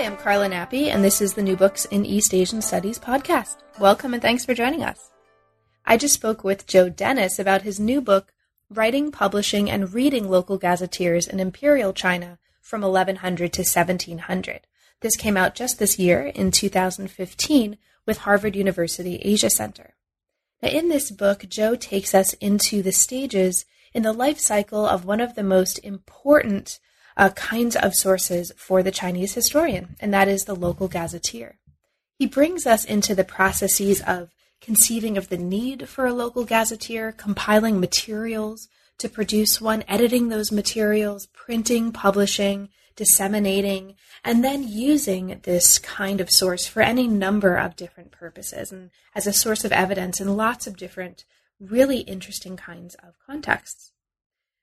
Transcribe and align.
Hi, 0.00 0.06
I'm 0.06 0.16
Carla 0.16 0.48
Nappi, 0.48 0.86
and 0.86 1.04
this 1.04 1.20
is 1.20 1.34
the 1.34 1.42
New 1.42 1.56
Books 1.56 1.84
in 1.84 2.06
East 2.06 2.32
Asian 2.32 2.62
Studies 2.62 2.98
podcast. 2.98 3.56
Welcome 3.78 4.14
and 4.14 4.22
thanks 4.22 4.46
for 4.46 4.54
joining 4.54 4.82
us. 4.82 5.10
I 5.84 5.98
just 5.98 6.14
spoke 6.14 6.42
with 6.42 6.66
Joe 6.66 6.88
Dennis 6.88 7.38
about 7.38 7.60
his 7.60 7.78
new 7.78 8.00
book, 8.00 8.32
Writing, 8.70 9.12
Publishing, 9.12 9.70
and 9.70 9.92
Reading 9.92 10.30
Local 10.30 10.56
Gazetteers 10.56 11.26
in 11.26 11.38
Imperial 11.38 11.92
China 11.92 12.38
from 12.62 12.80
1100 12.80 13.52
to 13.52 13.60
1700. 13.60 14.66
This 15.00 15.16
came 15.16 15.36
out 15.36 15.54
just 15.54 15.78
this 15.78 15.98
year 15.98 16.28
in 16.28 16.50
2015 16.50 17.76
with 18.06 18.18
Harvard 18.20 18.56
University 18.56 19.16
Asia 19.16 19.50
Center. 19.50 19.96
Now, 20.62 20.70
in 20.70 20.88
this 20.88 21.10
book, 21.10 21.44
Joe 21.46 21.74
takes 21.74 22.14
us 22.14 22.32
into 22.40 22.80
the 22.80 22.92
stages 22.92 23.66
in 23.92 24.02
the 24.02 24.14
life 24.14 24.40
cycle 24.40 24.86
of 24.86 25.04
one 25.04 25.20
of 25.20 25.34
the 25.34 25.44
most 25.44 25.78
important 25.80 26.80
uh, 27.20 27.28
kinds 27.30 27.76
of 27.76 27.94
sources 27.94 28.50
for 28.56 28.82
the 28.82 28.90
Chinese 28.90 29.34
historian, 29.34 29.94
and 30.00 30.12
that 30.12 30.26
is 30.26 30.46
the 30.46 30.56
local 30.56 30.88
gazetteer. 30.88 31.58
He 32.18 32.26
brings 32.26 32.66
us 32.66 32.82
into 32.82 33.14
the 33.14 33.24
processes 33.24 34.00
of 34.06 34.30
conceiving 34.62 35.18
of 35.18 35.28
the 35.28 35.36
need 35.36 35.86
for 35.86 36.06
a 36.06 36.14
local 36.14 36.44
gazetteer, 36.44 37.12
compiling 37.12 37.78
materials 37.78 38.68
to 38.96 39.08
produce 39.10 39.60
one, 39.60 39.84
editing 39.86 40.28
those 40.28 40.50
materials, 40.50 41.26
printing, 41.34 41.92
publishing, 41.92 42.70
disseminating, 42.96 43.96
and 44.24 44.42
then 44.42 44.66
using 44.66 45.40
this 45.42 45.78
kind 45.78 46.22
of 46.22 46.30
source 46.30 46.66
for 46.66 46.80
any 46.80 47.06
number 47.06 47.54
of 47.56 47.76
different 47.76 48.12
purposes 48.12 48.72
and 48.72 48.90
as 49.14 49.26
a 49.26 49.32
source 49.32 49.62
of 49.62 49.72
evidence 49.72 50.22
in 50.22 50.36
lots 50.38 50.66
of 50.66 50.78
different, 50.78 51.26
really 51.58 52.00
interesting 52.00 52.56
kinds 52.56 52.94
of 52.96 53.12
contexts. 53.26 53.89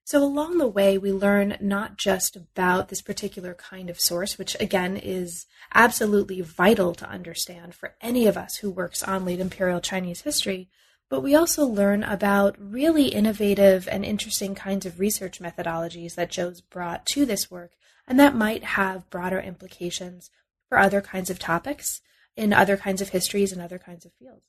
So, 0.08 0.24
along 0.24 0.58
the 0.58 0.70
way, 0.70 0.98
we 0.98 1.12
learn 1.12 1.58
not 1.60 1.98
just 1.98 2.38
about 2.38 2.88
this 2.88 3.02
particular 3.02 3.54
kind 3.54 3.90
of 3.90 4.00
source, 4.00 4.38
which 4.38 4.56
again 4.58 4.96
is 4.96 5.48
absolutely 5.74 6.40
vital 6.40 6.96
to 6.96 7.10
understand 7.10 7.76
for 7.76 7.94
any 8.00 8.26
of 8.26 8.38
us 8.38 8.56
who 8.56 8.72
works 8.72 9.04
on 9.04 9.26
late 9.26 9.42
imperial 9.42 9.82
Chinese 9.82 10.22
history, 10.22 10.70
but 11.10 11.20
we 11.20 11.36
also 11.36 11.66
learn 11.66 12.04
about 12.04 12.56
really 12.58 13.10
innovative 13.10 13.86
and 13.90 14.06
interesting 14.06 14.56
kinds 14.56 14.86
of 14.86 14.98
research 14.98 15.42
methodologies 15.42 16.16
that 16.16 16.32
Joe's 16.32 16.62
brought 16.62 17.06
to 17.08 17.26
this 17.26 17.52
work, 17.52 17.74
and 18.08 18.18
that 18.18 18.34
might 18.34 18.64
have 18.64 19.10
broader 19.10 19.42
implications 19.42 20.32
for 20.70 20.78
other 20.78 21.02
kinds 21.02 21.30
of 21.30 21.38
topics 21.38 22.00
in 22.38 22.54
other 22.54 22.78
kinds 22.78 23.02
of 23.02 23.10
histories 23.10 23.52
and 23.52 23.62
other 23.62 23.78
kinds 23.78 24.06
of 24.06 24.14
fields. 24.14 24.46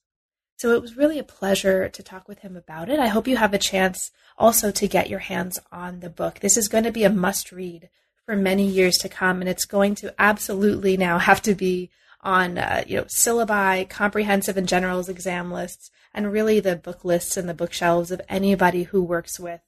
So 0.59 0.75
it 0.75 0.83
was 0.83 0.97
really 0.97 1.21
a 1.21 1.25
pleasure 1.25 1.89
to 1.89 2.03
talk 2.03 2.27
with 2.27 2.41
him 2.41 2.57
about 2.57 2.89
it. 2.89 2.99
I 2.99 3.07
hope 3.07 3.29
you 3.29 3.37
have 3.37 3.55
a 3.55 3.59
chance 3.59 4.11
also 4.37 4.73
to 4.73 4.89
get 4.89 5.09
your 5.09 5.21
hands 5.21 5.61
on 5.71 6.01
the 6.01 6.11
book. 6.11 6.41
This 6.41 6.57
is 6.57 6.67
going 6.67 6.83
to 6.83 6.91
be 6.91 7.05
a 7.05 7.11
must 7.11 7.53
read 7.53 7.89
for 8.27 8.35
many 8.35 8.67
years 8.67 8.99
to 8.99 9.09
come, 9.09 9.41
and 9.41 9.49
it's 9.49 9.65
going 9.65 9.95
to 9.95 10.13
absolutely 10.19 10.97
now 10.97 11.19
have 11.19 11.41
to 11.43 11.55
be 11.55 11.91
on 12.23 12.59
uh, 12.59 12.83
you 12.89 12.97
know 12.97 13.05
syllabi, 13.05 13.89
comprehensive 13.89 14.57
and 14.57 14.67
generals 14.67 15.09
exam 15.09 15.53
lists, 15.53 15.93
and 16.13 16.33
really 16.33 16.59
the 16.59 16.75
book 16.75 17.05
lists 17.05 17.37
and 17.37 17.49
the 17.49 17.55
bookshelves 17.55 18.11
of 18.11 18.21
anybody 18.29 18.83
who 18.83 19.01
works 19.01 19.39
with 19.39 19.61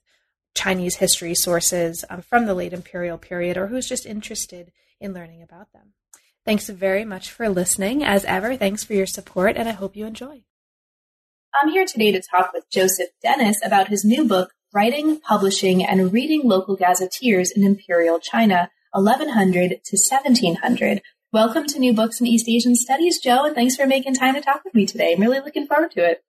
Chinese 0.57 0.97
history 0.97 1.37
sources 1.37 2.05
um, 2.11 2.21
from 2.21 2.47
the 2.47 2.55
late 2.55 2.73
imperial 2.73 3.17
period 3.17 3.57
or 3.57 3.69
who's 3.69 3.89
just 3.89 4.07
interested 4.07 4.73
in 4.99 5.15
learning 5.15 5.41
about 5.41 5.73
them. 5.73 5.93
Thanks 6.45 6.69
very 6.69 7.05
much 7.05 7.31
for 7.31 7.49
listening. 7.49 8.03
As 8.03 8.25
ever, 8.25 8.57
thanks 8.57 8.83
for 8.83 8.95
your 8.95 9.07
support, 9.07 9.57
and 9.57 9.69
I 9.69 9.73
hope 9.73 9.95
you 9.95 10.05
enjoy. 10.05 10.43
I'm 11.53 11.71
here 11.71 11.85
today 11.85 12.13
to 12.13 12.23
talk 12.23 12.53
with 12.53 12.71
Joseph 12.71 13.09
Dennis 13.21 13.61
about 13.65 13.89
his 13.89 14.05
new 14.05 14.25
book, 14.25 14.53
Writing, 14.73 15.21
Publishing, 15.21 15.85
and 15.85 16.13
Reading 16.13 16.43
Local 16.45 16.77
Gazetteers 16.77 17.51
in 17.51 17.65
Imperial 17.65 18.21
China, 18.21 18.71
1100 18.93 19.71
to 19.85 19.97
1700. 19.97 21.03
Welcome 21.33 21.67
to 21.67 21.81
New 21.81 21.93
Books 21.93 22.21
in 22.21 22.29
East 22.29 22.49
Asian 22.49 22.77
Studies, 22.77 23.19
Joe, 23.19 23.45
and 23.45 23.55
thanks 23.57 23.75
for 23.75 23.85
making 23.85 24.15
time 24.15 24.37
to 24.37 24.41
talk 24.41 24.65
with 24.65 24.75
me 24.75 24.87
today. 24.87 25.13
I'm 25.13 25.21
really 25.21 25.41
looking 25.41 25.67
forward 25.67 25.91
to 25.93 26.09
it. 26.09 26.23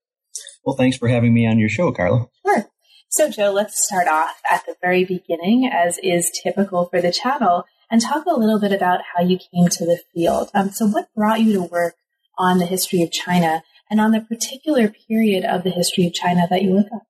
Well, 0.65 0.75
thanks 0.75 0.97
for 0.97 1.07
having 1.07 1.35
me 1.35 1.47
on 1.47 1.59
your 1.59 1.69
show, 1.69 1.91
Carla. 1.91 2.27
Sure. 2.43 2.65
So, 3.09 3.29
Joe, 3.29 3.51
let's 3.51 3.85
start 3.85 4.07
off 4.07 4.41
at 4.49 4.65
the 4.65 4.75
very 4.81 5.05
beginning, 5.05 5.69
as 5.71 5.99
is 6.01 6.31
typical 6.31 6.85
for 6.85 6.99
the 6.99 7.11
channel, 7.11 7.65
and 7.91 8.01
talk 8.01 8.25
a 8.25 8.33
little 8.33 8.59
bit 8.59 8.71
about 8.71 9.01
how 9.15 9.23
you 9.23 9.37
came 9.37 9.67
to 9.67 9.85
the 9.85 9.99
field. 10.15 10.49
Um, 10.55 10.71
so, 10.71 10.87
what 10.87 11.13
brought 11.15 11.41
you 11.41 11.53
to 11.53 11.61
work 11.61 11.93
on 12.39 12.57
the 12.57 12.65
history 12.65 13.03
of 13.03 13.11
China 13.11 13.61
and 13.91 13.99
on 13.99 14.11
the 14.11 14.21
particular 14.21 14.87
period 15.07 15.43
of 15.43 15.63
the 15.63 15.69
history 15.69 16.07
of 16.07 16.13
China 16.13 16.47
that 16.49 16.63
you 16.63 16.73
look 16.73 16.87
at? 16.87 17.01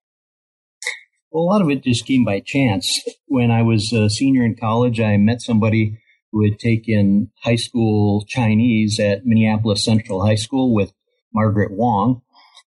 Well, 1.30 1.44
a 1.44 1.46
lot 1.46 1.62
of 1.62 1.70
it 1.70 1.84
just 1.84 2.06
came 2.06 2.26
by 2.26 2.42
chance. 2.42 3.00
When 3.28 3.52
I 3.52 3.62
was 3.62 3.94
a 3.94 4.10
senior 4.10 4.44
in 4.44 4.56
college, 4.56 5.00
I 5.00 5.16
met 5.16 5.42
somebody 5.42 6.00
who 6.32 6.44
had 6.44 6.60
taken 6.60 7.32
high 7.44 7.56
school 7.56 8.26
Chinese 8.28 9.00
at 9.00 9.26
Minneapolis 9.26 9.86
Central 9.86 10.26
High 10.26 10.36
School 10.36 10.74
with 10.74 10.92
Margaret 11.34 11.72
Wong. 11.72 12.24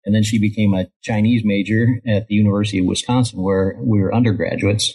And 0.05 0.15
then 0.15 0.23
she 0.23 0.39
became 0.39 0.75
a 0.75 0.89
Chinese 1.03 1.43
major 1.45 2.01
at 2.07 2.27
the 2.27 2.35
University 2.35 2.81
of 2.81 2.87
Wisconsin, 2.87 3.41
where 3.41 3.77
we 3.81 4.01
were 4.01 4.15
undergraduates. 4.15 4.95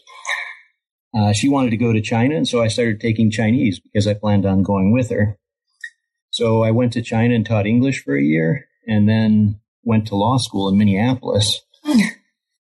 Uh, 1.17 1.33
she 1.33 1.49
wanted 1.49 1.71
to 1.71 1.77
go 1.77 1.91
to 1.91 2.01
China, 2.01 2.35
and 2.35 2.47
so 2.47 2.61
I 2.61 2.67
started 2.67 2.99
taking 2.99 3.31
Chinese 3.31 3.79
because 3.79 4.05
I 4.05 4.13
planned 4.13 4.45
on 4.45 4.63
going 4.63 4.91
with 4.91 5.09
her. 5.09 5.39
So 6.29 6.61
I 6.61 6.71
went 6.71 6.93
to 6.93 7.01
China 7.01 7.33
and 7.33 7.45
taught 7.45 7.65
English 7.65 8.03
for 8.03 8.15
a 8.17 8.21
year 8.21 8.67
and 8.87 9.07
then 9.07 9.59
went 9.83 10.07
to 10.07 10.15
law 10.15 10.37
school 10.37 10.69
in 10.69 10.77
Minneapolis. 10.77 11.61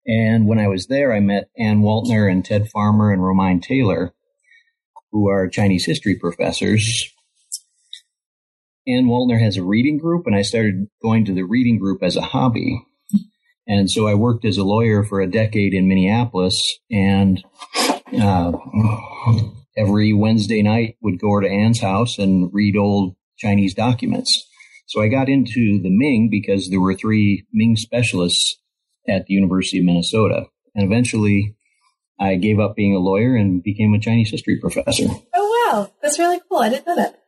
and 0.05 0.47
when 0.47 0.59
I 0.59 0.67
was 0.67 0.87
there, 0.87 1.13
I 1.13 1.19
met 1.19 1.49
Ann 1.57 1.81
Waltner 1.81 2.29
and 2.29 2.43
Ted 2.43 2.69
Farmer 2.69 3.11
and 3.11 3.21
Romeyn 3.21 3.61
Taylor, 3.61 4.13
who 5.11 5.29
are 5.29 5.47
Chinese 5.47 5.85
history 5.85 6.15
professors. 6.15 7.11
Ann 8.87 9.05
Waltner 9.05 9.41
has 9.41 9.57
a 9.57 9.63
reading 9.63 9.97
group, 9.97 10.27
and 10.27 10.35
I 10.35 10.43
started 10.43 10.87
going 11.01 11.25
to 11.25 11.33
the 11.33 11.43
reading 11.43 11.79
group 11.79 12.03
as 12.03 12.15
a 12.15 12.21
hobby. 12.21 12.85
And 13.67 13.89
so 13.89 14.07
I 14.07 14.13
worked 14.13 14.45
as 14.45 14.57
a 14.57 14.63
lawyer 14.63 15.03
for 15.03 15.21
a 15.21 15.29
decade 15.29 15.73
in 15.73 15.87
Minneapolis, 15.87 16.77
and 16.91 17.43
uh, 18.21 18.51
every 19.77 20.13
Wednesday 20.13 20.61
night 20.61 20.97
would 21.01 21.19
go 21.19 21.39
to 21.39 21.49
Ann's 21.49 21.81
house 21.81 22.19
and 22.19 22.53
read 22.53 22.77
old 22.77 23.15
Chinese 23.37 23.73
documents. 23.73 24.47
So 24.87 25.01
I 25.01 25.07
got 25.07 25.29
into 25.29 25.81
the 25.81 25.89
Ming 25.89 26.29
because 26.29 26.69
there 26.69 26.81
were 26.81 26.93
three 26.93 27.45
Ming 27.51 27.75
specialists 27.75 28.59
at 29.07 29.25
the 29.25 29.33
University 29.33 29.79
of 29.79 29.85
Minnesota. 29.85 30.45
And 30.73 30.85
eventually 30.85 31.55
I 32.19 32.35
gave 32.35 32.59
up 32.59 32.75
being 32.75 32.95
a 32.95 32.99
lawyer 32.99 33.35
and 33.35 33.63
became 33.63 33.93
a 33.93 33.99
Chinese 33.99 34.31
history 34.31 34.59
professor. 34.59 35.07
Oh, 35.33 35.71
wow. 35.73 35.91
That's 36.01 36.19
really 36.19 36.39
cool. 36.49 36.59
I 36.59 36.69
didn't 36.69 36.87
know 36.87 36.95
that. 36.95 37.21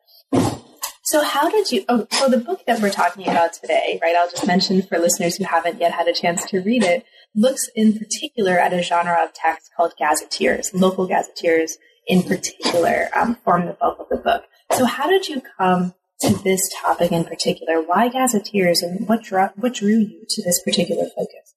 So 1.03 1.23
how 1.23 1.49
did 1.49 1.71
you, 1.71 1.85
oh, 1.87 2.05
so 2.11 2.27
the 2.27 2.37
book 2.37 2.65
that 2.67 2.81
we're 2.81 2.89
talking 2.89 3.27
about 3.29 3.53
today, 3.53 3.97
right, 4.01 4.15
I'll 4.15 4.29
just 4.29 4.45
mention 4.45 4.81
for 4.81 4.99
listeners 4.99 5.37
who 5.37 5.45
haven't 5.45 5.79
yet 5.79 5.93
had 5.93 6.07
a 6.07 6.13
chance 6.13 6.45
to 6.47 6.59
read 6.59 6.83
it, 6.83 7.05
looks 7.33 7.69
in 7.75 7.97
particular 7.97 8.59
at 8.59 8.73
a 8.73 8.81
genre 8.81 9.23
of 9.23 9.33
text 9.33 9.71
called 9.75 9.93
gazetteers. 9.97 10.73
Local 10.73 11.07
gazetteers 11.07 11.77
in 12.07 12.23
particular 12.23 13.09
um, 13.15 13.35
form 13.35 13.67
the 13.67 13.73
bulk 13.73 13.99
of 13.99 14.09
the 14.09 14.17
book. 14.17 14.43
So 14.73 14.85
how 14.85 15.07
did 15.09 15.29
you 15.29 15.41
come 15.57 15.93
to 16.21 16.35
this 16.43 16.69
topic 16.81 17.11
in 17.11 17.23
particular? 17.23 17.81
Why 17.81 18.09
gazetteers 18.09 18.81
and 18.81 19.07
what, 19.07 19.23
drew, 19.23 19.47
what 19.55 19.75
drew 19.75 19.97
you 19.99 20.25
to 20.29 20.43
this 20.43 20.61
particular 20.61 21.05
focus? 21.15 21.55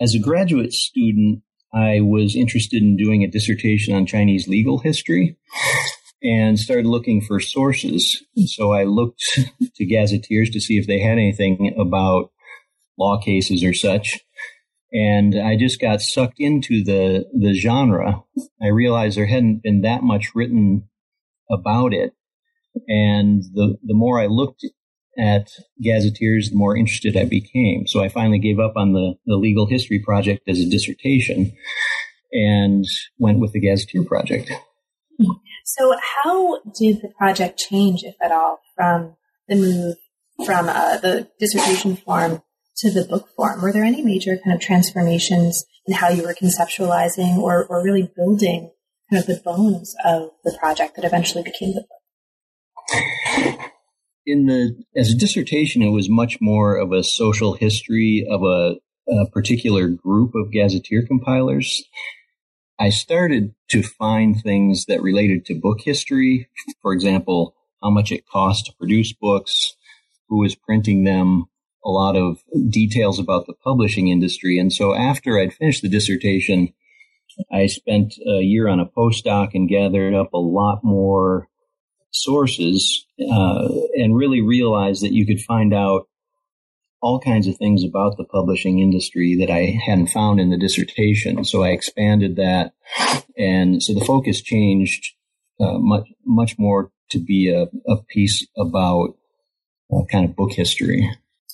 As 0.00 0.14
a 0.14 0.18
graduate 0.18 0.72
student, 0.72 1.42
I 1.74 2.00
was 2.00 2.36
interested 2.36 2.82
in 2.82 2.96
doing 2.96 3.22
a 3.22 3.30
dissertation 3.30 3.94
on 3.94 4.06
Chinese 4.06 4.48
legal 4.48 4.78
history 4.78 5.36
and 6.22 6.58
started 6.58 6.86
looking 6.86 7.20
for 7.20 7.40
sources. 7.40 8.22
So 8.46 8.72
I 8.72 8.84
looked 8.84 9.22
to 9.76 9.84
gazetteers 9.84 10.50
to 10.50 10.60
see 10.60 10.78
if 10.78 10.86
they 10.86 11.00
had 11.00 11.12
anything 11.12 11.74
about 11.78 12.30
law 12.98 13.20
cases 13.20 13.62
or 13.62 13.74
such. 13.74 14.20
And 14.92 15.38
I 15.38 15.56
just 15.56 15.80
got 15.80 16.00
sucked 16.00 16.40
into 16.40 16.82
the, 16.82 17.26
the 17.38 17.52
genre. 17.52 18.24
I 18.62 18.68
realized 18.68 19.16
there 19.16 19.26
hadn't 19.26 19.62
been 19.62 19.82
that 19.82 20.02
much 20.02 20.34
written 20.34 20.88
about 21.50 21.92
it. 21.92 22.14
And 22.86 23.42
the, 23.54 23.76
the 23.82 23.94
more 23.94 24.20
I 24.20 24.26
looked 24.26 24.64
at 25.18 25.48
gazetteers, 25.82 26.50
the 26.50 26.56
more 26.56 26.76
interested 26.76 27.16
I 27.16 27.24
became. 27.24 27.86
So 27.86 28.02
I 28.02 28.08
finally 28.08 28.38
gave 28.38 28.60
up 28.60 28.74
on 28.76 28.92
the, 28.92 29.14
the 29.26 29.36
legal 29.36 29.66
history 29.66 29.98
project 29.98 30.48
as 30.48 30.60
a 30.60 30.68
dissertation 30.68 31.52
and 32.32 32.84
went 33.18 33.40
with 33.40 33.52
the 33.52 33.60
gazetteer 33.60 34.04
project. 34.04 34.52
So 35.64 35.94
how 36.24 36.60
did 36.78 37.02
the 37.02 37.12
project 37.18 37.58
change, 37.58 38.04
if 38.04 38.14
at 38.22 38.32
all, 38.32 38.60
from 38.76 39.16
the 39.48 39.56
move 39.56 39.96
from 40.46 40.68
uh, 40.68 40.98
the 40.98 41.28
dissertation 41.40 41.96
form 41.96 42.42
to 42.78 42.90
the 42.90 43.04
book 43.04 43.28
form? 43.36 43.60
Were 43.60 43.72
there 43.72 43.84
any 43.84 44.02
major 44.02 44.38
kind 44.38 44.54
of 44.54 44.60
transformations 44.60 45.64
in 45.86 45.94
how 45.94 46.08
you 46.10 46.22
were 46.22 46.34
conceptualizing 46.34 47.38
or, 47.38 47.64
or 47.66 47.82
really 47.82 48.10
building 48.14 48.70
kind 49.10 49.20
of 49.20 49.26
the 49.26 49.40
bones 49.44 49.94
of 50.04 50.30
the 50.44 50.56
project 50.58 50.96
that 50.96 51.04
eventually 51.04 51.42
became 51.42 51.74
the 51.74 51.80
book? 51.80 51.97
In 54.26 54.46
the 54.46 54.76
as 54.94 55.10
a 55.10 55.16
dissertation, 55.16 55.82
it 55.82 55.90
was 55.90 56.08
much 56.10 56.38
more 56.40 56.76
of 56.76 56.92
a 56.92 57.02
social 57.02 57.54
history 57.54 58.26
of 58.30 58.42
a, 58.42 58.76
a 59.10 59.26
particular 59.30 59.88
group 59.88 60.34
of 60.34 60.52
gazetteer 60.52 61.06
compilers. 61.06 61.84
I 62.78 62.90
started 62.90 63.54
to 63.70 63.82
find 63.82 64.40
things 64.40 64.84
that 64.86 65.02
related 65.02 65.44
to 65.46 65.60
book 65.60 65.80
history. 65.80 66.48
For 66.82 66.92
example, 66.92 67.54
how 67.82 67.90
much 67.90 68.12
it 68.12 68.26
cost 68.26 68.66
to 68.66 68.72
produce 68.78 69.12
books, 69.12 69.74
who 70.28 70.40
was 70.40 70.54
printing 70.54 71.04
them, 71.04 71.46
a 71.84 71.90
lot 71.90 72.16
of 72.16 72.38
details 72.68 73.18
about 73.18 73.46
the 73.46 73.54
publishing 73.54 74.08
industry. 74.08 74.58
And 74.58 74.72
so 74.72 74.94
after 74.94 75.38
I'd 75.38 75.54
finished 75.54 75.82
the 75.82 75.88
dissertation, 75.88 76.72
I 77.52 77.66
spent 77.66 78.14
a 78.26 78.40
year 78.40 78.68
on 78.68 78.80
a 78.80 78.86
postdoc 78.86 79.50
and 79.54 79.68
gathered 79.68 80.14
up 80.14 80.32
a 80.32 80.38
lot 80.38 80.80
more 80.82 81.48
sources 82.22 83.06
uh, 83.20 83.68
and 83.94 84.16
really 84.16 84.42
realized 84.42 85.02
that 85.02 85.12
you 85.12 85.26
could 85.26 85.40
find 85.40 85.74
out 85.74 86.08
all 87.00 87.20
kinds 87.20 87.46
of 87.46 87.56
things 87.56 87.84
about 87.84 88.16
the 88.16 88.24
publishing 88.24 88.80
industry 88.80 89.36
that 89.36 89.50
I 89.50 89.78
hadn't 89.86 90.08
found 90.08 90.40
in 90.40 90.50
the 90.50 90.58
dissertation. 90.58 91.44
So 91.44 91.62
I 91.62 91.68
expanded 91.68 92.36
that, 92.36 92.72
and 93.36 93.82
so 93.82 93.94
the 93.94 94.04
focus 94.04 94.42
changed 94.42 95.14
uh, 95.60 95.78
much 95.78 96.08
much 96.24 96.58
more 96.58 96.90
to 97.10 97.18
be 97.18 97.50
a, 97.50 97.68
a 97.90 98.02
piece 98.08 98.46
about 98.56 99.16
uh, 99.92 100.04
kind 100.10 100.24
of 100.24 100.36
book 100.36 100.52
history. 100.52 101.08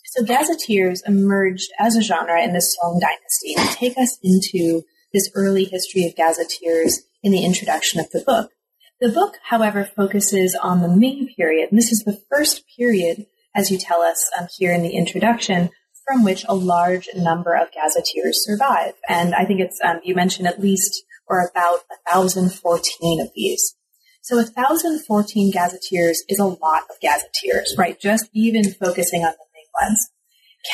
So 0.06 0.24
gazetteers 0.24 1.02
emerged 1.06 1.70
as 1.78 1.96
a 1.96 2.02
genre 2.02 2.42
in 2.42 2.52
the 2.52 2.60
Song 2.60 3.00
Dynasty. 3.00 3.76
Take 3.76 3.98
us 3.98 4.18
into 4.22 4.82
this 5.12 5.30
early 5.34 5.64
history 5.64 6.06
of 6.06 6.14
gazetteers 6.16 7.02
in 7.22 7.32
the 7.32 7.44
introduction 7.44 8.00
of 8.00 8.10
the 8.10 8.20
book. 8.20 8.50
The 9.00 9.10
book, 9.10 9.38
however, 9.48 9.84
focuses 9.84 10.56
on 10.60 10.80
the 10.80 10.88
Ming 10.88 11.28
period, 11.36 11.70
and 11.70 11.78
this 11.78 11.90
is 11.90 12.04
the 12.06 12.22
first 12.30 12.62
period, 12.76 13.26
as 13.54 13.70
you 13.70 13.78
tell 13.78 14.02
us 14.02 14.30
um, 14.38 14.46
here 14.56 14.72
in 14.72 14.82
the 14.82 14.96
introduction, 14.96 15.70
from 16.06 16.22
which 16.22 16.44
a 16.48 16.54
large 16.54 17.08
number 17.16 17.54
of 17.54 17.72
gazetteers 17.72 18.44
survive. 18.44 18.92
And 19.08 19.34
I 19.34 19.44
think 19.44 19.60
it's, 19.60 19.80
um, 19.82 20.00
you 20.04 20.14
mentioned 20.14 20.46
at 20.46 20.60
least 20.60 21.02
or 21.26 21.48
about 21.48 21.80
1,014 22.12 23.20
of 23.20 23.30
these. 23.34 23.74
So 24.22 24.36
1,014 24.36 25.50
gazetteers 25.50 26.22
is 26.28 26.38
a 26.38 26.44
lot 26.44 26.84
of 26.90 27.00
gazetteers, 27.00 27.74
right? 27.76 27.98
Just 28.00 28.28
even 28.32 28.72
focusing 28.72 29.22
on 29.22 29.32
the 29.32 29.46
big 29.54 29.68
ones. 29.82 30.10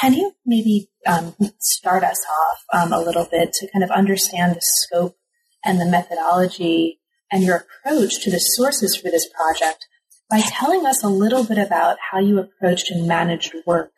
Can 0.01 0.15
you 0.15 0.33
maybe 0.47 0.89
um, 1.07 1.35
start 1.59 2.05
us 2.05 2.25
off 2.29 2.83
um, 2.83 2.93
a 2.93 3.01
little 3.01 3.27
bit 3.31 3.53
to 3.55 3.69
kind 3.73 3.83
of 3.83 3.91
understand 3.91 4.55
the 4.55 4.61
scope 4.61 5.17
and 5.65 5.81
the 5.81 5.87
methodology 5.87 7.00
and 7.31 7.45
your 7.45 7.65
approach 7.85 8.21
to 8.23 8.31
the 8.31 8.39
sources 8.39 8.97
for 8.97 9.11
this 9.11 9.29
project 9.29 9.87
by 10.29 10.41
telling 10.41 10.87
us 10.87 11.03
a 11.03 11.09
little 11.09 11.45
bit 11.45 11.59
about 11.59 11.97
how 12.11 12.19
you 12.19 12.39
approached 12.39 12.91
and 12.91 13.07
managed 13.07 13.53
work 13.67 13.93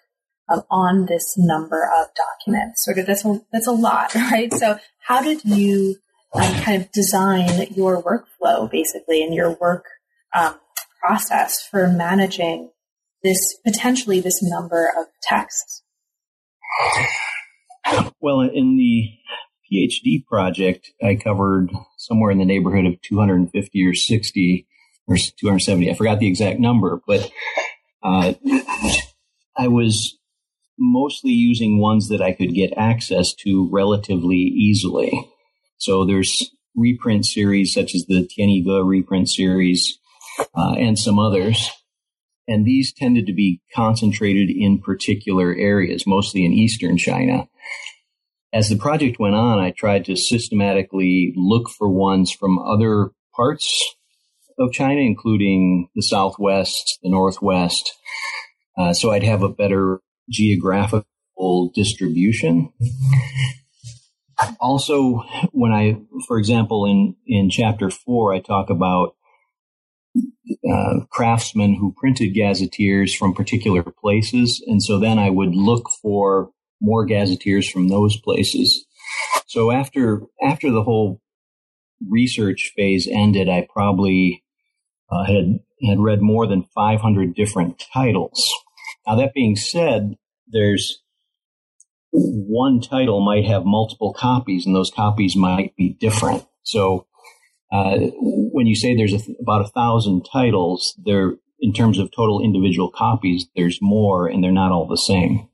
um, 0.49 0.63
on 0.71 1.07
this 1.07 1.35
number 1.37 1.85
of 1.85 2.09
documents. 2.15 2.85
Sort 2.85 2.99
of 2.99 3.07
that's 3.07 3.25
a 3.25 3.41
that's 3.53 3.67
a 3.67 3.73
lot, 3.73 4.15
right? 4.15 4.53
So 4.53 4.79
how 5.07 5.23
did 5.23 5.45
you 5.45 5.97
um, 6.35 6.55
kind 6.63 6.83
of 6.83 6.91
design 6.93 7.67
your 7.75 8.03
workflow, 8.03 8.71
basically, 8.71 9.23
and 9.23 9.35
your 9.35 9.57
work 9.61 9.85
um, 10.35 10.55
process 11.01 11.67
for 11.67 11.89
managing 11.89 12.71
this 13.23 13.57
potentially 13.65 14.21
this 14.21 14.43
number 14.43 14.91
of 14.99 15.07
texts? 15.23 15.83
Well, 18.21 18.41
in 18.41 18.77
the 18.77 19.11
PhD 19.73 20.25
project, 20.27 20.91
I 21.03 21.17
covered 21.17 21.71
somewhere 21.97 22.31
in 22.31 22.39
the 22.39 22.45
neighborhood 22.45 22.87
of 22.87 23.01
250 23.03 23.87
or 23.87 23.95
60 23.95 24.67
or 25.07 25.17
270. 25.17 25.91
I 25.91 25.95
forgot 25.95 26.19
the 26.19 26.29
exact 26.29 26.61
number, 26.61 27.01
but 27.07 27.31
uh, 28.03 28.35
I 29.57 29.69
was 29.69 30.19
mostly 30.79 31.31
using 31.31 31.79
ones 31.79 32.09
that 32.09 32.21
I 32.21 32.33
could 32.33 32.55
get 32.55 32.73
access 32.77 33.35
to 33.41 33.69
relatively 33.71 34.37
easily. 34.37 35.13
So 35.77 36.05
there's 36.05 36.51
reprint 36.75 37.27
series 37.27 37.73
such 37.73 37.95
as 37.95 38.07
the 38.07 38.29
Tianyi 38.29 38.65
reprint 38.87 39.29
series 39.29 39.99
uh, 40.55 40.75
and 40.79 40.99
some 40.99 41.19
others. 41.19 41.71
And 42.49 42.67
these 42.67 42.93
tended 42.93 43.27
to 43.27 43.33
be 43.33 43.61
concentrated 43.75 44.51
in 44.51 44.81
particular 44.81 45.55
areas, 45.55 46.07
mostly 46.07 46.45
in 46.45 46.53
eastern 46.53 46.99
China. 46.99 47.49
As 48.53 48.69
the 48.69 48.77
project 48.77 49.19
went 49.19 49.35
on, 49.35 49.59
I 49.59 49.71
tried 49.71 50.05
to 50.07 50.17
systematically 50.17 51.33
look 51.37 51.71
for 51.71 51.89
ones 51.89 52.31
from 52.31 52.59
other 52.59 53.11
parts 53.35 53.95
of 54.59 54.73
China, 54.73 55.01
including 55.01 55.89
the 55.95 56.03
southwest, 56.03 56.99
the 57.03 57.11
northwest, 57.11 57.95
uh, 58.77 58.93
so 58.93 59.11
I'd 59.11 59.23
have 59.23 59.43
a 59.43 59.49
better 59.49 60.01
geographical 60.31 61.71
distribution. 61.75 62.73
Also, 64.61 65.23
when 65.53 65.73
I, 65.73 65.99
for 66.27 66.39
example, 66.39 66.87
in, 66.87 67.17
in 67.27 67.51
chapter 67.51 67.91
four, 67.91 68.35
I 68.35 68.41
talk 68.41 68.71
about 68.71 69.15
uh, 70.69 71.01
craftsmen 71.11 71.75
who 71.75 71.95
printed 71.97 72.35
gazetteers 72.35 73.15
from 73.15 73.35
particular 73.35 73.83
places. 73.83 74.63
And 74.67 74.83
so 74.83 74.99
then 74.99 75.19
I 75.19 75.31
would 75.31 75.55
look 75.55 75.91
for 76.03 76.51
more 76.83 77.07
gazetteers 77.07 77.71
from 77.71 77.89
those 77.89 78.17
places. 78.17 78.85
So 79.47 79.71
after, 79.71 80.23
after 80.43 80.71
the 80.71 80.83
whole 80.83 81.21
research 82.11 82.73
phase 82.77 83.09
ended, 83.11 83.49
I 83.49 83.67
probably 83.73 84.45
uh, 85.11 85.25
had, 85.25 85.61
had 85.87 86.01
read 86.01 86.21
more 86.21 86.47
than 86.47 86.65
500 86.75 87.35
different 87.35 87.83
titles. 87.93 88.53
Now 89.07 89.15
that 89.17 89.35
being 89.35 89.57
said, 89.57 90.17
there's 90.49 91.01
one 92.11 92.81
title 92.81 93.21
might 93.21 93.47
have 93.47 93.65
multiple 93.65 94.13
copies 94.13 94.67
and 94.67 94.75
those 94.75 94.91
copies 94.91 95.35
might 95.35 95.75
be 95.77 95.97
different. 95.99 96.45
So 96.63 97.07
uh, 97.73 97.99
when 98.21 98.67
you 98.67 98.75
say 98.75 98.95
there's 98.95 99.15
a 99.15 99.19
th- 99.19 99.39
about 99.41 99.63
a 99.63 99.69
thousand 99.69 100.27
titles, 100.31 100.95
there 101.05 101.37
in 101.59 101.73
terms 101.73 101.99
of 101.99 102.11
total 102.11 102.43
individual 102.43 102.91
copies, 102.91 103.47
there's 103.57 103.79
more, 103.81 104.27
and 104.27 104.43
they're 104.43 104.51
not 104.51 104.73
all 104.73 104.87
the 104.87 104.97
same. 104.97 105.49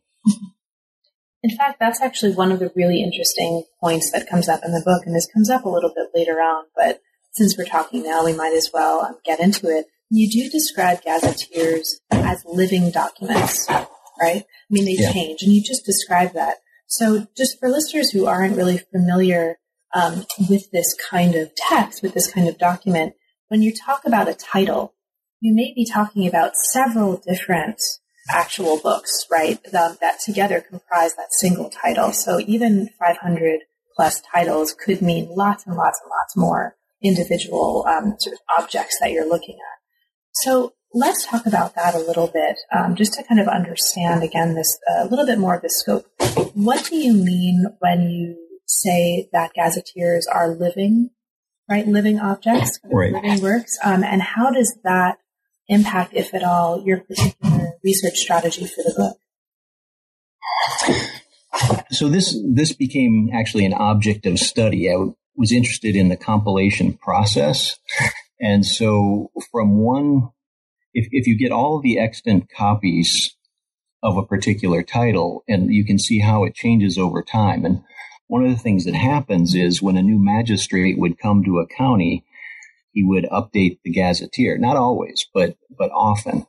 In 1.42 1.56
fact, 1.56 1.78
that's 1.78 2.00
actually 2.00 2.32
one 2.32 2.50
of 2.50 2.58
the 2.58 2.72
really 2.74 3.02
interesting 3.02 3.64
points 3.80 4.10
that 4.10 4.28
comes 4.28 4.48
up 4.48 4.60
in 4.64 4.72
the 4.72 4.82
book, 4.84 5.04
and 5.06 5.14
this 5.14 5.28
comes 5.32 5.48
up 5.48 5.64
a 5.64 5.68
little 5.68 5.92
bit 5.94 6.08
later 6.14 6.40
on. 6.40 6.64
But 6.74 7.00
since 7.32 7.56
we're 7.56 7.64
talking 7.64 8.02
now, 8.02 8.24
we 8.24 8.32
might 8.32 8.54
as 8.56 8.70
well 8.74 9.02
um, 9.02 9.16
get 9.24 9.38
into 9.38 9.68
it. 9.68 9.86
You 10.10 10.28
do 10.28 10.50
describe 10.50 11.02
gazetteers 11.02 12.00
as 12.10 12.42
living 12.44 12.90
documents, 12.90 13.68
right? 14.20 14.42
I 14.42 14.70
mean, 14.70 14.84
they 14.84 14.96
yeah. 14.98 15.12
change, 15.12 15.42
and 15.42 15.52
you 15.52 15.62
just 15.62 15.84
described 15.84 16.34
that. 16.34 16.56
So, 16.86 17.26
just 17.36 17.60
for 17.60 17.68
listeners 17.68 18.10
who 18.10 18.26
aren't 18.26 18.56
really 18.56 18.78
familiar 18.78 19.58
um, 19.94 20.24
with 20.48 20.70
this 20.72 20.94
kind 21.08 21.34
of 21.34 21.54
text, 21.54 22.02
with 22.02 22.14
this 22.14 22.32
kind 22.32 22.48
of 22.48 22.58
document, 22.58 23.14
when 23.48 23.62
you 23.62 23.72
talk 23.74 24.04
about 24.04 24.28
a 24.28 24.34
title, 24.34 24.94
you 25.40 25.54
may 25.54 25.72
be 25.74 25.84
talking 25.84 26.26
about 26.26 26.56
several 26.56 27.16
different 27.16 27.80
actual 28.28 28.78
books, 28.80 29.26
right? 29.30 29.62
The, 29.64 29.96
that 30.00 30.20
together 30.24 30.60
comprise 30.60 31.14
that 31.16 31.32
single 31.32 31.70
title. 31.70 32.12
So 32.12 32.40
even 32.40 32.90
500 32.98 33.60
plus 33.96 34.20
titles 34.20 34.72
could 34.72 35.02
mean 35.02 35.28
lots 35.30 35.66
and 35.66 35.76
lots 35.76 36.00
and 36.00 36.10
lots 36.10 36.36
more 36.36 36.76
individual 37.02 37.84
um, 37.88 38.16
sort 38.18 38.34
of 38.34 38.40
objects 38.58 38.98
that 39.00 39.12
you're 39.12 39.28
looking 39.28 39.56
at. 39.56 39.78
So 40.34 40.74
let's 40.94 41.26
talk 41.26 41.46
about 41.46 41.74
that 41.74 41.94
a 41.94 41.98
little 41.98 42.28
bit, 42.28 42.56
um, 42.76 42.94
just 42.94 43.14
to 43.14 43.22
kind 43.24 43.40
of 43.40 43.48
understand 43.48 44.22
again 44.22 44.54
this 44.54 44.78
a 44.96 45.06
little 45.06 45.26
bit 45.26 45.38
more 45.38 45.54
of 45.54 45.62
the 45.62 45.70
scope. 45.70 46.06
What 46.54 46.84
do 46.84 46.96
you 46.96 47.12
mean 47.12 47.66
when 47.80 48.02
you 48.10 48.36
say 48.66 49.28
that 49.32 49.54
gazetteers 49.54 50.26
are 50.26 50.48
living, 50.48 51.10
right? 51.68 51.86
Living 51.86 52.20
objects, 52.20 52.78
right. 52.84 53.12
living 53.12 53.40
works. 53.40 53.78
Um, 53.82 54.04
and 54.04 54.22
how 54.22 54.50
does 54.50 54.76
that 54.84 55.18
impact, 55.68 56.14
if 56.14 56.34
at 56.34 56.42
all, 56.42 56.82
your 56.84 57.00
particular 57.00 57.67
research 57.84 58.16
strategy 58.16 58.66
for 58.66 58.82
the 58.82 58.94
book? 58.96 59.16
So 61.90 62.08
this 62.08 62.38
this 62.46 62.72
became 62.72 63.30
actually 63.32 63.64
an 63.64 63.74
object 63.74 64.26
of 64.26 64.38
study. 64.38 64.88
I 64.88 64.92
w- 64.92 65.16
was 65.36 65.52
interested 65.52 65.96
in 65.96 66.08
the 66.08 66.16
compilation 66.16 66.94
process, 66.94 67.78
and 68.40 68.64
so 68.64 69.30
from 69.50 69.78
one, 69.78 70.30
if 70.94 71.08
if 71.10 71.26
you 71.26 71.38
get 71.38 71.52
all 71.52 71.80
the 71.80 71.98
extant 71.98 72.50
copies 72.54 73.34
of 74.02 74.16
a 74.16 74.26
particular 74.26 74.82
title, 74.82 75.42
and 75.48 75.72
you 75.72 75.84
can 75.84 75.98
see 75.98 76.20
how 76.20 76.44
it 76.44 76.54
changes 76.54 76.98
over 76.98 77.22
time, 77.22 77.64
and 77.64 77.82
one 78.28 78.44
of 78.44 78.50
the 78.50 78.62
things 78.62 78.84
that 78.84 78.94
happens 78.94 79.54
is 79.54 79.82
when 79.82 79.96
a 79.96 80.02
new 80.02 80.22
magistrate 80.22 80.98
would 80.98 81.18
come 81.18 81.42
to 81.44 81.58
a 81.58 81.66
county, 81.66 82.24
he 82.92 83.02
would 83.02 83.24
update 83.24 83.78
the 83.82 83.90
gazetteer. 83.90 84.58
Not 84.58 84.76
always, 84.76 85.26
but, 85.32 85.56
but 85.76 85.90
often. 85.90 86.46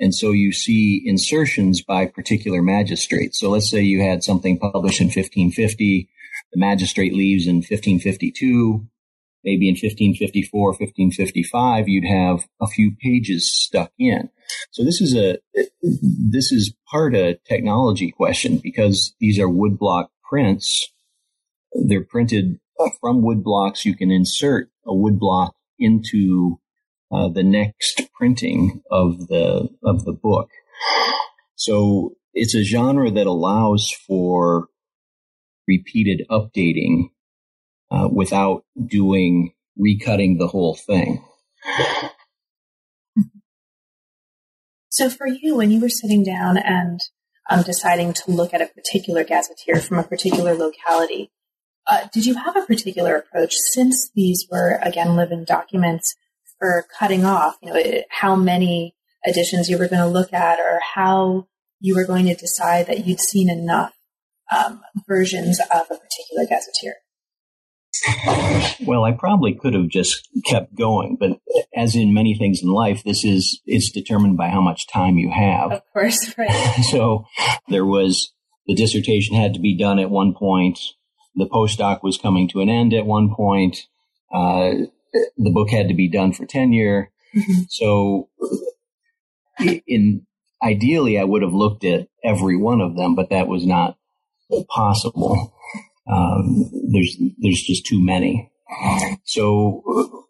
And 0.00 0.14
so 0.14 0.30
you 0.30 0.52
see 0.52 1.02
insertions 1.04 1.82
by 1.82 2.06
particular 2.06 2.62
magistrates. 2.62 3.38
So 3.38 3.50
let's 3.50 3.70
say 3.70 3.82
you 3.82 4.02
had 4.02 4.24
something 4.24 4.58
published 4.58 5.00
in 5.00 5.08
1550, 5.08 6.08
the 6.52 6.58
magistrate 6.58 7.12
leaves 7.12 7.46
in 7.46 7.56
1552, 7.56 8.86
maybe 9.44 9.68
in 9.68 9.74
1554, 9.74 10.68
1555, 10.70 11.88
you'd 11.88 12.04
have 12.04 12.48
a 12.60 12.66
few 12.66 12.92
pages 13.00 13.52
stuck 13.52 13.92
in. 13.98 14.30
So 14.70 14.82
this 14.84 15.00
is 15.00 15.14
a, 15.14 15.38
this 15.82 16.50
is 16.50 16.74
part 16.90 17.14
a 17.14 17.38
technology 17.46 18.10
question 18.10 18.58
because 18.58 19.14
these 19.20 19.38
are 19.38 19.46
woodblock 19.46 20.08
prints 20.28 20.90
they're 21.72 22.04
printed 22.04 22.58
from 23.00 23.22
wood 23.22 23.44
blocks, 23.44 23.84
you 23.84 23.94
can 23.94 24.10
insert 24.10 24.70
a 24.86 24.92
woodblock 24.92 25.50
into 25.78 26.58
uh, 27.12 27.28
the 27.28 27.42
next 27.42 28.02
printing 28.14 28.82
of 28.90 29.28
the 29.28 29.68
of 29.82 30.04
the 30.04 30.12
book. 30.12 30.48
So 31.56 32.14
it's 32.32 32.54
a 32.54 32.62
genre 32.62 33.10
that 33.10 33.26
allows 33.26 33.90
for 34.06 34.68
repeated 35.66 36.26
updating 36.30 37.10
uh, 37.90 38.08
without 38.10 38.64
doing 38.86 39.52
recutting 39.78 40.38
the 40.38 40.48
whole 40.48 40.74
thing. 40.74 41.24
So 44.88 45.08
for 45.08 45.26
you, 45.26 45.56
when 45.56 45.70
you 45.70 45.80
were 45.80 45.88
sitting 45.88 46.24
down 46.24 46.58
and 46.58 47.00
um, 47.48 47.62
deciding 47.62 48.12
to 48.12 48.30
look 48.30 48.52
at 48.52 48.60
a 48.60 48.66
particular 48.66 49.24
gazetteer 49.24 49.76
from 49.76 49.98
a 49.98 50.02
particular 50.02 50.54
locality, 50.54 51.30
uh, 51.86 52.08
did 52.12 52.26
you 52.26 52.34
have 52.34 52.56
a 52.56 52.62
particular 52.62 53.16
approach 53.16 53.54
since 53.54 54.10
these 54.14 54.46
were 54.50 54.78
again 54.82 55.16
living 55.16 55.44
documents 55.44 56.14
for 56.60 56.86
cutting 56.96 57.24
off? 57.24 57.56
You 57.60 57.72
know, 57.72 58.02
how 58.10 58.36
many 58.36 58.94
editions 59.26 59.68
you 59.68 59.76
were 59.76 59.88
going 59.88 60.02
to 60.02 60.06
look 60.06 60.32
at, 60.32 60.60
or 60.60 60.78
how 60.94 61.48
you 61.80 61.96
were 61.96 62.06
going 62.06 62.26
to 62.26 62.34
decide 62.34 62.86
that 62.86 63.04
you'd 63.04 63.20
seen 63.20 63.50
enough 63.50 63.94
um, 64.56 64.82
versions 65.08 65.58
of 65.58 65.86
a 65.90 65.96
particular 65.96 66.46
gazetteer? 66.48 66.94
Well, 68.86 69.04
I 69.04 69.12
probably 69.12 69.54
could 69.54 69.74
have 69.74 69.88
just 69.88 70.28
kept 70.46 70.74
going, 70.74 71.16
but 71.18 71.38
as 71.76 71.94
in 71.94 72.14
many 72.14 72.34
things 72.34 72.62
in 72.62 72.70
life, 72.70 73.02
this 73.04 73.24
is 73.24 73.60
it's 73.66 73.90
determined 73.90 74.36
by 74.36 74.48
how 74.48 74.60
much 74.60 74.86
time 74.86 75.18
you 75.18 75.30
have. 75.30 75.72
Of 75.72 75.82
course, 75.92 76.34
right. 76.38 76.50
so 76.90 77.26
there 77.68 77.84
was 77.84 78.32
the 78.66 78.74
dissertation 78.74 79.36
had 79.36 79.54
to 79.54 79.60
be 79.60 79.76
done 79.76 79.98
at 79.98 80.10
one 80.10 80.34
point. 80.34 80.78
The 81.34 81.46
postdoc 81.46 82.02
was 82.02 82.18
coming 82.18 82.48
to 82.48 82.60
an 82.60 82.68
end 82.68 82.94
at 82.94 83.06
one 83.06 83.34
point. 83.34 83.78
Uh, 84.32 84.86
the 85.12 85.50
book 85.50 85.70
had 85.70 85.88
to 85.88 85.94
be 85.94 86.08
done 86.08 86.32
for 86.32 86.46
tenure. 86.46 87.10
Mm-hmm. 87.34 87.62
So, 87.68 88.28
in 89.86 90.26
ideally, 90.62 91.18
I 91.18 91.24
would 91.24 91.42
have 91.42 91.52
looked 91.52 91.84
at 91.84 92.08
every 92.24 92.56
one 92.56 92.80
of 92.80 92.96
them, 92.96 93.14
but 93.14 93.30
that 93.30 93.48
was 93.48 93.66
not 93.66 93.96
possible. 94.68 95.54
Um, 96.10 96.70
there's 96.90 97.16
there's 97.38 97.62
just 97.62 97.86
too 97.86 98.02
many. 98.02 98.50
So 99.24 100.26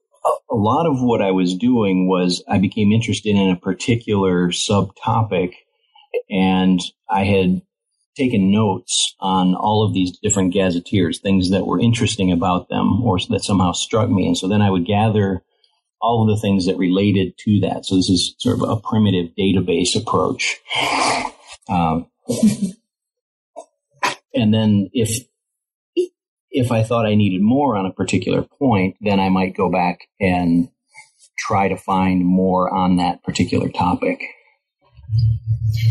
a 0.51 0.55
lot 0.55 0.87
of 0.87 1.01
what 1.01 1.23
I 1.23 1.31
was 1.31 1.55
doing 1.55 2.09
was 2.09 2.43
I 2.49 2.59
became 2.59 2.93
interested 2.93 3.37
in 3.37 3.51
a 3.51 3.57
particular 3.57 4.49
subtopic, 4.49 5.55
and 6.29 6.81
I 7.09 7.25
had 7.25 7.63
taken 8.17 8.51
notes 8.51 9.15
on 9.21 9.55
all 9.55 9.87
of 9.87 9.95
these 9.95 10.19
different 10.23 10.53
gazetteers, 10.53 11.21
things 11.21 11.51
that 11.51 11.67
were 11.67 11.81
interesting 11.81 12.33
about 12.33 12.69
them 12.69 13.03
or 13.03 13.19
that 13.29 13.45
somehow 13.45 13.73
struck 13.73 14.11
me, 14.11 14.27
and 14.27 14.37
so 14.37 14.49
then 14.49 14.63
I 14.63 14.71
would 14.71 14.87
gather 14.87 15.43
all 16.01 16.23
of 16.23 16.35
the 16.35 16.41
things 16.41 16.67
that 16.67 16.79
related 16.79 17.35
to 17.39 17.61
that. 17.61 17.85
So 17.85 17.97
this 17.97 18.09
is 18.09 18.35
sort 18.39 18.61
of 18.61 18.69
a 18.69 18.81
primitive 18.81 19.33
database 19.39 19.95
approach. 19.95 20.57
Um, 21.69 22.07
and 24.35 24.53
then 24.53 24.91
if 24.93 25.25
if 26.51 26.73
I 26.73 26.83
thought 26.83 27.07
I 27.07 27.15
needed 27.15 27.43
more 27.43 27.77
on 27.77 27.87
a 27.87 27.93
particular 27.93 28.43
point, 28.43 28.97
then 29.01 29.21
I 29.21 29.29
might 29.29 29.57
go 29.57 29.71
back 29.71 30.01
and 30.19 30.69
try 31.39 31.69
to 31.69 31.77
find 31.77 32.25
more 32.25 32.73
on 32.73 32.97
that 32.97 33.23
particular 33.23 33.69
topic. 33.69 34.21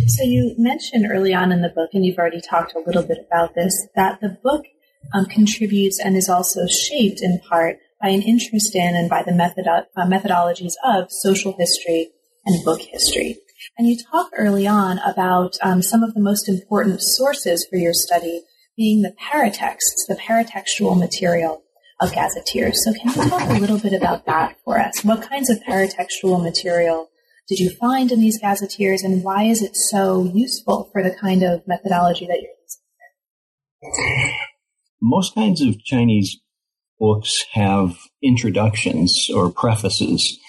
So 0.08 0.24
you 0.24 0.56
mentioned 0.58 1.08
early 1.10 1.34
on 1.34 1.52
in 1.52 1.62
the 1.62 1.70
book, 1.70 1.92
and 1.94 2.06
you've 2.06 2.18
already 2.18 2.42
talked 2.42 2.74
a 2.76 2.80
little 2.80 3.04
bit 3.04 3.20
about 3.26 3.56
this, 3.56 3.88
that 3.96 4.20
the 4.22 4.38
book 4.44 4.66
um, 5.14 5.26
contributes 5.26 6.00
and 6.00 6.16
is 6.16 6.30
also 6.30 6.68
shaped 6.68 7.22
in 7.22 7.40
part 7.48 7.78
by 8.02 8.10
an 8.10 8.22
interest 8.22 8.76
in 8.76 8.96
and 8.96 9.10
by 9.10 9.24
the 9.24 9.34
method, 9.34 9.68
uh, 9.68 9.84
methodologies 9.98 10.74
of 10.84 11.12
social 11.12 11.56
history 11.58 12.10
and 12.46 12.64
book 12.64 12.82
history. 12.82 13.38
And 13.78 13.88
you 13.88 13.98
talk 14.12 14.32
early 14.38 14.68
on 14.68 15.00
about 15.00 15.58
um, 15.62 15.82
some 15.82 16.04
of 16.04 16.14
the 16.14 16.22
most 16.22 16.48
important 16.48 17.02
sources 17.02 17.68
for 17.70 17.78
your 17.78 17.94
study 17.94 18.42
being 18.78 19.02
the 19.02 19.14
paratexts, 19.22 20.08
the 20.08 20.16
paratextual 20.16 20.98
material 20.98 21.64
of 22.02 22.14
gazetteers. 22.14 22.84
So 22.84 22.94
can 22.94 23.10
you 23.10 23.30
talk 23.30 23.50
a 23.50 23.60
little 23.60 23.80
bit 23.80 23.94
about 23.94 24.26
that 24.26 24.56
for 24.64 24.80
us? 24.80 25.04
What 25.04 25.22
kinds 25.22 25.50
of 25.50 25.60
paratextual 25.68 26.42
material 26.42 27.09
did 27.50 27.60
you 27.60 27.72
find 27.72 28.12
in 28.12 28.22
these 28.22 28.40
gazetteers 28.40 29.04
and 29.04 29.24
why 29.24 29.44
is 29.44 29.62
it 29.62 29.76
so 29.76 30.32
useful 30.34 30.90
for 30.94 31.04
the 31.04 31.12
kind 31.12 31.44
of 31.44 31.68
methodology 31.68 32.26
that 32.28 32.40
you're 32.42 32.52
using? 33.84 34.34
Most 35.02 35.36
kinds 35.36 35.62
of 35.62 35.84
Chinese 35.84 36.38
books 37.00 37.46
have 37.54 37.98
introductions 38.22 39.30
or 39.34 39.52
prefaces 39.52 40.40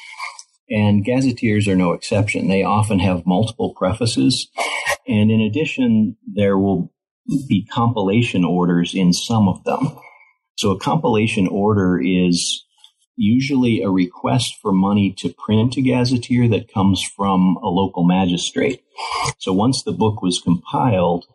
and 0.71 1.05
gazetteers 1.05 1.67
are 1.67 1.75
no 1.75 1.93
exception. 1.93 2.49
They 2.49 2.63
often 2.63 3.01
have 3.01 3.27
multiple 3.27 3.75
prefaces. 3.75 4.49
And 5.09 5.31
in 5.31 5.41
addition, 5.41 6.17
there 6.33 6.57
will 6.57 6.93
be 7.49 7.67
compilation 7.67 8.45
orders 8.45 8.95
in 8.95 9.13
some 9.13 9.49
of 9.49 9.65
them. 9.65 9.99
So 10.57 10.71
a 10.71 10.79
compilation 10.79 11.49
order 11.49 12.01
is 12.01 12.65
usually 13.21 13.83
a 13.83 13.91
request 13.91 14.57
for 14.63 14.73
money 14.73 15.13
to 15.19 15.29
print 15.29 15.77
a 15.77 15.83
gazetteer 15.83 16.49
that 16.49 16.73
comes 16.73 17.03
from 17.03 17.59
a 17.63 17.69
local 17.69 18.03
magistrate. 18.03 18.83
So 19.39 19.53
once 19.53 19.83
the 19.83 19.93
book 19.93 20.23
was 20.23 20.41
compiled, 20.41 21.27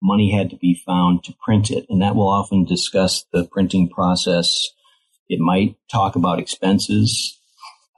money 0.00 0.30
had 0.30 0.48
to 0.50 0.56
be 0.56 0.80
found 0.86 1.24
to 1.24 1.34
print 1.44 1.72
it. 1.72 1.86
And 1.88 2.00
that 2.02 2.14
will 2.14 2.28
often 2.28 2.64
discuss 2.64 3.24
the 3.32 3.44
printing 3.44 3.88
process. 3.88 4.56
It 5.28 5.40
might 5.40 5.74
talk 5.90 6.14
about 6.14 6.38
expenses. 6.38 7.36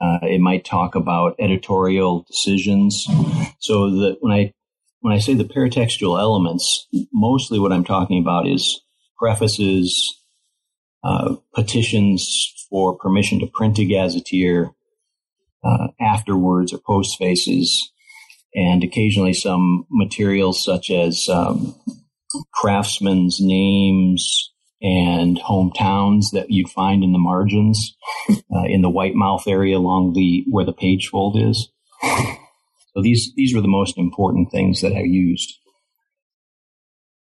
Uh, 0.01 0.19
it 0.23 0.41
might 0.41 0.65
talk 0.65 0.95
about 0.95 1.35
editorial 1.39 2.25
decisions. 2.27 3.05
So 3.59 3.91
that 3.91 4.17
when 4.21 4.33
I 4.33 4.53
when 5.01 5.13
I 5.13 5.19
say 5.19 5.35
the 5.35 5.43
paratextual 5.43 6.19
elements, 6.19 6.87
mostly 7.13 7.59
what 7.59 7.71
I'm 7.71 7.83
talking 7.83 8.19
about 8.19 8.47
is 8.47 8.81
prefaces, 9.19 10.19
uh, 11.05 11.35
petitions 11.53 12.65
for 12.69 12.97
permission 12.97 13.39
to 13.39 13.47
print 13.47 13.77
a 13.77 13.85
gazetteer, 13.85 14.71
uh, 15.63 15.87
afterwards 15.99 16.73
or 16.73 16.79
postfaces, 16.79 17.67
and 18.55 18.83
occasionally 18.83 19.33
some 19.33 19.85
materials 19.91 20.63
such 20.63 20.89
as 20.89 21.27
um, 21.29 21.75
craftsmen's 22.53 23.37
names 23.39 24.51
and 24.81 25.37
hometowns 25.39 26.31
that 26.33 26.47
you'd 26.49 26.69
find 26.69 27.03
in 27.03 27.11
the 27.11 27.19
margins, 27.19 27.95
uh, 28.29 28.65
in 28.65 28.81
the 28.81 28.89
white 28.89 29.15
mouth 29.15 29.47
area 29.47 29.77
along 29.77 30.13
the 30.13 30.43
where 30.49 30.65
the 30.65 30.73
page 30.73 31.07
fold 31.07 31.37
is. 31.37 31.69
So 32.93 33.01
these, 33.01 33.31
these 33.35 33.53
were 33.53 33.61
the 33.61 33.67
most 33.67 33.97
important 33.97 34.51
things 34.51 34.81
that 34.81 34.93
I 34.93 35.01
used. 35.01 35.53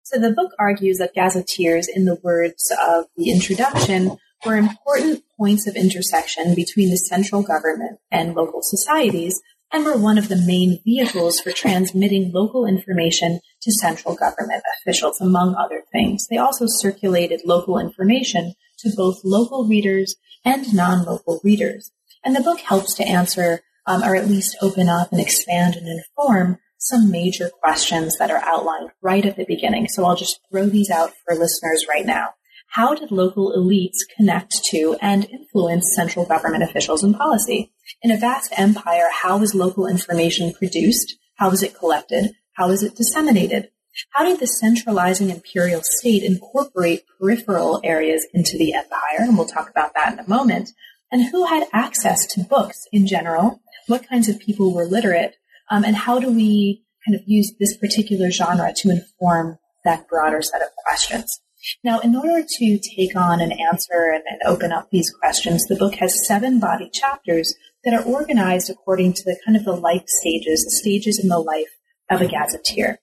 So 0.03 0.19
the 0.19 0.33
book 0.33 0.53
argues 0.59 0.99
that 0.99 1.15
gazetteers, 1.15 1.89
in 1.89 2.05
the 2.05 2.19
words 2.23 2.73
of 2.87 3.07
the 3.17 3.31
introduction, 3.31 4.17
were 4.45 4.57
important 4.57 5.23
points 5.39 5.67
of 5.67 5.77
intersection 5.77 6.55
between 6.55 6.91
the 6.91 6.97
central 6.97 7.43
government 7.43 7.99
and 8.11 8.35
local 8.35 8.61
societies 8.63 9.41
and 9.73 9.85
were 9.85 9.97
one 9.97 10.19
of 10.19 10.29
the 10.29 10.37
main 10.37 10.81
vehicles 10.85 11.41
for 11.41 11.51
transmitting 11.51 12.31
local 12.33 12.67
information 12.67 13.41
to 13.63 13.73
central 13.73 14.15
government 14.15 14.63
officials, 14.79 15.21
among 15.21 15.55
other 15.55 15.83
things. 15.93 16.27
They 16.29 16.37
also 16.37 16.67
circulated 16.67 17.41
local 17.47 17.79
information 17.79 18.55
to 18.81 18.91
both 18.95 19.21
local 19.25 19.67
readers 19.67 20.17
and 20.45 20.75
non-local 20.75 21.41
readers. 21.43 21.91
And 22.25 22.37
the 22.37 22.43
book 22.43 22.61
helps 22.61 22.95
to 22.95 23.05
answer 23.05 23.61
um, 23.87 24.03
or 24.03 24.15
at 24.15 24.29
least 24.29 24.57
open 24.61 24.89
up 24.89 25.11
and 25.11 25.21
expand 25.21 25.75
and 25.77 25.89
inform 25.89 26.59
some 26.83 27.11
major 27.11 27.49
questions 27.49 28.19
that 28.19 28.31
are 28.31 28.43
outlined 28.45 28.91
right 29.01 29.25
at 29.25 29.37
the 29.37 29.45
beginning. 29.45 29.87
So 29.89 30.05
I'll 30.05 30.17
just 30.17 30.41
throw 30.51 30.67
these 30.67 30.91
out 30.91 31.13
for 31.25 31.35
listeners 31.35 31.87
right 31.89 32.05
now. 32.05 32.31
How 32.71 32.95
did 32.95 33.11
local 33.11 33.53
elites 33.53 33.99
connect 34.17 34.65
to 34.71 34.97
and 35.01 35.27
influence 35.27 35.95
central 35.95 36.25
government 36.25 36.65
officials 36.65 37.05
and 37.05 37.15
policy? 37.15 37.71
In 38.01 38.11
a 38.11 38.19
vast 38.19 38.53
empire, 38.57 39.09
how 39.13 39.37
was 39.37 39.55
local 39.55 39.87
information 39.87 40.53
produced? 40.55 41.17
How 41.37 41.51
was 41.51 41.63
it 41.63 41.75
collected? 41.75 42.33
How 42.55 42.69
was 42.69 42.83
it 42.83 42.97
disseminated? 42.97 43.71
How 44.11 44.25
did 44.25 44.41
the 44.41 44.47
centralizing 44.47 45.29
imperial 45.29 45.83
state 45.83 46.23
incorporate 46.23 47.05
peripheral 47.19 47.81
areas 47.85 48.27
into 48.33 48.57
the 48.57 48.73
empire? 48.73 49.19
And 49.19 49.37
we'll 49.37 49.47
talk 49.47 49.69
about 49.69 49.93
that 49.95 50.15
in 50.15 50.19
a 50.19 50.29
moment. 50.29 50.71
And 51.11 51.31
who 51.31 51.45
had 51.45 51.69
access 51.73 52.27
to 52.29 52.43
books 52.43 52.87
in 52.91 53.07
general 53.07 53.61
what 53.87 54.09
kinds 54.09 54.29
of 54.29 54.39
people 54.39 54.73
were 54.73 54.87
literate, 54.87 55.37
um, 55.73 55.85
and 55.85 55.97
how 55.97 56.21
do 56.21 56.31
we 56.31 56.85
kind 57.05 57.19
of 57.19 57.23
use 57.27 57.53
this 57.59 57.77
particular 57.77 58.31
genre 58.31 58.73
to 58.77 58.91
inform 58.91 59.59
that 59.85 60.07
broader 60.07 60.43
set 60.43 60.63
of 60.63 60.69
questions. 60.87 61.41
Now, 61.83 61.99
in 62.01 62.15
order 62.15 62.45
to 62.47 62.79
take 62.79 63.17
on 63.17 63.41
and 63.41 63.53
answer 63.59 64.13
and, 64.13 64.23
and 64.29 64.41
open 64.47 64.71
up 64.71 64.91
these 64.91 65.11
questions, 65.11 65.65
the 65.65 65.77
book 65.77 65.95
has 65.97 66.27
seven 66.27 66.61
body 66.61 66.91
chapters 66.93 67.55
that 67.85 67.95
are 67.95 68.05
organized 68.05 68.69
according 68.71 69.15
to 69.15 69.25
the 69.25 69.39
kind 69.45 69.57
of 69.57 69.65
the 69.65 69.73
life 69.73 70.05
stages, 70.07 70.65
the 70.65 70.71
stages 70.71 71.19
in 71.21 71.29
the 71.29 71.39
life 71.39 71.71
of 72.11 72.21
a 72.21 72.29
gazetteer. 72.29 72.99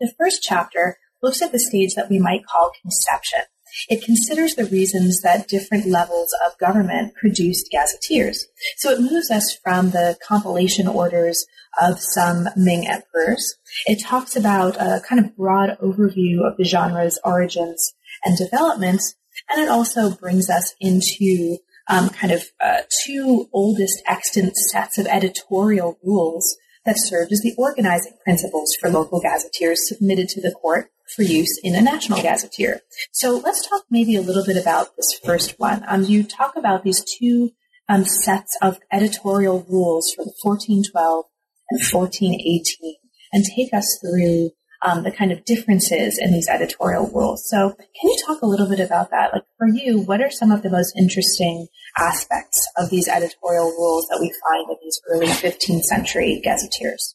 The 0.00 0.12
first 0.18 0.42
chapter 0.42 0.96
looks 1.22 1.42
at 1.42 1.52
the 1.52 1.58
stage 1.58 1.94
that 1.94 2.08
we 2.08 2.18
might 2.18 2.46
call 2.46 2.72
conception. 2.80 3.40
It 3.88 4.04
considers 4.04 4.54
the 4.54 4.66
reasons 4.66 5.20
that 5.22 5.48
different 5.48 5.86
levels 5.86 6.34
of 6.46 6.58
government 6.58 7.14
produced 7.14 7.70
gazetteers. 7.70 8.46
So 8.76 8.90
it 8.90 9.00
moves 9.00 9.30
us 9.30 9.56
from 9.62 9.90
the 9.90 10.16
compilation 10.26 10.86
orders 10.86 11.46
of 11.80 12.00
some 12.00 12.48
Ming 12.56 12.86
emperors. 12.88 13.56
It 13.86 14.02
talks 14.02 14.36
about 14.36 14.76
a 14.76 15.00
kind 15.08 15.24
of 15.24 15.36
broad 15.36 15.76
overview 15.82 16.46
of 16.46 16.56
the 16.56 16.64
genre's 16.64 17.18
origins 17.24 17.94
and 18.24 18.36
developments, 18.36 19.14
and 19.48 19.62
it 19.62 19.68
also 19.68 20.10
brings 20.10 20.50
us 20.50 20.74
into 20.80 21.58
um, 21.88 22.08
kind 22.10 22.32
of 22.32 22.44
uh, 22.62 22.82
two 23.04 23.48
oldest 23.52 24.02
extant 24.06 24.56
sets 24.56 24.98
of 24.98 25.06
editorial 25.06 25.98
rules 26.02 26.56
that 26.86 26.96
served 26.98 27.32
as 27.32 27.40
the 27.40 27.54
organizing 27.58 28.16
principles 28.24 28.76
for 28.80 28.88
local 28.88 29.20
gazetteers 29.20 29.88
submitted 29.88 30.28
to 30.28 30.40
the 30.40 30.52
court 30.52 30.90
for 31.14 31.22
use 31.22 31.58
in 31.62 31.74
a 31.74 31.80
national 31.80 32.22
gazetteer. 32.22 32.80
So 33.12 33.38
let's 33.38 33.66
talk 33.68 33.84
maybe 33.90 34.16
a 34.16 34.22
little 34.22 34.44
bit 34.44 34.56
about 34.56 34.96
this 34.96 35.18
first 35.24 35.58
one. 35.58 35.84
Um, 35.88 36.04
you 36.04 36.22
talk 36.22 36.56
about 36.56 36.84
these 36.84 37.04
two 37.18 37.52
um, 37.88 38.04
sets 38.04 38.56
of 38.62 38.78
editorial 38.92 39.66
rules 39.68 40.12
from 40.14 40.26
1412 40.42 41.24
and 41.70 41.80
1418 41.80 42.94
and 43.32 43.44
take 43.44 43.74
us 43.74 43.98
through 44.00 44.50
um, 44.82 45.02
the 45.02 45.10
kind 45.10 45.30
of 45.30 45.44
differences 45.44 46.18
in 46.18 46.32
these 46.32 46.48
editorial 46.48 47.10
rules. 47.12 47.48
So 47.48 47.70
can 47.70 48.10
you 48.10 48.16
talk 48.26 48.40
a 48.42 48.46
little 48.46 48.68
bit 48.68 48.80
about 48.80 49.10
that? 49.10 49.32
Like 49.32 49.44
for 49.58 49.68
you, 49.68 50.00
what 50.00 50.22
are 50.22 50.30
some 50.30 50.50
of 50.50 50.62
the 50.62 50.70
most 50.70 50.94
interesting 50.96 51.66
aspects 51.98 52.66
of 52.78 52.90
these 52.90 53.08
editorial 53.08 53.70
rules 53.70 54.06
that 54.08 54.18
we 54.20 54.32
find 54.48 54.70
in 54.70 54.76
these 54.82 55.00
early 55.08 55.26
15th 55.26 55.82
century 55.82 56.40
gazetteers? 56.42 57.14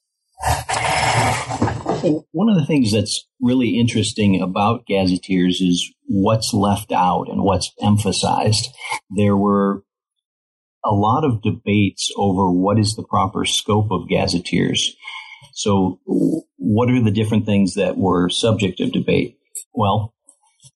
One 2.32 2.50
of 2.50 2.56
the 2.56 2.66
things 2.66 2.92
that's 2.92 3.28
really 3.42 3.80
interesting 3.80 4.42
about 4.42 4.86
gazetteers 4.86 5.62
is 5.62 5.92
what's 6.08 6.54
left 6.54 6.92
out 6.92 7.26
and 7.30 7.44
what's 7.44 7.72
emphasized. 7.82 8.70
There 9.10 9.36
were 9.38 9.84
a 10.84 10.94
lot 10.94 11.24
of 11.24 11.42
debates 11.42 12.12
over 12.16 12.50
what 12.50 12.80
is 12.80 12.96
the 12.96 13.04
proper 13.04 13.46
scope 13.46 13.92
of 13.92 14.08
gazetteers. 14.08 14.96
So, 15.54 16.00
what 16.58 16.90
are 16.90 17.04
the 17.04 17.12
different 17.12 17.46
things 17.46 17.74
that 17.76 17.98
were 17.98 18.30
subject 18.30 18.80
of 18.80 18.92
debate? 18.92 19.38
Well, 19.74 20.14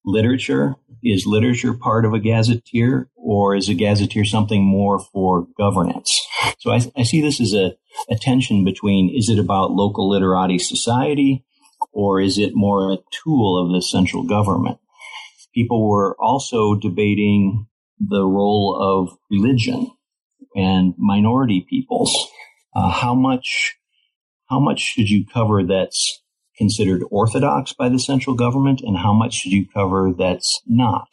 literature 0.06 0.76
is 1.04 1.26
literature 1.26 1.74
part 1.74 2.06
of 2.06 2.14
a 2.14 2.20
gazetteer, 2.20 3.10
or 3.16 3.56
is 3.56 3.70
a 3.70 3.74
gazetteer 3.74 4.26
something 4.26 4.64
more 4.64 5.00
for 5.00 5.48
governance? 5.58 6.20
So, 6.60 6.72
I, 6.72 6.82
I 6.96 7.04
see 7.04 7.22
this 7.22 7.40
as 7.40 7.54
a, 7.54 7.76
a 8.10 8.16
tension 8.16 8.64
between 8.64 9.14
is 9.16 9.30
it 9.30 9.40
about 9.40 9.72
local 9.72 10.10
literati 10.10 10.60
society, 10.60 11.44
or 11.92 12.20
is 12.20 12.38
it 12.38 12.52
more 12.54 12.92
a 12.92 12.98
tool 13.24 13.64
of 13.64 13.72
the 13.74 13.82
central 13.82 14.24
government? 14.24 14.78
People 15.54 15.90
were 15.90 16.16
also 16.20 16.76
debating 16.76 17.68
the 18.00 18.24
role 18.24 18.78
of 18.80 19.18
religion 19.30 19.92
and 20.56 20.94
minority 20.98 21.66
peoples. 21.70 22.30
Uh, 22.76 22.90
how 22.90 23.14
much 23.14 23.76
how 24.50 24.60
much 24.60 24.80
should 24.80 25.10
you 25.10 25.26
cover 25.32 25.64
that's 25.64 26.22
considered 26.60 27.02
orthodox 27.10 27.74
by 27.74 27.90
the 27.90 27.98
central 27.98 28.36
government 28.36 28.82
and 28.82 28.98
how 28.98 29.14
much 29.14 29.34
should 29.34 29.52
you 29.52 29.66
cover 29.74 30.14
that's 30.16 30.62
not? 30.68 31.08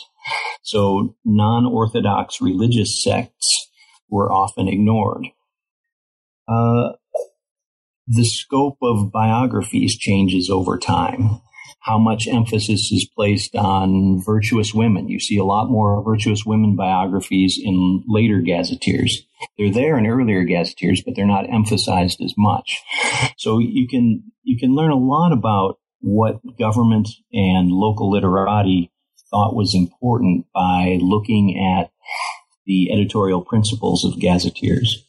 So 0.63 1.15
non-orthodox 1.25 2.43
religious 2.43 3.03
sects 3.03 3.71
were 4.11 4.31
often 4.31 4.69
ignored. 4.69 5.29
Uh, 6.49 6.93
the 8.09 8.25
scope 8.25 8.79
of 8.83 9.11
biographies 9.11 9.97
changes 9.97 10.51
over 10.51 10.77
time 10.79 11.41
how 11.81 11.99
much 11.99 12.27
emphasis 12.27 12.91
is 12.91 13.09
placed 13.15 13.55
on 13.55 14.21
virtuous 14.25 14.75
women. 14.75 15.09
You 15.09 15.21
see 15.21 15.39
a 15.39 15.45
lot 15.45 15.71
more 15.71 16.03
virtuous 16.03 16.45
women 16.45 16.75
biographies 16.75 17.59
in 17.63 18.03
later 18.09 18.41
gazetteers. 18.41 19.23
They're 19.57 19.73
there 19.73 19.97
in 19.97 20.07
earlier 20.07 20.43
gazetteers, 20.45 21.03
but 21.05 21.15
they're 21.15 21.27
not 21.27 21.49
emphasized 21.49 22.21
as 22.21 22.35
much. 22.37 22.83
So 23.37 23.59
you 23.59 23.87
can, 23.87 24.25
you 24.43 24.59
can 24.59 24.75
learn 24.75 24.91
a 24.91 24.97
lot 24.97 25.33
about 25.33 25.79
what 26.01 26.41
government 26.59 27.09
and 27.33 27.71
local 27.71 28.11
literati 28.11 28.91
thought 29.31 29.55
was 29.55 29.75
important 29.75 30.47
by 30.55 30.99
looking 31.01 31.57
at 31.79 31.91
the 32.65 32.93
editorial 32.93 33.43
principles 33.43 34.05
of 34.05 34.21
gazetteers. 34.21 35.05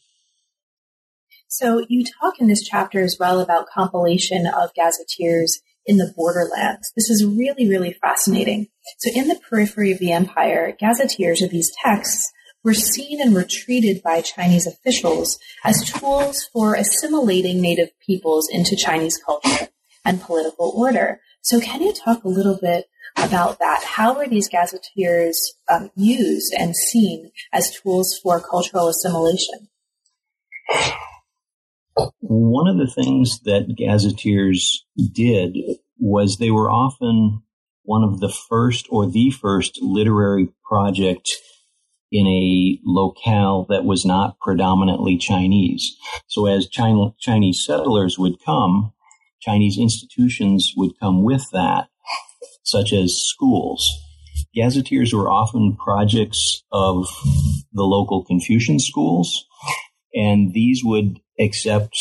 So 1.48 1.86
you 1.90 2.06
talk 2.22 2.40
in 2.40 2.48
this 2.48 2.64
chapter 2.64 3.02
as 3.02 3.18
well 3.20 3.40
about 3.40 3.68
compilation 3.68 4.46
of 4.46 4.74
gazetteers 4.76 5.62
in 5.88 5.98
the 5.98 6.14
borderlands. 6.16 6.92
This 6.96 7.10
is 7.10 7.26
really, 7.26 7.68
really 7.68 7.94
fascinating. 7.94 8.68
So 9.00 9.10
in 9.16 9.30
the 9.30 9.40
periphery 9.50 9.92
of 9.92 10.00
the 10.00 10.12
empire, 10.12 10.76
gazetteers 10.78 11.42
of 11.42 11.50
these 11.50 11.72
texts 11.84 12.32
were 12.64 12.74
seen 12.74 13.22
and 13.22 13.34
were 13.34 13.48
treated 13.50 14.04
by 14.04 14.22
Chinese 14.22 14.68
officials 14.68 15.40
as 15.64 15.90
tools 15.90 16.50
for 16.52 16.76
assimilating 16.76 17.62
native 17.62 17.90
peoples 18.06 18.50
into 18.52 18.76
Chinese 18.76 19.18
culture 19.26 19.70
and 20.04 20.22
political 20.22 20.74
order. 20.76 21.22
So 21.42 21.62
can 21.62 21.82
you 21.82 21.94
talk 21.94 22.24
a 22.24 22.30
little 22.30 22.60
bit 22.62 22.86
about 23.16 23.60
that? 23.60 23.84
How 23.86 24.14
were 24.14 24.28
these 24.28 24.50
gazetteers 24.50 25.54
um, 25.70 25.92
used 25.96 26.54
and 26.54 26.76
seen 26.76 27.32
as 27.54 27.72
tools 27.72 28.20
for 28.22 28.42
cultural 28.42 28.90
assimilation? 28.90 29.70
One 32.20 32.68
of 32.68 32.78
the 32.78 32.92
things 32.92 33.40
that 33.42 33.76
gazetteers 33.76 34.86
did 35.14 35.58
was 36.00 36.38
they 36.38 36.52
were 36.52 36.70
often 36.70 37.42
one 37.84 38.04
of 38.04 38.20
the 38.20 38.30
first 38.30 38.88
or 38.90 39.10
the 39.10 39.32
first 39.32 39.80
literary 39.82 40.50
project 40.66 41.32
in 42.12 42.28
a 42.28 42.80
locale 42.86 43.66
that 43.70 43.86
was 43.86 44.06
not 44.06 44.40
predominantly 44.40 45.18
Chinese. 45.18 45.96
So 46.28 46.46
as 46.46 46.68
China, 46.68 47.14
Chinese 47.20 47.64
settlers 47.66 48.18
would 48.18 48.44
come, 48.46 48.94
Chinese 49.42 49.78
institutions 49.78 50.74
would 50.76 50.92
come 51.00 51.24
with 51.24 51.46
that, 51.52 51.90
such 52.64 52.94
as 52.94 53.16
schools. 53.16 53.90
Gazetteers 54.54 55.14
were 55.14 55.30
often 55.30 55.76
projects 55.78 56.64
of 56.72 57.08
the 57.72 57.84
local 57.84 58.24
Confucian 58.24 58.80
schools, 58.80 59.46
and 60.18 60.54
these 60.54 60.82
would 60.84 61.20
accept 61.40 61.98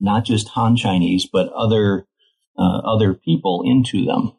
not 0.00 0.24
just 0.24 0.48
Han 0.48 0.76
Chinese, 0.76 1.28
but 1.30 1.52
other 1.52 2.06
uh, 2.58 2.78
other 2.78 3.14
people 3.14 3.62
into 3.64 4.04
them. 4.04 4.32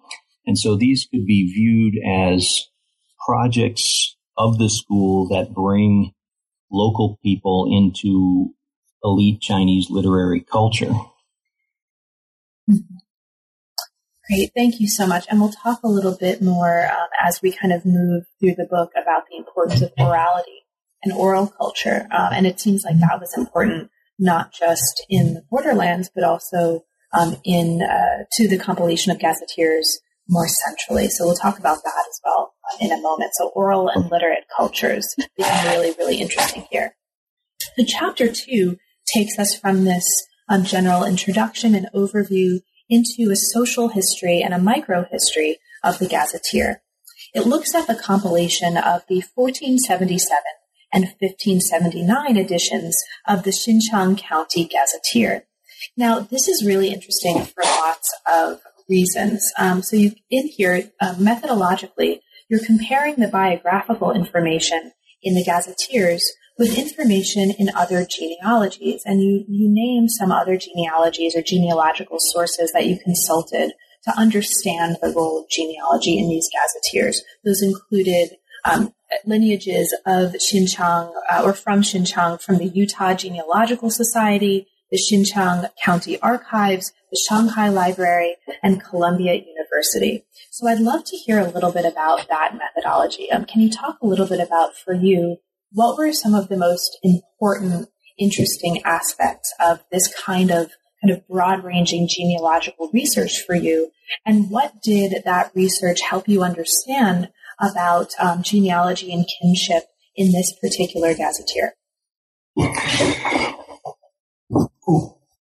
And 0.46 0.58
so 0.58 0.76
these 0.76 1.08
could 1.10 1.26
be 1.26 1.52
viewed 1.52 1.96
as 2.06 2.68
projects 3.28 4.16
of 4.38 4.58
the 4.58 4.70
school 4.70 5.28
that 5.30 5.54
bring 5.54 6.14
local 6.72 7.20
people 7.24 7.68
into 7.72 8.54
elite 9.04 9.42
Chinese 9.42 9.90
literary 9.90 10.42
culture. 10.42 10.94
Great, 14.28 14.52
thank 14.56 14.80
you 14.80 14.88
so 14.88 15.06
much. 15.06 15.26
And 15.30 15.40
we'll 15.40 15.52
talk 15.52 15.82
a 15.84 15.90
little 15.90 16.16
bit 16.16 16.42
more 16.42 16.86
um, 16.86 17.08
as 17.22 17.42
we 17.42 17.52
kind 17.52 17.74
of 17.74 17.86
move 17.86 18.24
through 18.40 18.56
the 18.56 18.68
book 18.70 18.92
about 19.02 19.24
the 19.30 19.38
importance 19.38 19.82
of 19.82 19.94
orality 20.00 20.61
and 21.04 21.14
oral 21.14 21.48
culture. 21.48 22.08
Um, 22.12 22.34
and 22.34 22.48
it 22.48 22.60
seems 22.60 22.84
like 22.84 23.00
that 23.00 23.20
was 23.20 23.36
important 23.38 23.90
not 24.20 24.54
just 24.54 25.04
in 25.10 25.34
the 25.34 25.44
borderlands, 25.50 26.10
but 26.14 26.24
also 26.24 26.86
um, 27.18 27.38
in 27.44 27.82
uh, 27.82 28.24
to 28.34 28.48
the 28.48 28.58
compilation 28.58 29.12
of 29.12 29.20
gazetteers 29.20 30.00
more 30.30 30.48
centrally. 30.48 31.10
So 31.10 31.26
we'll 31.26 31.36
talk 31.36 31.60
about 31.60 31.84
that 31.84 32.06
as 32.10 32.22
well 32.24 32.54
uh, 32.72 32.86
in 32.86 32.92
a 32.92 33.02
moment. 33.02 33.32
So 33.34 33.50
oral 33.50 33.90
and 33.90 34.10
literate 34.10 34.46
cultures 34.56 35.16
become 35.36 35.66
really, 35.66 35.94
really 35.98 36.18
interesting 36.18 36.66
here. 36.72 36.96
The 37.78 37.86
chapter 37.86 38.32
two 38.32 38.78
takes 39.14 39.38
us 39.38 39.56
from 39.56 39.86
this 39.86 40.06
um, 40.48 40.64
general 40.64 41.04
introduction 41.04 41.76
and 41.76 41.90
overview 41.94 42.62
into 42.90 43.32
a 43.32 43.36
social 43.36 43.90
history 43.90 44.42
and 44.42 44.54
a 44.54 44.60
micro 44.60 45.06
history 45.12 45.58
of 45.84 45.98
the 46.00 46.08
gazetteer. 46.08 46.84
It 47.34 47.48
looks 47.48 47.74
at 47.74 47.88
the 47.88 47.96
compilation 47.96 48.78
of 48.78 49.04
the 49.08 49.24
1477 49.34 50.44
and 50.94 51.06
1579 51.20 52.38
editions 52.38 52.98
of 53.28 53.44
the 53.44 53.52
Xinchang 53.52 54.18
County 54.18 54.66
Gazetteer. 54.66 55.46
Now, 55.98 56.20
this 56.20 56.48
is 56.48 56.66
really 56.66 56.90
interesting 56.90 57.44
for 57.44 57.64
lots 57.64 58.14
of 58.32 58.62
reasons. 58.90 59.52
Um, 59.58 59.82
so, 59.82 59.96
you 59.96 60.12
in 60.30 60.48
here 60.48 60.92
uh, 61.00 61.16
methodologically, 61.16 62.20
you're 62.50 62.66
comparing 62.66 63.16
the 63.16 63.28
biographical 63.28 64.12
information 64.12 64.92
in 65.24 65.36
the 65.36 65.44
gazetteers 65.44 66.30
with 66.58 66.78
information 66.78 67.52
in 67.58 67.70
other 67.76 68.06
genealogies, 68.10 69.02
and 69.06 69.22
you 69.22 69.46
you 69.48 69.68
name 69.70 70.08
some 70.08 70.32
other 70.32 70.58
genealogies 70.58 71.36
or 71.36 71.42
genealogical 71.42 72.18
sources 72.20 72.72
that 72.74 72.86
you 72.86 73.00
consulted 73.00 73.72
to 74.04 74.18
understand 74.18 74.98
the 75.02 75.12
role 75.12 75.42
of 75.42 75.50
genealogy 75.50 76.20
in 76.20 76.28
these 76.28 76.50
gazetteers. 76.52 77.22
Those 77.46 77.62
included 77.62 78.38
um, 78.66 78.94
lineages 79.26 79.96
of 80.06 80.34
Xinchang 80.34 81.12
uh, 81.32 81.42
or 81.44 81.54
from 81.54 81.82
Xinchang 81.82 82.42
from 82.42 82.58
the 82.58 82.68
Utah 82.68 83.14
Genealogical 83.14 83.90
Society, 83.90 84.68
the 84.90 85.00
Xinchang 85.00 85.70
County 85.84 86.20
Archives, 86.22 86.92
the 87.12 87.20
Shanghai 87.28 87.70
Library, 87.70 88.36
and 88.64 88.84
Columbia 88.84 89.34
University. 89.34 89.62
University. 89.72 90.26
So 90.52 90.68
I'd 90.68 90.80
love 90.80 91.04
to 91.06 91.18
hear 91.18 91.40
a 91.40 91.50
little 91.50 91.72
bit 91.72 91.86
about 91.86 92.28
that 92.30 92.58
methodology. 92.58 93.32
Um, 93.32 93.46
can 93.46 93.62
you 93.62 93.70
talk 93.70 93.98
a 94.02 94.08
little 94.08 94.28
bit 94.28 94.40
about, 94.40 94.76
for 94.76 94.94
you, 94.94 95.38
what 95.72 95.98
were 95.98 96.12
some 96.12 96.36
of 96.36 96.50
the 96.50 96.58
most 96.58 96.98
important, 97.04 97.90
interesting 98.18 98.82
aspects 98.84 99.54
of 99.60 99.84
this 99.92 100.14
kind 100.14 100.52
of 100.52 100.72
kind 101.02 101.18
of 101.18 101.28
broad 101.28 101.64
ranging 101.64 102.08
genealogical 102.08 102.90
research 102.94 103.42
for 103.46 103.56
you? 103.56 103.92
And 104.26 104.52
what 104.52 104.82
did 104.84 105.24
that 105.24 105.52
research 105.56 106.02
help 106.02 106.28
you 106.28 106.44
understand 106.44 107.30
about 107.62 108.12
um, 108.20 108.44
genealogy 108.44 109.14
and 109.14 109.26
kinship 109.40 109.84
in 110.16 110.32
this 110.32 110.54
particular 110.62 111.14
gazetteer? 111.14 111.74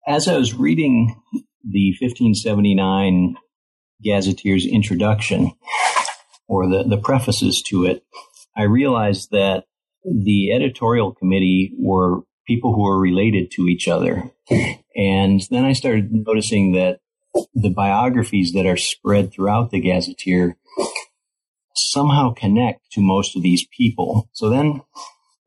As 0.07 0.29
I 0.29 0.37
was 0.37 0.55
reading 0.55 1.21
the 1.65 1.95
1579 2.01 3.37
Gazetteer's 4.05 4.67
introduction, 4.67 5.53
or 6.49 6.69
the, 6.69 6.83
the 6.85 6.99
prefaces 6.99 7.63
to 7.69 7.85
it, 7.85 8.05
I 8.57 8.65
realized 8.65 9.31
that 9.31 9.65
the 10.05 10.53
editorial 10.53 11.13
committee 11.13 11.73
were 11.79 12.23
people 12.47 12.75
who 12.75 12.83
were 12.83 12.99
related 12.99 13.51
to 13.53 13.69
each 13.69 13.87
other. 13.87 14.31
And 14.97 15.41
then 15.51 15.65
I 15.65 15.73
started 15.73 16.11
noticing 16.11 16.73
that 16.73 17.01
the 17.55 17.71
biographies 17.71 18.53
that 18.53 18.67
are 18.67 18.77
spread 18.77 19.33
throughout 19.33 19.71
the 19.71 19.81
Gazetteer 19.81 20.57
somehow 21.91 22.33
connect 22.33 22.91
to 22.93 23.01
most 23.01 23.37
of 23.37 23.43
these 23.43 23.67
people. 23.77 24.29
So 24.33 24.49
then, 24.49 24.81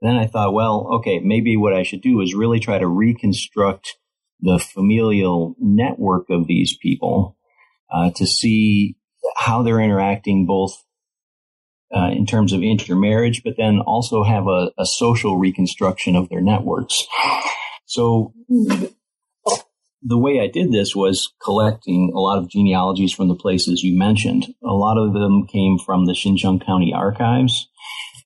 then 0.02 0.16
I 0.16 0.28
thought, 0.28 0.54
well, 0.54 0.88
okay, 0.96 1.20
maybe 1.20 1.58
what 1.58 1.74
I 1.74 1.84
should 1.84 2.02
do 2.02 2.22
is 2.22 2.34
really 2.36 2.60
try 2.60 2.78
to 2.78 2.88
reconstruct 2.88 3.98
the 4.42 4.60
familial 4.60 5.56
network 5.60 6.30
of 6.30 6.48
these 6.48 6.76
people 6.78 7.38
uh, 7.92 8.12
to 8.16 8.26
see 8.26 8.96
how 9.38 9.64
they're 9.64 9.80
interacting 9.80 10.46
both 10.46 10.84
uh, 11.96 12.10
in 12.10 12.26
terms 12.26 12.54
of 12.54 12.62
intermarriage, 12.62 13.44
but 13.44 13.54
then 13.58 13.80
also 13.80 14.24
have 14.24 14.48
a, 14.48 14.72
a 14.78 14.86
social 14.86 15.38
reconstruction 15.38 16.16
of 16.16 16.28
their 16.30 16.42
networks. 16.42 17.06
So 17.86 18.34
the 20.06 20.18
way 20.18 20.40
I 20.40 20.48
did 20.48 20.72
this 20.72 20.96
was 20.96 21.34
collecting 21.42 22.12
a 22.14 22.20
lot 22.20 22.38
of 22.38 22.50
genealogies 22.50 23.14
from 23.14 23.30
the 23.30 23.36
places 23.36 23.84
you 23.84 23.98
mentioned. 23.98 24.48
A 24.64 24.74
lot 24.74 24.98
of 24.98 25.14
them 25.14 25.48
came 25.48 25.78
from 25.78 26.06
the 26.06 26.14
Xinchang 26.14 26.66
County 26.66 26.94
archives. 26.94 27.70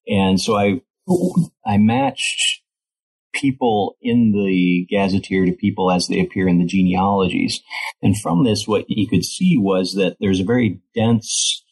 And 0.08 0.40
so 0.40 0.56
I, 0.56 0.82
I 1.66 1.78
matched 1.78 2.62
people 3.34 3.96
in 4.02 4.32
the 4.32 4.88
gazetteer 4.90 5.46
to 5.46 5.52
people 5.52 5.92
as 5.92 6.08
they 6.08 6.20
appear 6.20 6.48
in 6.48 6.58
the 6.58 6.66
genealogies. 6.66 7.62
And 8.02 8.20
from 8.20 8.44
this, 8.44 8.68
what 8.68 8.86
you 8.88 9.08
could 9.08 9.24
see 9.24 9.56
was 9.58 9.94
that 9.94 10.18
there's 10.20 10.40
a 10.40 10.46
very 10.46 10.82
dense 10.96 11.64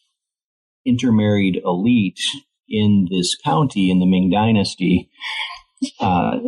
intermarried 0.84 1.60
elite 1.64 2.20
in 2.68 3.08
this 3.10 3.36
county 3.36 3.90
in 3.90 3.98
the 3.98 4.06
Ming 4.06 4.30
Dynasty 4.30 5.10
uh, 6.00 6.38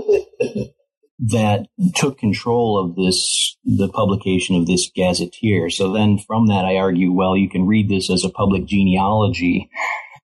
that 1.18 1.66
took 1.96 2.18
control 2.18 2.78
of 2.78 2.94
this, 2.94 3.56
the 3.64 3.88
publication 3.88 4.54
of 4.56 4.66
this 4.66 4.90
gazetteer. 4.94 5.68
So 5.68 5.92
then 5.92 6.18
from 6.18 6.46
that, 6.46 6.64
I 6.64 6.76
argue, 6.76 7.12
well, 7.12 7.36
you 7.36 7.48
can 7.48 7.66
read 7.66 7.88
this 7.88 8.08
as 8.10 8.24
a 8.24 8.30
public 8.30 8.66
genealogy 8.66 9.68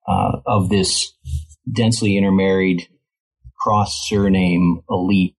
uh, 0.07 0.39
of 0.47 0.69
this 0.69 1.13
densely 1.71 2.17
intermarried 2.17 2.89
cross 3.59 4.07
surname 4.07 4.83
elite 4.89 5.37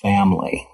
family. 0.00 0.66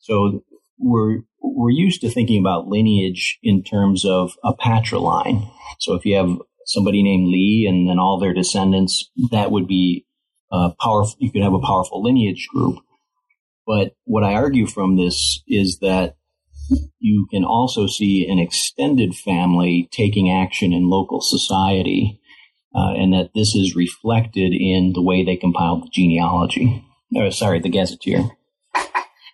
So 0.00 0.42
we're 0.78 1.20
we're 1.40 1.70
used 1.70 2.00
to 2.00 2.10
thinking 2.10 2.40
about 2.40 2.68
lineage 2.68 3.38
in 3.42 3.62
terms 3.62 4.04
of 4.04 4.32
a 4.42 4.54
patriline. 4.54 5.50
So 5.78 5.94
if 5.94 6.04
you 6.04 6.16
have 6.16 6.38
somebody 6.66 7.02
named 7.02 7.28
Lee 7.28 7.66
and 7.68 7.88
then 7.88 7.98
all 7.98 8.18
their 8.18 8.32
descendants, 8.32 9.10
that 9.30 9.50
would 9.50 9.66
be 9.66 10.06
a 10.50 10.70
powerful. 10.80 11.16
You 11.18 11.30
could 11.30 11.42
have 11.42 11.52
a 11.52 11.60
powerful 11.60 12.02
lineage 12.02 12.48
group. 12.52 12.78
But 13.66 13.94
what 14.04 14.24
I 14.24 14.34
argue 14.34 14.66
from 14.66 14.96
this 14.96 15.42
is 15.46 15.78
that 15.80 16.16
you 16.98 17.26
can 17.30 17.44
also 17.44 17.86
see 17.86 18.26
an 18.28 18.38
extended 18.38 19.14
family 19.14 19.88
taking 19.92 20.30
action 20.30 20.72
in 20.72 20.88
local 20.88 21.20
society 21.20 22.20
uh, 22.74 22.92
and 22.96 23.12
that 23.12 23.30
this 23.34 23.54
is 23.54 23.76
reflected 23.76 24.52
in 24.52 24.92
the 24.94 25.02
way 25.02 25.24
they 25.24 25.36
compiled 25.36 25.84
the 25.84 25.90
genealogy. 25.92 26.84
Or, 27.14 27.30
sorry, 27.30 27.60
the 27.60 27.68
gazetteer. 27.68 28.30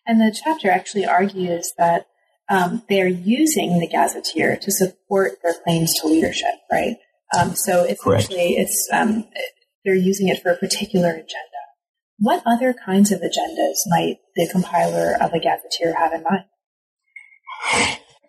And 0.06 0.20
the 0.20 0.36
chapter 0.36 0.68
actually 0.68 1.06
argues 1.06 1.72
that 1.78 2.06
um, 2.48 2.82
they're 2.88 3.06
using 3.06 3.78
the 3.78 3.86
gazetteer 3.86 4.56
to 4.56 4.72
support 4.72 5.38
their 5.44 5.54
claims 5.62 5.94
to 6.00 6.08
leadership, 6.08 6.54
right? 6.72 6.96
Um, 7.38 7.54
so 7.54 7.84
it's 7.84 8.02
Correct. 8.02 8.24
actually 8.24 8.56
it's 8.56 8.88
um, 8.92 9.28
they're 9.84 9.94
using 9.94 10.26
it 10.28 10.42
for 10.42 10.50
a 10.50 10.56
particular 10.56 11.10
agenda. 11.10 11.60
What 12.20 12.42
other 12.44 12.74
kinds 12.74 13.10
of 13.10 13.20
agendas 13.20 13.78
might 13.86 14.18
the 14.36 14.46
compiler 14.52 15.16
of 15.20 15.32
a 15.32 15.40
gazetteer 15.40 15.94
have 15.98 16.12
in 16.12 16.22
mind? 16.22 16.44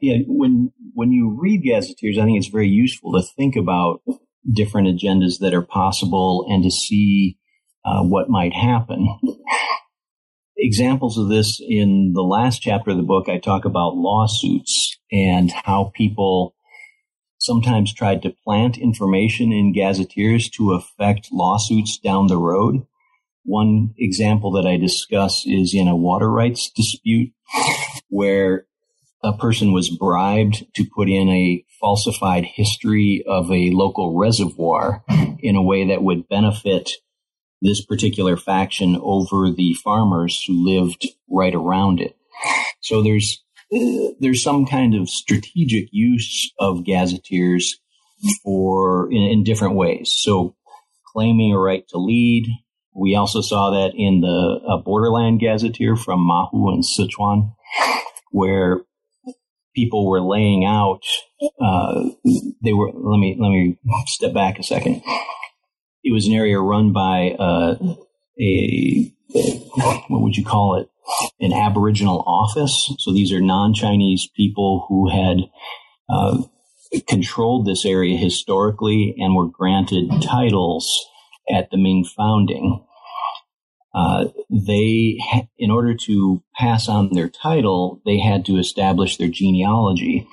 Yeah, 0.01 0.19
when 0.27 0.71
when 0.93 1.11
you 1.11 1.37
read 1.39 1.63
gazetteers, 1.63 2.17
I 2.17 2.23
think 2.23 2.37
it's 2.37 2.47
very 2.47 2.69
useful 2.69 3.11
to 3.13 3.21
think 3.21 3.57
about 3.57 4.01
different 4.49 4.87
agendas 4.87 5.39
that 5.39 5.53
are 5.53 5.61
possible 5.61 6.45
and 6.49 6.63
to 6.63 6.71
see 6.71 7.37
uh, 7.83 8.01
what 8.01 8.29
might 8.29 8.53
happen. 8.53 9.19
Examples 10.57 11.17
of 11.17 11.27
this 11.27 11.61
in 11.61 12.13
the 12.13 12.21
last 12.21 12.61
chapter 12.61 12.91
of 12.91 12.97
the 12.97 13.03
book, 13.03 13.27
I 13.27 13.39
talk 13.39 13.65
about 13.65 13.97
lawsuits 13.97 14.97
and 15.11 15.51
how 15.51 15.91
people 15.93 16.55
sometimes 17.39 17.93
tried 17.93 18.21
to 18.21 18.35
plant 18.45 18.77
information 18.77 19.51
in 19.51 19.73
gazetteers 19.73 20.49
to 20.51 20.73
affect 20.73 21.29
lawsuits 21.31 21.97
down 21.97 22.27
the 22.27 22.37
road. 22.37 22.85
One 23.43 23.93
example 23.97 24.51
that 24.51 24.67
I 24.67 24.77
discuss 24.77 25.43
is 25.45 25.73
in 25.73 25.87
a 25.87 25.95
water 25.95 26.29
rights 26.29 26.69
dispute 26.69 27.31
where 28.09 28.65
a 29.23 29.33
person 29.37 29.71
was 29.71 29.89
bribed 29.89 30.65
to 30.75 30.85
put 30.95 31.09
in 31.09 31.29
a 31.29 31.63
falsified 31.79 32.45
history 32.45 33.23
of 33.27 33.51
a 33.51 33.71
local 33.71 34.17
reservoir 34.17 35.03
in 35.39 35.55
a 35.55 35.61
way 35.61 35.87
that 35.87 36.03
would 36.03 36.27
benefit 36.27 36.91
this 37.61 37.83
particular 37.85 38.37
faction 38.37 38.97
over 39.01 39.51
the 39.51 39.73
farmers 39.83 40.43
who 40.45 40.65
lived 40.65 41.07
right 41.29 41.53
around 41.53 41.99
it. 41.99 42.15
So 42.81 43.03
there's 43.03 43.43
there's 44.19 44.43
some 44.43 44.65
kind 44.65 44.95
of 44.95 45.09
strategic 45.09 45.87
use 45.91 46.51
of 46.59 46.83
gazetteers 46.83 47.79
for 48.43 49.11
in, 49.11 49.21
in 49.21 49.43
different 49.43 49.75
ways. 49.75 50.13
So 50.15 50.55
claiming 51.05 51.53
a 51.53 51.59
right 51.59 51.87
to 51.89 51.97
lead. 51.97 52.47
We 52.93 53.15
also 53.15 53.41
saw 53.41 53.71
that 53.71 53.93
in 53.95 54.21
the 54.21 54.59
uh, 54.67 54.77
Borderland 54.77 55.39
Gazetteer 55.39 55.95
from 55.95 56.19
Mahu 56.19 56.69
and 56.69 56.83
Sichuan, 56.83 57.53
where 58.31 58.81
people 59.75 60.09
were 60.09 60.21
laying 60.21 60.65
out. 60.65 61.03
Uh, 61.59 62.09
they 62.63 62.73
were. 62.73 62.91
Let 62.93 63.17
me 63.17 63.37
let 63.39 63.49
me 63.49 63.77
step 64.07 64.33
back 64.33 64.59
a 64.59 64.63
second. 64.63 65.01
It 66.03 66.11
was 66.11 66.27
an 66.27 66.33
area 66.33 66.59
run 66.59 66.91
by 66.91 67.31
uh, 67.39 67.75
a 68.39 69.13
what 69.33 70.21
would 70.21 70.35
you 70.35 70.43
call 70.43 70.75
it? 70.75 70.89
An 71.39 71.53
Aboriginal 71.53 72.23
office. 72.25 72.93
So 72.99 73.11
these 73.11 73.31
are 73.31 73.41
non-Chinese 73.41 74.29
people 74.35 74.85
who 74.87 75.09
had 75.09 75.37
uh, 76.09 76.43
controlled 77.07 77.65
this 77.65 77.85
area 77.85 78.17
historically 78.17 79.15
and 79.17 79.35
were 79.35 79.47
granted 79.47 80.09
titles 80.21 81.07
at 81.53 81.69
the 81.71 81.77
Ming 81.77 82.05
founding. 82.05 82.85
Uh, 83.93 84.25
they, 84.49 85.19
in 85.57 85.69
order 85.69 85.93
to 85.93 86.41
pass 86.55 86.87
on 86.87 87.09
their 87.11 87.27
title, 87.27 88.01
they 88.05 88.19
had 88.19 88.45
to 88.45 88.57
establish 88.57 89.17
their 89.17 89.27
genealogy. 89.27 90.27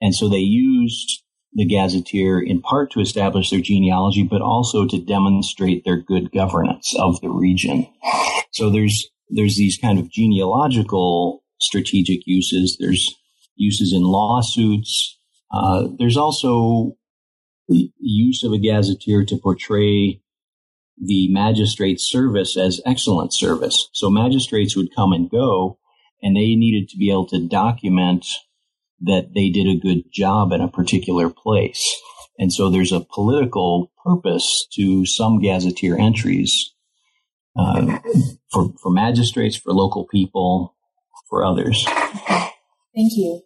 And 0.00 0.14
so 0.14 0.28
they 0.28 0.38
used 0.38 1.22
the 1.52 1.64
gazetteer 1.64 2.40
in 2.40 2.60
part 2.60 2.90
to 2.90 3.00
establish 3.00 3.50
their 3.50 3.60
genealogy, 3.60 4.24
but 4.24 4.42
also 4.42 4.84
to 4.86 4.98
demonstrate 4.98 5.84
their 5.84 5.96
good 5.96 6.32
governance 6.32 6.94
of 6.98 7.20
the 7.20 7.30
region. 7.30 7.86
So 8.52 8.68
there's, 8.68 9.08
there's 9.30 9.56
these 9.56 9.78
kind 9.78 9.98
of 9.98 10.10
genealogical 10.10 11.44
strategic 11.60 12.26
uses. 12.26 12.76
There's 12.78 13.14
uses 13.54 13.92
in 13.92 14.02
lawsuits. 14.02 15.18
Uh, 15.50 15.88
there's 15.98 16.16
also 16.16 16.96
the 17.68 17.90
use 17.98 18.42
of 18.44 18.52
a 18.52 18.58
gazetteer 18.58 19.24
to 19.24 19.36
portray 19.36 20.20
the 20.98 21.28
magistrate's 21.28 22.08
service 22.10 22.56
as 22.56 22.80
excellent 22.86 23.34
service. 23.34 23.88
So 23.92 24.08
magistrates 24.08 24.76
would 24.76 24.94
come 24.94 25.12
and 25.12 25.30
go 25.30 25.78
and 26.22 26.34
they 26.34 26.54
needed 26.54 26.88
to 26.90 26.96
be 26.96 27.10
able 27.10 27.26
to 27.28 27.46
document 27.46 28.26
that 29.00 29.34
they 29.34 29.50
did 29.50 29.66
a 29.66 29.78
good 29.78 30.04
job 30.10 30.52
in 30.52 30.60
a 30.60 30.68
particular 30.68 31.28
place. 31.28 32.00
And 32.38 32.52
so 32.52 32.70
there's 32.70 32.92
a 32.92 33.00
political 33.00 33.92
purpose 34.04 34.66
to 34.74 35.04
some 35.06 35.40
gazetteer 35.40 35.98
entries 35.98 36.72
uh, 37.58 37.98
for, 38.50 38.72
for 38.82 38.90
magistrates, 38.90 39.56
for 39.56 39.72
local 39.72 40.06
people, 40.06 40.74
for 41.28 41.44
others. 41.44 41.84
Thank 41.86 43.12
you. 43.16 43.42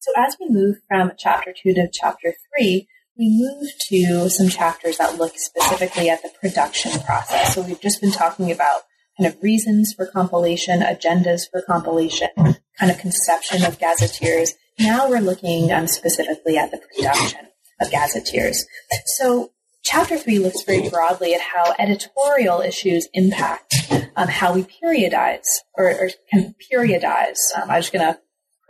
So 0.00 0.12
as 0.16 0.36
we 0.40 0.48
move 0.48 0.76
from 0.88 1.12
chapter 1.16 1.54
two 1.56 1.74
to 1.74 1.88
chapter 1.92 2.34
three, 2.50 2.88
we 3.18 3.28
move 3.28 3.70
to 3.88 4.28
some 4.30 4.48
chapters 4.48 4.98
that 4.98 5.18
look 5.18 5.32
specifically 5.36 6.08
at 6.08 6.22
the 6.22 6.30
production 6.40 6.92
process. 7.00 7.54
So 7.54 7.62
we've 7.62 7.80
just 7.80 8.00
been 8.00 8.12
talking 8.12 8.50
about 8.50 8.82
kind 9.18 9.32
of 9.32 9.42
reasons 9.42 9.92
for 9.94 10.06
compilation, 10.06 10.80
agendas 10.80 11.42
for 11.50 11.62
compilation, 11.62 12.28
kind 12.36 12.90
of 12.90 12.98
conception 12.98 13.64
of 13.64 13.78
gazetteers. 13.78 14.54
Now 14.78 15.08
we're 15.08 15.20
looking 15.20 15.70
um, 15.70 15.86
specifically 15.86 16.56
at 16.56 16.70
the 16.70 16.78
production 16.78 17.48
of 17.80 17.90
gazetteers. 17.90 18.64
So 19.04 19.52
chapter 19.84 20.16
three 20.16 20.38
looks 20.38 20.62
very 20.62 20.88
broadly 20.88 21.34
at 21.34 21.40
how 21.40 21.74
editorial 21.78 22.60
issues 22.60 23.08
impact 23.12 23.74
um, 24.16 24.28
how 24.28 24.54
we 24.54 24.64
periodize 24.64 25.46
or, 25.74 25.90
or 25.90 26.10
can 26.30 26.54
periodize. 26.72 27.38
Um, 27.56 27.70
I'm 27.70 27.80
just 27.80 27.92
going 27.92 28.12
to 28.12 28.18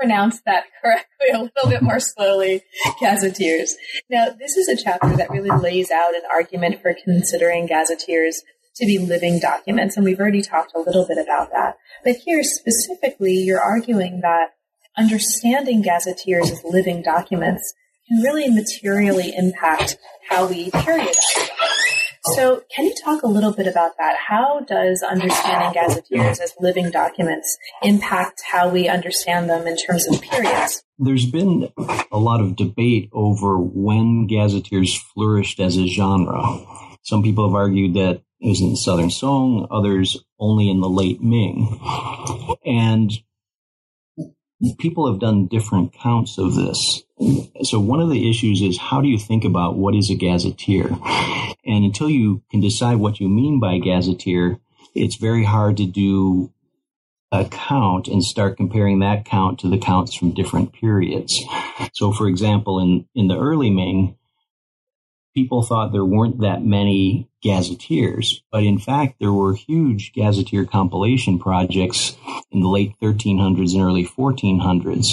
pronounce 0.03 0.41
that 0.47 0.65
correctly 0.83 1.29
a 1.33 1.38
little 1.38 1.71
bit 1.71 1.81
more 1.81 2.01
slowly, 2.01 2.62
gazetteers. 3.01 3.77
Now, 4.11 4.31
this 4.37 4.57
is 4.57 4.69
a 4.69 4.83
chapter 4.83 5.17
that 5.17 5.31
really 5.31 5.51
lays 5.51 5.93
out 5.93 6.15
an 6.15 6.23
argument 6.31 6.83
for 6.83 6.93
considering 7.05 7.67
gazetteers 7.67 8.43
to 8.77 8.87
be 8.87 8.99
living 8.99 9.38
documents, 9.38 9.97
and 9.97 10.05
we've 10.05 10.19
already 10.19 10.43
talked 10.43 10.73
a 10.75 10.81
little 10.81 11.07
bit 11.07 11.19
about 11.19 11.53
that. 11.53 11.77
But 12.03 12.17
here 12.17 12.43
specifically, 12.43 13.35
you're 13.35 13.61
arguing 13.61 14.23
that 14.23 14.55
understanding 14.99 15.83
gazetteers 15.83 16.51
as 16.51 16.65
living 16.65 17.03
documents 17.03 17.73
can 18.09 18.23
really 18.23 18.49
materially 18.49 19.33
impact 19.37 19.99
how 20.29 20.49
we 20.49 20.71
periodize 20.73 21.15
them. 21.37 21.62
So, 22.25 22.57
oh. 22.57 22.63
can 22.75 22.85
you 22.85 22.95
talk 23.03 23.23
a 23.23 23.27
little 23.27 23.53
bit 23.53 23.67
about 23.67 23.97
that? 23.99 24.17
How 24.29 24.61
does 24.61 25.03
understanding 25.03 25.73
gazetteers 25.73 26.39
as 26.39 26.55
living 26.61 26.91
documents 26.91 27.59
impact 27.83 28.43
how 28.49 28.69
we 28.69 28.89
understand 28.89 29.51
them 29.51 29.67
in 29.67 29.77
terms 29.77 30.07
of 30.07 30.21
periods? 30.21 30.85
There's 30.99 31.29
been 31.29 31.73
a 32.13 32.19
lot 32.19 32.41
of 32.41 32.55
debate 32.55 33.11
over 33.13 33.59
when 33.59 34.29
gazetteers 34.29 34.97
flourished 35.15 35.59
as 35.59 35.77
a 35.77 35.89
genre. 35.89 36.65
Some 37.03 37.25
people 37.25 37.49
have 37.49 37.57
argued 37.57 37.95
that 37.95 38.23
it 38.41 38.49
was 38.49 38.61
in 38.61 38.71
the 38.71 38.77
Southern 38.77 39.11
Song, 39.11 39.67
others 39.71 40.17
only 40.39 40.71
in 40.71 40.81
the 40.81 40.89
late 40.89 41.21
Ming. 41.21 41.81
And 42.65 43.11
people 44.79 45.11
have 45.11 45.20
done 45.20 45.46
different 45.46 45.92
counts 45.92 46.38
of 46.38 46.55
this. 46.55 47.03
So 47.62 47.81
one 47.81 48.01
of 48.01 48.11
the 48.11 48.29
issues 48.29 48.61
is 48.62 48.79
how 48.79 49.01
do 49.01 49.09
you 49.09 49.18
think 49.18 49.44
about 49.44 49.77
what 49.77 49.94
is 49.94 50.11
a 50.11 50.14
gazetteer? 50.14 50.88
And 51.64 51.85
until 51.85 52.11
you 52.11 52.42
can 52.51 52.61
decide 52.61 52.96
what 52.96 53.20
you 53.20 53.29
mean 53.29 53.61
by 53.61 53.79
gazetteer, 53.79 54.59
it's 54.94 55.16
very 55.16 55.44
hard 55.44 55.77
to 55.79 55.87
do 55.87 56.53
a 57.31 57.46
count 57.48 58.09
and 58.09 58.22
start 58.22 58.57
comparing 58.57 58.98
that 59.01 59.25
count 59.25 59.61
to 59.61 59.68
the 59.68 59.79
counts 59.79 60.14
from 60.14 60.35
different 60.35 60.72
periods. 60.72 61.42
So 61.94 62.12
for 62.12 62.29
example, 62.29 62.79
in, 62.79 63.07
in 63.14 63.29
the 63.29 63.38
early 63.38 63.70
Ming, 63.70 64.16
people 65.35 65.62
thought 65.62 65.92
there 65.92 66.05
weren't 66.05 66.40
that 66.40 66.62
many 66.62 67.29
gazetteers, 67.42 68.42
but 68.50 68.62
in 68.62 68.78
fact, 68.78 69.16
there 69.18 69.33
were 69.33 69.55
huge 69.55 70.12
gazetteer 70.12 70.64
compilation 70.64 71.38
projects 71.38 72.16
in 72.50 72.61
the 72.61 72.68
late 72.68 72.94
1300s 73.02 73.74
and 73.74 73.83
early 73.83 74.07
1400s. 74.07 75.07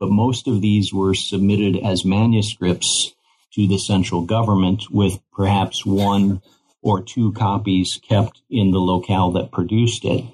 But 0.00 0.10
most 0.10 0.48
of 0.48 0.60
these 0.60 0.92
were 0.92 1.14
submitted 1.14 1.76
as 1.76 2.04
manuscripts 2.04 3.14
to 3.52 3.68
the 3.68 3.78
central 3.78 4.22
government 4.22 4.84
with 4.90 5.20
perhaps 5.32 5.86
one 5.86 6.42
or 6.82 7.02
two 7.02 7.32
copies 7.32 8.00
kept 8.06 8.42
in 8.50 8.70
the 8.70 8.78
locale 8.78 9.30
that 9.32 9.52
produced 9.52 10.04
it. 10.04 10.24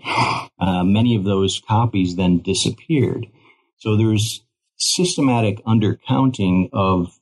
Uh, 0.58 0.84
many 0.84 1.16
of 1.16 1.24
those 1.24 1.60
copies 1.66 2.16
then 2.16 2.38
disappeared. 2.38 3.26
So 3.78 3.96
there's 3.96 4.44
systematic 4.76 5.64
undercounting 5.64 6.70
of 6.72 7.18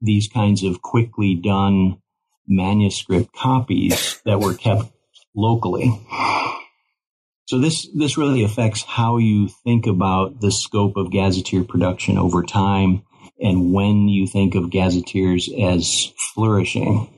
these 0.00 0.28
kinds 0.28 0.62
of 0.62 0.82
quickly 0.82 1.34
done 1.34 2.00
manuscript 2.46 3.32
copies 3.32 4.20
that 4.24 4.40
were 4.40 4.54
kept 4.54 4.90
locally. 5.34 6.00
So 7.46 7.58
this, 7.58 7.88
this 7.94 8.16
really 8.16 8.42
affects 8.44 8.82
how 8.82 9.18
you 9.18 9.48
think 9.48 9.86
about 9.86 10.40
the 10.40 10.50
scope 10.50 10.96
of 10.96 11.10
gazetteer 11.10 11.64
production 11.64 12.16
over 12.16 12.42
time 12.42 13.02
and 13.40 13.72
when 13.72 14.08
you 14.08 14.26
think 14.26 14.54
of 14.54 14.70
gazetteers 14.70 15.50
as 15.60 16.12
flourishing. 16.34 17.10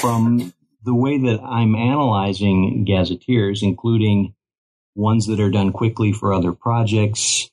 From 0.00 0.52
the 0.84 0.94
way 0.94 1.18
that 1.18 1.40
I'm 1.42 1.74
analyzing 1.74 2.84
gazetteers, 2.84 3.62
including 3.62 4.34
ones 4.94 5.26
that 5.26 5.40
are 5.40 5.50
done 5.50 5.72
quickly 5.72 6.12
for 6.12 6.32
other 6.32 6.52
projects, 6.52 7.50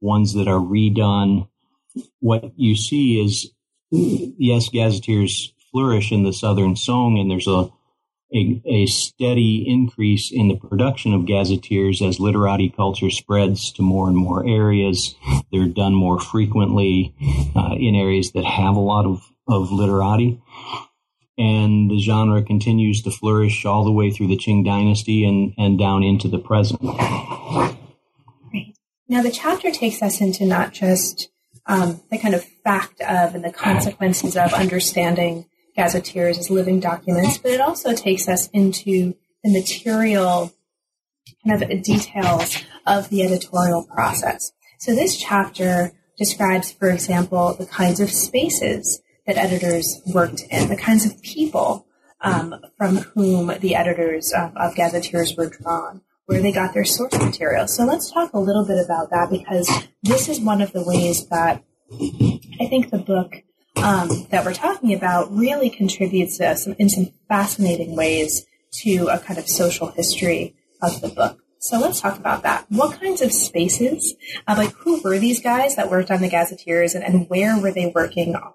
ones 0.00 0.34
that 0.34 0.48
are 0.48 0.60
redone 0.60 1.48
what 2.20 2.52
you 2.56 2.76
see 2.76 3.24
is, 3.24 3.50
yes, 3.90 4.68
gazetteers 4.68 5.52
flourish 5.76 6.10
in 6.10 6.22
the 6.22 6.32
Southern 6.32 6.74
Song, 6.74 7.18
and 7.18 7.30
there's 7.30 7.46
a, 7.46 7.70
a, 8.34 8.62
a, 8.64 8.86
steady 8.86 9.62
increase 9.68 10.32
in 10.32 10.48
the 10.48 10.56
production 10.56 11.12
of 11.12 11.26
gazetteers 11.26 12.00
as 12.00 12.18
literati 12.18 12.70
culture 12.70 13.10
spreads 13.10 13.70
to 13.72 13.82
more 13.82 14.08
and 14.08 14.16
more 14.16 14.42
areas. 14.48 15.14
They're 15.52 15.66
done 15.66 15.92
more 15.92 16.18
frequently 16.18 17.14
uh, 17.54 17.74
in 17.78 17.94
areas 17.94 18.32
that 18.32 18.46
have 18.46 18.74
a 18.74 18.80
lot 18.80 19.04
of, 19.04 19.20
of 19.46 19.70
literati. 19.70 20.40
And 21.36 21.90
the 21.90 21.98
genre 21.98 22.42
continues 22.42 23.02
to 23.02 23.10
flourish 23.10 23.66
all 23.66 23.84
the 23.84 23.92
way 23.92 24.10
through 24.10 24.28
the 24.28 24.38
Qing 24.38 24.64
dynasty 24.64 25.26
and, 25.26 25.52
and 25.58 25.78
down 25.78 26.02
into 26.02 26.26
the 26.26 26.38
present. 26.38 26.80
Now, 29.08 29.22
the 29.22 29.30
chapter 29.30 29.70
takes 29.70 30.00
us 30.00 30.22
into 30.22 30.46
not 30.46 30.72
just 30.72 31.28
um, 31.66 32.00
the 32.10 32.16
kind 32.16 32.34
of 32.34 32.42
fact 32.64 33.02
of 33.02 33.34
and 33.34 33.44
the 33.44 33.52
consequences 33.52 34.38
of 34.38 34.54
understanding 34.54 35.44
gazetteers 35.76 36.38
as 36.38 36.50
living 36.50 36.80
documents, 36.80 37.38
but 37.38 37.52
it 37.52 37.60
also 37.60 37.94
takes 37.94 38.28
us 38.28 38.48
into 38.48 39.14
the 39.44 39.52
material 39.52 40.52
kind 41.46 41.62
of 41.62 41.82
details 41.82 42.64
of 42.86 43.08
the 43.10 43.22
editorial 43.22 43.84
process. 43.84 44.52
So 44.78 44.94
this 44.94 45.16
chapter 45.16 45.92
describes, 46.16 46.72
for 46.72 46.90
example, 46.90 47.54
the 47.54 47.66
kinds 47.66 48.00
of 48.00 48.10
spaces 48.10 49.00
that 49.26 49.36
editors 49.36 50.00
worked 50.06 50.42
in, 50.50 50.68
the 50.68 50.76
kinds 50.76 51.04
of 51.04 51.20
people 51.22 51.86
um, 52.20 52.54
from 52.76 52.96
whom 52.96 53.52
the 53.60 53.74
editors 53.74 54.32
of, 54.36 54.56
of 54.56 54.74
gazetteers 54.74 55.36
were 55.36 55.50
drawn, 55.50 56.00
where 56.26 56.40
they 56.40 56.52
got 56.52 56.74
their 56.74 56.84
source 56.84 57.18
material. 57.18 57.68
So 57.68 57.84
let's 57.84 58.10
talk 58.10 58.32
a 58.32 58.40
little 58.40 58.66
bit 58.66 58.82
about 58.84 59.10
that 59.10 59.30
because 59.30 59.70
this 60.02 60.28
is 60.28 60.40
one 60.40 60.62
of 60.62 60.72
the 60.72 60.82
ways 60.82 61.26
that 61.28 61.62
I 61.92 62.66
think 62.68 62.90
the 62.90 62.98
book 62.98 63.32
um, 63.76 64.26
that 64.30 64.44
we're 64.44 64.54
talking 64.54 64.94
about 64.94 65.34
really 65.34 65.70
contributes 65.70 66.40
uh, 66.40 66.54
some, 66.54 66.74
in 66.78 66.88
some 66.88 67.12
fascinating 67.28 67.96
ways 67.96 68.46
to 68.72 69.08
a 69.08 69.18
kind 69.18 69.38
of 69.38 69.48
social 69.48 69.88
history 69.88 70.54
of 70.82 71.00
the 71.00 71.08
book. 71.08 71.40
So 71.58 71.78
let's 71.80 72.00
talk 72.00 72.18
about 72.18 72.42
that. 72.42 72.66
What 72.68 73.00
kinds 73.00 73.22
of 73.22 73.32
spaces, 73.32 74.14
uh, 74.46 74.54
like 74.56 74.72
who 74.72 75.00
were 75.02 75.18
these 75.18 75.40
guys 75.40 75.76
that 75.76 75.90
worked 75.90 76.10
on 76.10 76.20
the 76.20 76.28
Gazetteers 76.28 76.94
and, 76.94 77.04
and 77.04 77.28
where 77.28 77.58
were 77.60 77.72
they 77.72 77.92
working 77.94 78.36
on 78.36 78.52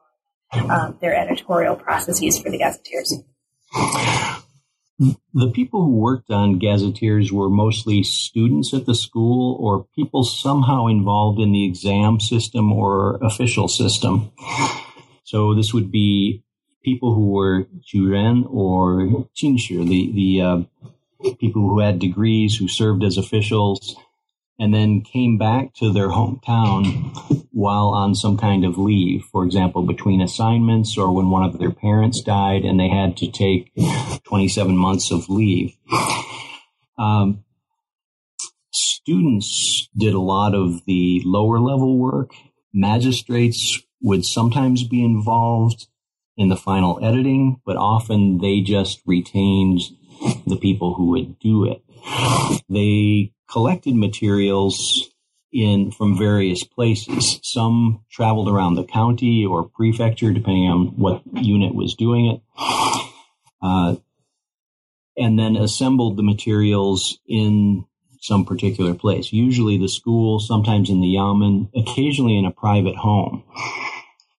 um, 0.70 0.98
their 1.02 1.16
editorial 1.16 1.76
processes 1.76 2.40
for 2.40 2.50
the 2.50 2.58
Gazetteers? 2.58 3.24
The 5.34 5.50
people 5.52 5.86
who 5.86 5.98
worked 5.98 6.30
on 6.30 6.60
gazetteers 6.60 7.32
were 7.32 7.50
mostly 7.50 8.04
students 8.04 8.72
at 8.72 8.86
the 8.86 8.94
school 8.94 9.58
or 9.60 9.88
people 9.96 10.24
somehow 10.24 10.86
involved 10.88 11.40
in 11.40 11.52
the 11.52 11.66
exam 11.66 12.20
system 12.20 12.72
or 12.72 13.16
official 13.24 13.68
system. 13.68 14.32
So 15.32 15.54
this 15.54 15.74
would 15.74 15.94
be 15.94 16.44
people 16.84 17.14
who 17.16 17.30
were 17.30 17.66
juren 17.90 18.46
or 18.54 19.30
jinshi, 19.34 19.88
the, 19.88 20.12
the 20.12 20.42
uh, 20.42 21.34
people 21.40 21.62
who 21.62 21.80
had 21.80 22.00
degrees 22.00 22.58
who 22.58 22.68
served 22.68 23.02
as 23.02 23.18
officials 23.18 23.96
and 24.60 24.74
then 24.74 25.00
came 25.00 25.38
back 25.38 25.74
to 25.76 25.94
their 25.94 26.10
hometown 26.10 27.16
while 27.54 27.88
on 27.88 28.14
some 28.14 28.38
kind 28.38 28.66
of 28.66 28.78
leave, 28.78 29.24
for 29.32 29.46
example, 29.46 29.84
between 29.84 30.20
assignments 30.20 30.98
or 30.98 31.16
when 31.16 31.30
one 31.30 31.46
of 31.46 31.60
their 31.60 31.72
parents 31.72 32.22
died 32.22 32.66
and 32.66 32.78
they 32.78 32.90
had 32.90 33.16
to 33.16 33.32
take 33.32 33.72
27 34.26 34.76
months 34.76 35.12
of 35.12 35.30
leave. 35.30 35.78
Um, 36.98 37.46
students 38.74 39.88
did 39.98 40.14
a 40.14 40.20
lot 40.20 40.54
of 40.54 40.84
the 40.84 41.22
lower 41.24 41.58
level 41.58 41.98
work. 41.98 42.32
Magistrates 42.74 43.82
would 44.02 44.26
sometimes 44.26 44.84
be 44.84 45.04
involved 45.04 45.88
in 46.38 46.50
the 46.50 46.56
final 46.56 47.04
editing, 47.04 47.62
but 47.66 47.78
often 47.78 48.40
they 48.40 48.62
just 48.62 49.02
retained 49.06 49.82
the 50.48 50.58
people 50.58 50.94
who 50.96 51.10
would 51.10 51.40
do 51.40 51.66
it. 51.66 51.84
They 52.70 53.34
collected 53.50 53.96
materials 53.96 55.10
in 55.54 55.92
from 55.92 56.18
various 56.18 56.64
places. 56.64 57.40
Some 57.44 58.04
traveled 58.10 58.48
around 58.50 58.76
the 58.76 58.86
county 58.86 59.46
or 59.46 59.68
prefecture, 59.68 60.32
depending 60.32 60.70
on 60.70 60.88
what 60.98 61.22
unit 61.34 61.76
was 61.76 61.96
doing 61.96 62.28
it, 62.28 62.42
uh, 63.62 63.96
and 65.18 65.38
then 65.38 65.58
assembled 65.58 66.18
the 66.18 66.24
materials 66.24 67.20
in 67.28 67.86
some 68.22 68.46
particular 68.46 68.94
place. 68.94 69.34
Usually 69.34 69.78
the 69.78 69.90
school, 69.90 70.40
sometimes 70.40 70.90
in 70.90 71.02
the 71.02 71.08
yamen, 71.08 71.70
occasionally 71.76 72.38
in 72.38 72.46
a 72.46 72.52
private 72.52 72.96
home. 72.96 73.44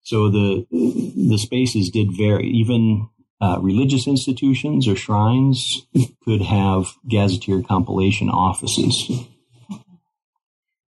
So 0.03 0.29
the 0.29 0.65
the 0.71 1.37
spaces 1.37 1.89
did 1.89 2.15
vary. 2.15 2.49
Even 2.49 3.09
uh, 3.41 3.59
religious 3.61 4.07
institutions 4.07 4.87
or 4.87 4.95
shrines 4.95 5.85
could 6.23 6.41
have 6.41 6.93
gazetteer 7.07 7.61
compilation 7.61 8.29
offices. 8.29 9.11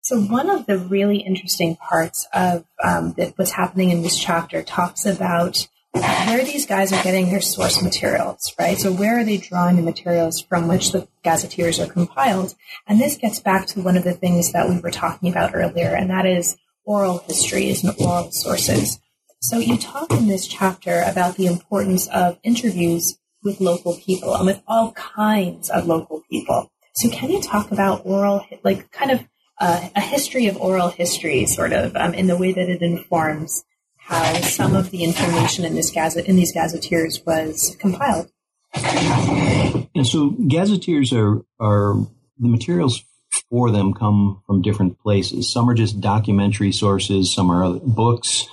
So 0.02 0.20
one 0.20 0.50
of 0.50 0.66
the 0.66 0.78
really 0.78 1.18
interesting 1.18 1.76
parts 1.76 2.28
of 2.34 2.66
um, 2.84 3.14
what's 3.36 3.52
happening 3.52 3.92
in 3.92 4.02
this 4.02 4.18
chapter 4.18 4.64
talks 4.64 5.06
about 5.06 5.68
where 5.92 6.44
these 6.44 6.66
guys 6.66 6.92
are 6.92 7.04
getting 7.04 7.30
their 7.30 7.42
source 7.42 7.84
materials, 7.84 8.54
right? 8.60 8.78
So 8.78 8.92
where 8.92 9.20
are 9.20 9.24
they 9.24 9.38
drawing 9.38 9.76
the 9.76 9.82
materials 9.84 10.42
from 10.42 10.68
which 10.68 10.92
the 10.92 11.08
gazetteers 11.24 11.80
are 11.80 11.86
compiled? 11.86 12.56
And 12.88 13.00
this 13.00 13.18
gets 13.18 13.40
back 13.40 13.68
to 13.68 13.82
one 13.82 13.98
of 13.98 14.04
the 14.04 14.14
things 14.14 14.52
that 14.52 14.70
we 14.70 14.80
were 14.80 14.92
talking 14.92 15.30
about 15.30 15.54
earlier, 15.54 15.90
and 15.96 16.10
that 16.10 16.26
is 16.26 16.58
oral 16.90 17.20
histories 17.20 17.84
and 17.84 17.94
oral 18.00 18.32
sources. 18.32 19.00
So 19.42 19.60
you 19.60 19.78
talk 19.78 20.12
in 20.12 20.28
this 20.28 20.48
chapter 20.48 21.04
about 21.06 21.36
the 21.36 21.46
importance 21.46 22.08
of 22.08 22.40
interviews 22.44 23.20
with 23.44 23.62
local 23.62 23.96
people 23.96 24.36
and 24.36 24.48
with 24.48 24.62
all 24.68 24.92
kinds 24.94 25.70
of 25.70 25.86
local 25.86 26.24
people. 26.30 26.72
So 26.96 27.10
can 27.10 27.30
you 27.30 27.42
talk 27.42 27.72
about 27.72 28.02
oral, 28.06 28.44
like 28.64 28.92
kind 28.92 29.12
of 29.12 29.24
uh, 29.62 29.90
a 29.96 30.02
history 30.02 30.48
of 30.48 30.58
oral 30.58 30.90
history, 30.90 31.46
sort 31.46 31.74
of, 31.74 31.96
um, 31.96 32.16
in 32.16 32.26
the 32.26 32.36
way 32.36 32.54
that 32.54 32.70
it 32.70 32.82
informs 32.82 33.64
how 33.98 34.34
some 34.42 34.76
of 34.76 34.90
the 34.90 35.04
information 35.04 35.66
in 35.66 35.76
this 35.76 35.92
gazette 35.92 36.26
in 36.26 36.38
these 36.38 36.52
gazetteers 36.52 37.22
was 37.24 37.78
compiled. 37.80 38.32
And 38.74 40.08
so 40.08 40.32
gazetteers 40.48 41.14
are 41.14 41.44
are 41.60 41.94
the 42.40 42.48
materials 42.48 43.04
for 43.50 43.72
them 43.72 43.94
come 43.94 44.42
from 44.46 44.62
different 44.62 45.00
places. 45.00 45.52
Some 45.52 45.70
are 45.70 45.74
just 45.74 46.00
documentary 46.00 46.72
sources, 46.72 47.34
some 47.34 47.50
are 47.52 47.80
books, 47.80 48.48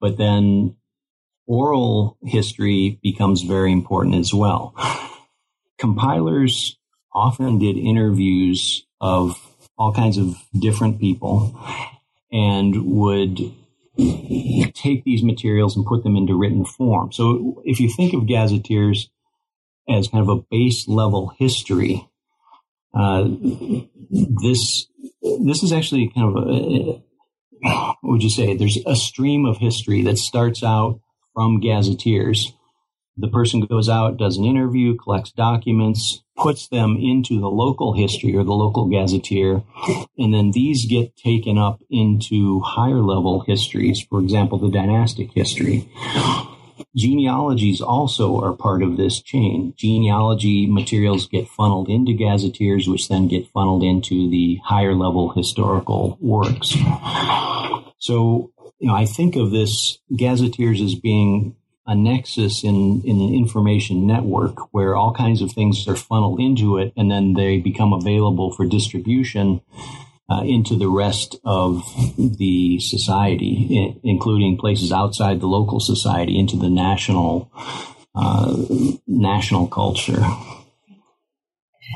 but 0.00 0.16
then 0.16 0.76
oral 1.46 2.16
history 2.24 2.98
becomes 3.02 3.42
very 3.42 3.72
important 3.72 4.14
as 4.14 4.32
well. 4.34 4.74
Compilers 5.78 6.76
often 7.12 7.58
did 7.58 7.76
interviews 7.76 8.86
of 9.00 9.40
all 9.78 9.92
kinds 9.92 10.18
of 10.18 10.36
different 10.58 11.00
people 11.00 11.58
and 12.30 12.84
would 12.84 13.38
take 14.74 15.04
these 15.04 15.22
materials 15.22 15.76
and 15.76 15.86
put 15.86 16.04
them 16.04 16.16
into 16.16 16.38
written 16.38 16.64
form. 16.64 17.12
So 17.12 17.62
if 17.64 17.80
you 17.80 17.90
think 17.90 18.14
of 18.14 18.26
gazetteers 18.26 19.10
as 19.88 20.08
kind 20.08 20.22
of 20.22 20.28
a 20.28 20.42
base 20.50 20.86
level 20.86 21.32
history, 21.38 22.08
uh, 22.94 23.28
this 24.10 24.86
this 25.22 25.62
is 25.62 25.72
actually 25.72 26.10
kind 26.14 26.36
of 26.36 26.48
a 26.48 27.02
what 27.62 27.96
would 28.02 28.22
you 28.22 28.30
say? 28.30 28.56
There's 28.56 28.78
a 28.86 28.96
stream 28.96 29.44
of 29.44 29.58
history 29.58 30.02
that 30.02 30.18
starts 30.18 30.62
out 30.62 31.00
from 31.34 31.60
gazetteers. 31.60 32.52
The 33.16 33.28
person 33.28 33.60
goes 33.66 33.88
out, 33.88 34.16
does 34.16 34.38
an 34.38 34.44
interview, 34.44 34.96
collects 34.96 35.32
documents, 35.32 36.22
puts 36.36 36.68
them 36.68 36.96
into 36.96 37.38
the 37.38 37.50
local 37.50 37.92
history 37.92 38.34
or 38.34 38.44
the 38.44 38.52
local 38.52 38.86
gazetteer, 38.86 39.62
and 40.16 40.32
then 40.32 40.52
these 40.52 40.86
get 40.86 41.16
taken 41.16 41.58
up 41.58 41.82
into 41.90 42.60
higher 42.60 43.00
level 43.02 43.40
histories, 43.40 44.00
for 44.08 44.20
example, 44.20 44.58
the 44.58 44.70
dynastic 44.70 45.32
history. 45.34 45.90
Genealogies 46.96 47.80
also 47.80 48.42
are 48.42 48.52
part 48.52 48.82
of 48.82 48.96
this 48.96 49.22
chain. 49.22 49.74
Genealogy 49.76 50.66
materials 50.66 51.28
get 51.28 51.48
funneled 51.48 51.88
into 51.88 52.12
gazetteers, 52.12 52.88
which 52.88 53.08
then 53.08 53.28
get 53.28 53.46
funneled 53.48 53.84
into 53.84 54.28
the 54.28 54.58
higher 54.64 54.94
level 54.94 55.32
historical 55.32 56.18
works. 56.20 56.74
So, 57.98 58.50
you 58.80 58.88
know, 58.88 58.94
I 58.94 59.04
think 59.04 59.36
of 59.36 59.52
this 59.52 59.98
gazetteers 60.16 60.80
as 60.80 60.94
being 60.96 61.54
a 61.86 61.94
nexus 61.94 62.64
in, 62.64 63.02
in 63.04 63.20
an 63.20 63.34
information 63.34 64.06
network 64.06 64.72
where 64.72 64.96
all 64.96 65.12
kinds 65.12 65.42
of 65.42 65.52
things 65.52 65.86
are 65.86 65.96
funneled 65.96 66.40
into 66.40 66.78
it 66.78 66.92
and 66.96 67.10
then 67.10 67.34
they 67.34 67.58
become 67.58 67.92
available 67.92 68.52
for 68.52 68.64
distribution 68.64 69.60
uh, 70.30 70.42
into 70.44 70.76
the 70.76 70.88
rest 70.88 71.36
of 71.44 71.82
the 72.16 72.78
society, 72.78 73.98
including 74.04 74.56
places 74.56 74.92
outside 74.92 75.40
the 75.40 75.46
local 75.46 75.80
society, 75.80 76.38
into 76.38 76.56
the 76.56 76.70
national 76.70 77.50
uh, 78.14 78.56
national 79.06 79.66
culture. 79.66 80.22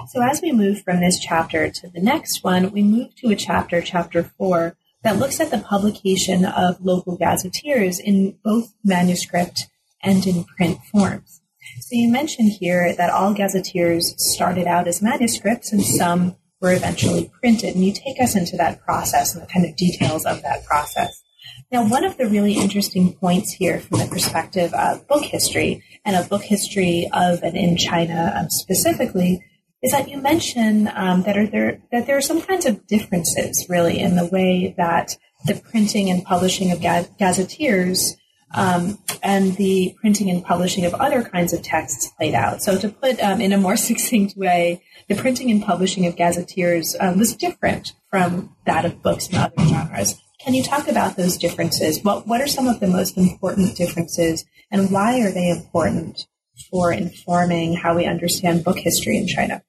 So, 0.08 0.22
as 0.22 0.42
we 0.42 0.52
move 0.52 0.82
from 0.82 1.00
this 1.00 1.18
chapter 1.20 1.70
to 1.70 1.88
the 1.88 2.00
next 2.00 2.42
one, 2.42 2.72
we 2.72 2.82
move 2.82 3.14
to 3.16 3.30
a 3.30 3.36
chapter, 3.36 3.80
chapter 3.80 4.22
four, 4.22 4.76
that 5.02 5.18
looks 5.18 5.38
at 5.38 5.50
the 5.50 5.58
publication 5.58 6.44
of 6.44 6.84
local 6.84 7.16
gazetteers 7.16 8.00
in 8.00 8.38
both 8.42 8.74
manuscript 8.82 9.68
and 10.02 10.26
in 10.26 10.44
print 10.44 10.78
forms. 10.90 11.40
So 11.80 11.90
you 11.92 12.10
mentioned 12.10 12.52
here 12.58 12.94
that 12.96 13.10
all 13.10 13.34
gazetteers 13.34 14.14
started 14.18 14.66
out 14.66 14.88
as 14.88 15.02
manuscripts 15.02 15.72
and 15.72 15.84
some 15.84 16.36
were 16.64 16.72
eventually 16.72 17.30
printed. 17.40 17.74
And 17.74 17.84
you 17.84 17.92
take 17.92 18.20
us 18.20 18.34
into 18.34 18.56
that 18.56 18.80
process 18.80 19.34
and 19.34 19.42
the 19.42 19.46
kind 19.46 19.66
of 19.66 19.76
details 19.76 20.24
of 20.24 20.42
that 20.42 20.64
process. 20.64 21.22
Now, 21.70 21.86
one 21.86 22.04
of 22.04 22.16
the 22.16 22.26
really 22.26 22.54
interesting 22.54 23.12
points 23.12 23.52
here 23.52 23.80
from 23.80 23.98
the 23.98 24.06
perspective 24.06 24.72
of 24.72 25.06
book 25.06 25.24
history 25.24 25.84
and 26.04 26.16
of 26.16 26.28
book 26.30 26.42
history 26.42 27.08
of 27.12 27.42
and 27.42 27.56
in 27.56 27.76
China 27.76 28.32
um, 28.34 28.46
specifically 28.48 29.44
is 29.82 29.92
that 29.92 30.08
you 30.08 30.16
mention 30.16 30.88
um, 30.94 31.22
that 31.24 31.36
are 31.36 31.46
there 31.46 31.82
that 31.92 32.06
there 32.06 32.16
are 32.16 32.22
some 32.22 32.40
kinds 32.40 32.64
of 32.64 32.86
differences 32.86 33.66
really 33.68 33.98
in 34.00 34.16
the 34.16 34.26
way 34.26 34.74
that 34.78 35.16
the 35.44 35.54
printing 35.54 36.08
and 36.10 36.24
publishing 36.24 36.70
of 36.72 36.80
ga- 36.80 37.06
gazetteers 37.18 38.16
um, 38.54 38.98
and 39.22 39.56
the 39.56 39.94
printing 40.00 40.30
and 40.30 40.44
publishing 40.44 40.84
of 40.84 40.94
other 40.94 41.22
kinds 41.22 41.52
of 41.52 41.62
texts 41.62 42.10
played 42.16 42.34
out. 42.34 42.62
So, 42.62 42.78
to 42.78 42.88
put 42.88 43.20
um, 43.22 43.40
in 43.40 43.52
a 43.52 43.58
more 43.58 43.76
succinct 43.88 44.36
way, 44.36 44.82
the 45.08 45.14
printing 45.14 45.50
and 45.50 45.62
publishing 45.62 46.06
of 46.06 46.16
gazetteers 46.16 46.96
um, 47.00 47.18
was 47.18 47.34
different 47.36 47.92
from 48.10 48.54
that 48.66 48.84
of 48.84 49.02
books 49.02 49.28
and 49.28 49.36
other 49.36 49.68
genres. 49.68 50.20
Can 50.40 50.54
you 50.54 50.62
talk 50.62 50.88
about 50.88 51.16
those 51.16 51.36
differences? 51.36 52.02
What 52.02 52.26
What 52.26 52.40
are 52.40 52.46
some 52.46 52.68
of 52.68 52.80
the 52.80 52.86
most 52.86 53.16
important 53.16 53.76
differences, 53.76 54.44
and 54.70 54.90
why 54.90 55.20
are 55.20 55.32
they 55.32 55.50
important 55.50 56.26
for 56.70 56.92
informing 56.92 57.74
how 57.74 57.96
we 57.96 58.04
understand 58.04 58.64
book 58.64 58.78
history 58.78 59.16
in 59.16 59.26
China? 59.26 59.62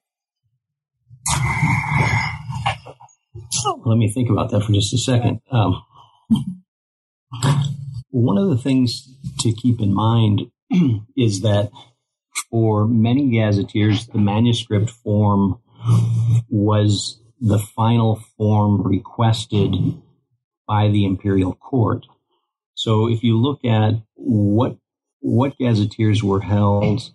Let 3.86 3.98
me 3.98 4.12
think 4.12 4.30
about 4.30 4.52
that 4.52 4.63
for 4.63 4.74
just 4.74 4.93
a 4.93 4.98
second. 4.98 5.41
One 8.15 8.38
of 8.38 8.47
the 8.47 8.58
things 8.58 9.13
to 9.41 9.51
keep 9.51 9.82
in 9.82 9.93
mind 9.93 10.43
is 11.17 11.41
that 11.41 11.69
for 12.49 12.88
many 12.88 13.30
gazetteers, 13.30 14.08
the 14.08 14.19
manuscript 14.19 14.89
form 14.89 15.60
was 16.47 17.19
the 17.41 17.60
final 17.60 18.23
form 18.38 18.84
requested 18.84 19.75
by 20.65 20.88
the 20.88 21.04
imperial 21.04 21.56
court. 21.56 22.06
So 22.73 23.10
if 23.10 23.21
you 23.21 23.38
look 23.38 23.65
at 23.65 23.95
what 24.13 24.78
what 25.19 25.58
gazetteers 25.58 26.23
were 26.23 26.39
held 26.39 27.12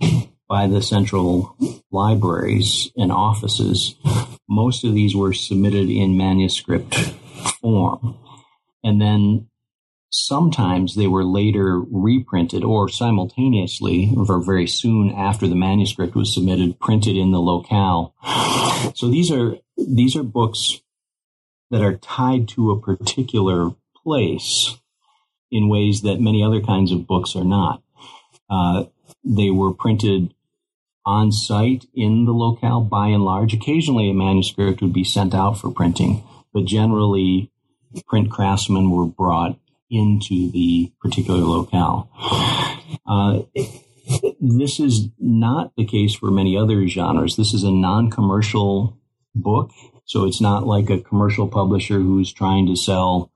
by 0.50 0.66
the 0.66 0.82
central 0.82 1.56
libraries 1.90 2.92
and 2.94 3.10
offices, 3.10 3.94
most 4.46 4.84
of 4.84 4.92
these 4.92 5.16
were 5.16 5.32
submitted 5.32 5.88
in 5.88 6.18
manuscript 6.18 6.94
form. 7.62 8.18
And 8.84 9.00
then 9.00 9.46
Sometimes 10.10 10.96
they 10.96 11.06
were 11.06 11.24
later 11.24 11.80
reprinted 11.80 12.64
or 12.64 12.88
simultaneously 12.88 14.12
or 14.16 14.42
very 14.42 14.66
soon 14.66 15.12
after 15.12 15.46
the 15.46 15.54
manuscript 15.54 16.16
was 16.16 16.34
submitted, 16.34 16.80
printed 16.80 17.16
in 17.16 17.30
the 17.30 17.38
locale. 17.38 18.14
So 18.94 19.08
these 19.08 19.30
are, 19.30 19.56
these 19.76 20.16
are 20.16 20.24
books 20.24 20.80
that 21.70 21.82
are 21.82 21.96
tied 21.96 22.48
to 22.48 22.72
a 22.72 22.80
particular 22.80 23.70
place 24.02 24.76
in 25.50 25.68
ways 25.68 26.02
that 26.02 26.20
many 26.20 26.42
other 26.42 26.60
kinds 26.60 26.90
of 26.90 27.06
books 27.06 27.36
are 27.36 27.44
not. 27.44 27.82
Uh, 28.48 28.84
they 29.24 29.50
were 29.50 29.72
printed 29.72 30.34
on 31.06 31.30
site 31.30 31.86
in 31.94 32.24
the 32.24 32.32
locale 32.32 32.80
by 32.80 33.08
and 33.08 33.24
large. 33.24 33.54
Occasionally 33.54 34.10
a 34.10 34.14
manuscript 34.14 34.82
would 34.82 34.92
be 34.92 35.04
sent 35.04 35.34
out 35.34 35.58
for 35.58 35.70
printing, 35.70 36.24
but 36.52 36.64
generally 36.64 37.52
print 38.06 38.30
craftsmen 38.30 38.90
were 38.90 39.06
brought 39.06 39.58
into 39.90 40.50
the 40.50 40.92
particular 41.00 41.40
locale. 41.40 42.08
Uh, 43.06 43.40
this 44.40 44.80
is 44.80 45.08
not 45.18 45.72
the 45.76 45.84
case 45.84 46.14
for 46.14 46.30
many 46.30 46.56
other 46.56 46.86
genres. 46.86 47.36
This 47.36 47.52
is 47.54 47.62
a 47.62 47.70
non-commercial 47.70 48.98
book, 49.34 49.70
so 50.04 50.24
it's 50.24 50.40
not 50.40 50.66
like 50.66 50.90
a 50.90 50.98
commercial 50.98 51.48
publisher 51.48 52.00
who's 52.00 52.32
trying 52.32 52.66
to 52.66 52.76
sell 52.76 53.30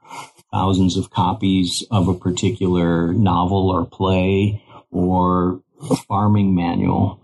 thousands 0.52 0.96
of 0.96 1.10
copies 1.10 1.84
of 1.90 2.08
a 2.08 2.14
particular 2.14 3.12
novel 3.12 3.70
or 3.70 3.84
play 3.84 4.62
or 4.90 5.62
farming 6.06 6.54
manual. 6.54 7.20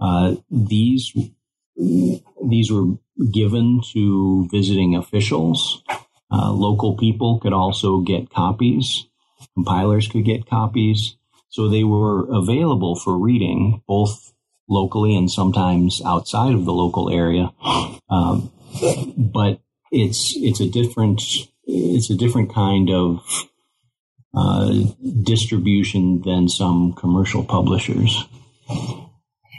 Uh, 0.00 0.36
these 0.50 1.12
these 1.76 2.70
were 2.70 2.96
given 3.30 3.80
to 3.92 4.48
visiting 4.50 4.96
officials. 4.96 5.82
Uh, 6.32 6.50
local 6.50 6.96
people 6.96 7.38
could 7.40 7.52
also 7.52 8.00
get 8.00 8.30
copies. 8.30 9.06
Compilers 9.54 10.08
could 10.08 10.24
get 10.24 10.48
copies. 10.48 11.16
So 11.50 11.68
they 11.68 11.84
were 11.84 12.26
available 12.34 12.96
for 12.96 13.18
reading 13.18 13.82
both 13.86 14.32
locally 14.68 15.14
and 15.14 15.30
sometimes 15.30 16.00
outside 16.06 16.54
of 16.54 16.64
the 16.64 16.72
local 16.72 17.10
area. 17.10 17.52
Um, 18.08 18.50
but 19.18 19.60
it's, 19.90 20.34
it's 20.36 20.60
a 20.60 20.68
different, 20.68 21.20
it's 21.64 22.08
a 22.08 22.16
different 22.16 22.54
kind 22.54 22.88
of 22.90 23.22
uh, 24.34 24.72
distribution 25.22 26.22
than 26.22 26.48
some 26.48 26.94
commercial 26.94 27.44
publishers. 27.44 28.24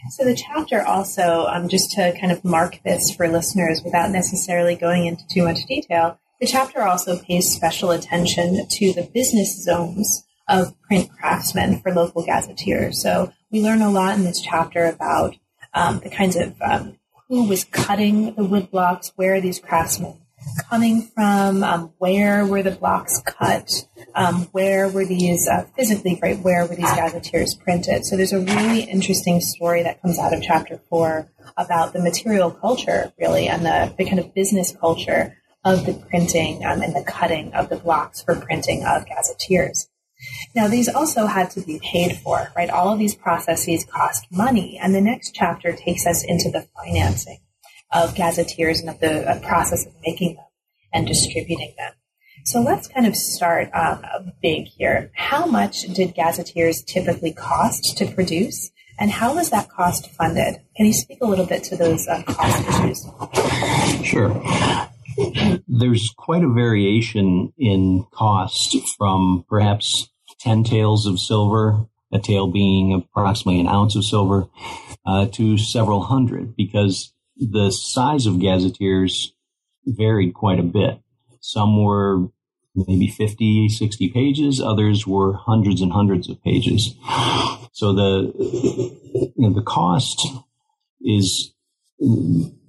So 0.09 0.25
the 0.25 0.35
chapter 0.35 0.81
also, 0.81 1.45
um, 1.47 1.69
just 1.69 1.91
to 1.91 2.17
kind 2.19 2.31
of 2.31 2.43
mark 2.43 2.79
this 2.83 3.13
for 3.15 3.27
listeners 3.27 3.81
without 3.85 4.09
necessarily 4.09 4.75
going 4.75 5.05
into 5.05 5.23
too 5.27 5.43
much 5.43 5.59
detail, 5.67 6.19
the 6.43 6.49
chapter 6.49 6.81
also 6.81 7.17
pays 7.17 7.55
special 7.55 7.91
attention 7.91 8.67
to 8.67 8.91
the 8.91 9.09
business 9.13 9.63
zones 9.63 10.25
of 10.49 10.77
print 10.81 11.09
craftsmen 11.09 11.79
for 11.79 11.93
local 11.93 12.21
gazetteers. 12.25 13.01
So 13.01 13.31
we 13.49 13.61
learn 13.61 13.81
a 13.81 13.89
lot 13.89 14.17
in 14.17 14.25
this 14.25 14.41
chapter 14.41 14.83
about 14.87 15.37
um, 15.73 16.01
the 16.03 16.09
kinds 16.09 16.35
of 16.35 16.61
um, 16.61 16.97
who 17.29 17.47
was 17.47 17.63
cutting 17.63 18.35
the 18.35 18.43
wood 18.43 18.69
blocks, 18.69 19.13
where 19.15 19.35
are 19.35 19.39
these 19.39 19.57
craftsmen 19.57 20.17
coming 20.69 21.03
from? 21.15 21.63
Um, 21.63 21.93
where 21.97 22.45
were 22.45 22.61
the 22.61 22.71
blocks 22.71 23.21
cut? 23.21 23.71
Um, 24.13 24.49
where 24.51 24.89
were 24.89 25.05
these 25.05 25.47
uh, 25.47 25.63
physically, 25.77 26.19
right? 26.21 26.37
Where 26.37 26.67
were 26.67 26.75
these 26.75 26.93
gazetteers 26.93 27.55
printed? 27.55 28.05
So 28.05 28.17
there's 28.17 28.33
a 28.33 28.41
really 28.41 28.81
interesting 28.81 29.39
story 29.39 29.81
that 29.83 30.01
comes 30.01 30.19
out 30.19 30.33
of 30.33 30.41
chapter 30.41 30.81
four 30.89 31.29
about 31.55 31.93
the 31.93 32.01
material 32.01 32.51
culture, 32.51 33.13
really, 33.17 33.47
and 33.47 33.65
the, 33.65 33.95
the 33.97 34.03
kind 34.03 34.19
of 34.19 34.33
business 34.33 34.75
culture 34.77 35.37
of 35.65 35.85
the 35.85 35.93
printing 35.93 36.63
um, 36.65 36.81
and 36.81 36.95
the 36.95 37.03
cutting 37.03 37.53
of 37.53 37.69
the 37.69 37.77
blocks 37.77 38.21
for 38.21 38.35
printing 38.35 38.83
of 38.85 39.05
gazetteers. 39.05 39.89
Now, 40.55 40.67
these 40.67 40.87
also 40.87 41.25
had 41.25 41.49
to 41.51 41.61
be 41.61 41.79
paid 41.79 42.17
for, 42.17 42.51
right? 42.55 42.69
All 42.69 42.93
of 42.93 42.99
these 42.99 43.15
processes 43.15 43.85
cost 43.85 44.27
money, 44.31 44.79
and 44.81 44.93
the 44.93 45.01
next 45.01 45.31
chapter 45.33 45.73
takes 45.73 46.05
us 46.05 46.23
into 46.23 46.49
the 46.49 46.67
financing 46.77 47.39
of 47.91 48.15
gazetteers 48.15 48.79
and 48.79 48.89
of 48.89 48.99
the 48.99 49.29
uh, 49.29 49.39
process 49.39 49.85
of 49.85 49.93
making 50.05 50.35
them 50.35 50.45
and 50.93 51.07
distributing 51.07 51.73
them. 51.77 51.93
So 52.45 52.61
let's 52.61 52.87
kind 52.87 53.07
of 53.07 53.15
start 53.15 53.69
um, 53.73 54.33
big 54.41 54.67
here. 54.67 55.11
How 55.15 55.45
much 55.45 55.83
did 55.83 56.13
gazetteers 56.13 56.83
typically 56.83 57.33
cost 57.33 57.97
to 57.97 58.05
produce, 58.05 58.71
and 58.99 59.11
how 59.11 59.35
was 59.35 59.49
that 59.51 59.69
cost 59.69 60.09
funded? 60.11 60.55
Can 60.75 60.85
you 60.85 60.93
speak 60.93 61.19
a 61.21 61.25
little 61.25 61.45
bit 61.45 61.63
to 61.65 61.77
those 61.77 62.07
uh, 62.07 62.21
cost 62.23 62.67
issues? 62.67 64.05
Sure. 64.05 64.31
There's 65.67 66.13
quite 66.17 66.43
a 66.43 66.49
variation 66.49 67.53
in 67.57 68.05
cost 68.11 68.77
from 68.97 69.45
perhaps 69.47 70.09
10 70.41 70.63
taels 70.63 71.05
of 71.05 71.19
silver, 71.19 71.85
a 72.11 72.19
tael 72.19 72.51
being 72.51 72.93
approximately 72.93 73.59
an 73.59 73.67
ounce 73.67 73.95
of 73.95 74.05
silver, 74.05 74.47
uh, 75.05 75.27
to 75.27 75.57
several 75.57 76.03
hundred 76.03 76.55
because 76.55 77.13
the 77.37 77.71
size 77.71 78.25
of 78.25 78.39
gazetteers 78.39 79.33
varied 79.85 80.33
quite 80.33 80.59
a 80.59 80.63
bit. 80.63 80.99
Some 81.41 81.83
were 81.83 82.27
maybe 82.75 83.07
50, 83.07 83.69
60 83.69 84.09
pages. 84.09 84.61
Others 84.61 85.05
were 85.05 85.33
hundreds 85.33 85.81
and 85.81 85.91
hundreds 85.91 86.29
of 86.29 86.41
pages. 86.43 86.95
So 87.73 87.93
the, 87.93 88.31
you 88.37 89.49
know, 89.49 89.53
the 89.53 89.63
cost 89.63 90.27
is, 91.01 91.53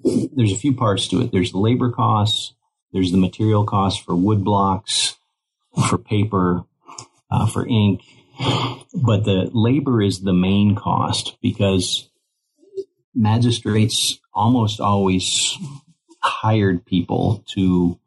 there's 0.05 0.53
a 0.53 0.57
few 0.57 0.75
parts 0.75 1.09
to 1.09 1.21
it. 1.23 1.33
There's 1.33 1.53
the 1.53 1.59
labor 1.59 1.91
costs. 1.91 2.55
There's 2.93 3.11
the 3.11 3.19
material 3.19 3.65
costs 3.65 4.01
for 4.01 4.15
wood 4.15 4.45
blocks, 4.45 5.17
for 5.89 5.99
paper, 5.99 6.65
uh, 7.31 7.47
for 7.47 7.67
ink. 7.67 8.03
But 8.95 9.25
the 9.25 9.51
labor 9.53 10.03
is 10.03 10.21
the 10.21 10.33
main 10.33 10.77
cost 10.77 11.37
because 11.41 12.09
magistrates 13.15 14.19
almost 14.33 14.81
always 14.81 15.57
hired 16.21 16.85
people 16.85 17.45
to 17.55 17.99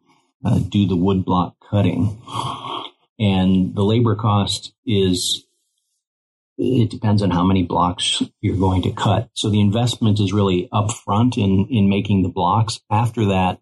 uh, 0.43 0.59
do 0.59 0.87
the 0.87 0.95
woodblock 0.95 1.55
cutting. 1.69 2.21
And 3.19 3.75
the 3.75 3.83
labor 3.83 4.15
cost 4.15 4.73
is, 4.85 5.45
it 6.57 6.89
depends 6.89 7.21
on 7.21 7.29
how 7.29 7.43
many 7.43 7.63
blocks 7.63 8.23
you're 8.41 8.57
going 8.57 8.81
to 8.83 8.91
cut. 8.91 9.29
So 9.33 9.49
the 9.49 9.61
investment 9.61 10.19
is 10.19 10.33
really 10.33 10.67
upfront 10.73 11.37
in, 11.37 11.67
in 11.69 11.89
making 11.89 12.23
the 12.23 12.29
blocks. 12.29 12.79
After 12.91 13.25
that, 13.25 13.59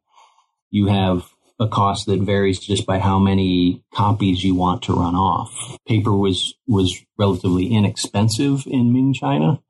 you 0.69 0.87
have 0.87 1.29
a 1.59 1.67
cost 1.67 2.05
that 2.05 2.21
varies 2.21 2.59
just 2.59 2.85
by 2.85 2.99
how 2.99 3.19
many 3.19 3.83
copies 3.93 4.43
you 4.43 4.55
want 4.55 4.83
to 4.83 4.93
run 4.93 5.15
off. 5.15 5.77
Paper 5.87 6.15
was, 6.15 6.53
was 6.67 7.01
relatively 7.17 7.67
inexpensive 7.67 8.63
in 8.65 8.91
Ming 8.91 9.13
China. 9.13 9.61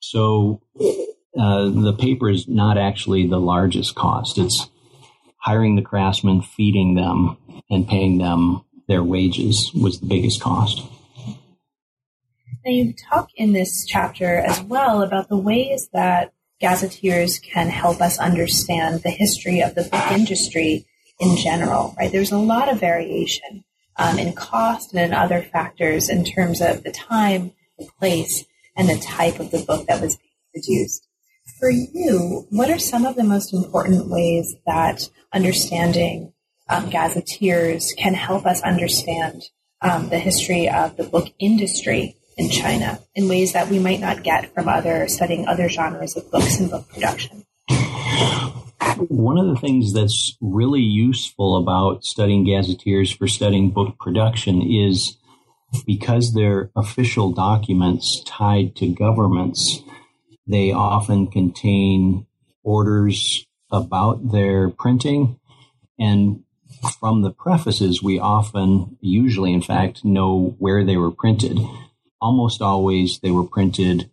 So 0.00 0.62
uh, 1.38 1.68
the 1.68 1.96
paper 1.98 2.28
is 2.28 2.48
not 2.48 2.78
actually 2.78 3.26
the 3.26 3.40
largest 3.40 3.94
cost. 3.94 4.38
It's 4.38 4.68
hiring 5.38 5.76
the 5.76 5.82
craftsmen, 5.82 6.42
feeding 6.42 6.94
them, 6.94 7.36
and 7.70 7.86
paying 7.86 8.18
them 8.18 8.64
their 8.88 9.02
wages 9.02 9.70
was 9.74 10.00
the 10.00 10.06
biggest 10.06 10.40
cost. 10.40 10.82
Now, 12.68 12.74
you 12.74 12.92
talk 12.92 13.30
in 13.34 13.54
this 13.54 13.86
chapter 13.86 14.40
as 14.40 14.60
well 14.60 15.00
about 15.00 15.30
the 15.30 15.38
ways 15.38 15.88
that 15.94 16.34
gazetteers 16.60 17.38
can 17.38 17.70
help 17.70 18.02
us 18.02 18.18
understand 18.18 19.02
the 19.02 19.08
history 19.08 19.62
of 19.62 19.74
the 19.74 19.84
book 19.84 20.12
industry 20.12 20.84
in 21.18 21.38
general, 21.38 21.94
right? 21.96 22.12
There's 22.12 22.30
a 22.30 22.36
lot 22.36 22.70
of 22.70 22.78
variation 22.78 23.64
um, 23.96 24.18
in 24.18 24.34
cost 24.34 24.92
and 24.92 25.00
in 25.00 25.14
other 25.14 25.40
factors 25.40 26.10
in 26.10 26.26
terms 26.26 26.60
of 26.60 26.82
the 26.82 26.92
time, 26.92 27.52
the 27.78 27.88
place, 27.98 28.44
and 28.76 28.86
the 28.86 28.98
type 28.98 29.40
of 29.40 29.50
the 29.50 29.64
book 29.64 29.86
that 29.86 30.02
was 30.02 30.18
being 30.18 30.34
produced. 30.52 31.08
For 31.58 31.70
you, 31.70 32.46
what 32.50 32.68
are 32.68 32.78
some 32.78 33.06
of 33.06 33.16
the 33.16 33.24
most 33.24 33.54
important 33.54 34.10
ways 34.10 34.56
that 34.66 35.08
understanding 35.32 36.34
um, 36.68 36.90
gazetteers 36.90 37.94
can 37.96 38.12
help 38.12 38.44
us 38.44 38.60
understand 38.60 39.44
um, 39.80 40.10
the 40.10 40.18
history 40.18 40.68
of 40.68 40.98
the 40.98 41.04
book 41.04 41.32
industry 41.38 42.14
in 42.38 42.48
China 42.48 43.00
in 43.14 43.28
ways 43.28 43.52
that 43.52 43.68
we 43.68 43.78
might 43.78 44.00
not 44.00 44.22
get 44.22 44.54
from 44.54 44.68
other 44.68 45.08
studying 45.08 45.46
other 45.46 45.68
genres 45.68 46.16
of 46.16 46.30
books 46.30 46.58
and 46.58 46.70
book 46.70 46.88
production? 46.88 47.44
One 49.08 49.38
of 49.38 49.46
the 49.48 49.60
things 49.60 49.92
that's 49.92 50.36
really 50.40 50.80
useful 50.80 51.56
about 51.56 52.04
studying 52.04 52.44
gazetteers 52.44 53.10
for 53.10 53.28
studying 53.28 53.70
book 53.70 53.98
production 54.00 54.62
is 54.62 55.16
because 55.84 56.32
they're 56.32 56.70
official 56.74 57.30
documents 57.32 58.22
tied 58.24 58.74
to 58.76 58.88
governments 58.88 59.82
they 60.48 60.72
often 60.72 61.26
contain 61.26 62.26
orders 62.62 63.46
about 63.70 64.32
their 64.32 64.70
printing. 64.70 65.38
And 65.98 66.42
from 66.98 67.20
the 67.22 67.30
prefaces, 67.30 68.02
we 68.02 68.18
often, 68.18 68.96
usually 69.00 69.52
in 69.52 69.60
fact, 69.60 70.04
know 70.04 70.56
where 70.58 70.84
they 70.84 70.96
were 70.96 71.10
printed. 71.10 71.58
Almost 72.20 72.62
always 72.62 73.20
they 73.20 73.30
were 73.30 73.44
printed 73.44 74.10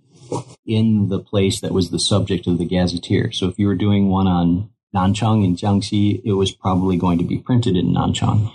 in 0.65 1.09
the 1.09 1.19
place 1.19 1.61
that 1.61 1.71
was 1.71 1.89
the 1.89 1.99
subject 1.99 2.47
of 2.47 2.57
the 2.57 2.65
gazetteer. 2.65 3.31
So 3.31 3.47
if 3.47 3.59
you 3.59 3.67
were 3.67 3.75
doing 3.75 4.09
one 4.09 4.27
on 4.27 4.69
Nanchang 4.95 5.43
in 5.43 5.55
Jiangxi, 5.55 6.21
it 6.23 6.33
was 6.33 6.51
probably 6.51 6.97
going 6.97 7.17
to 7.17 7.23
be 7.23 7.37
printed 7.37 7.75
in 7.75 7.93
Nanchang. 7.93 8.51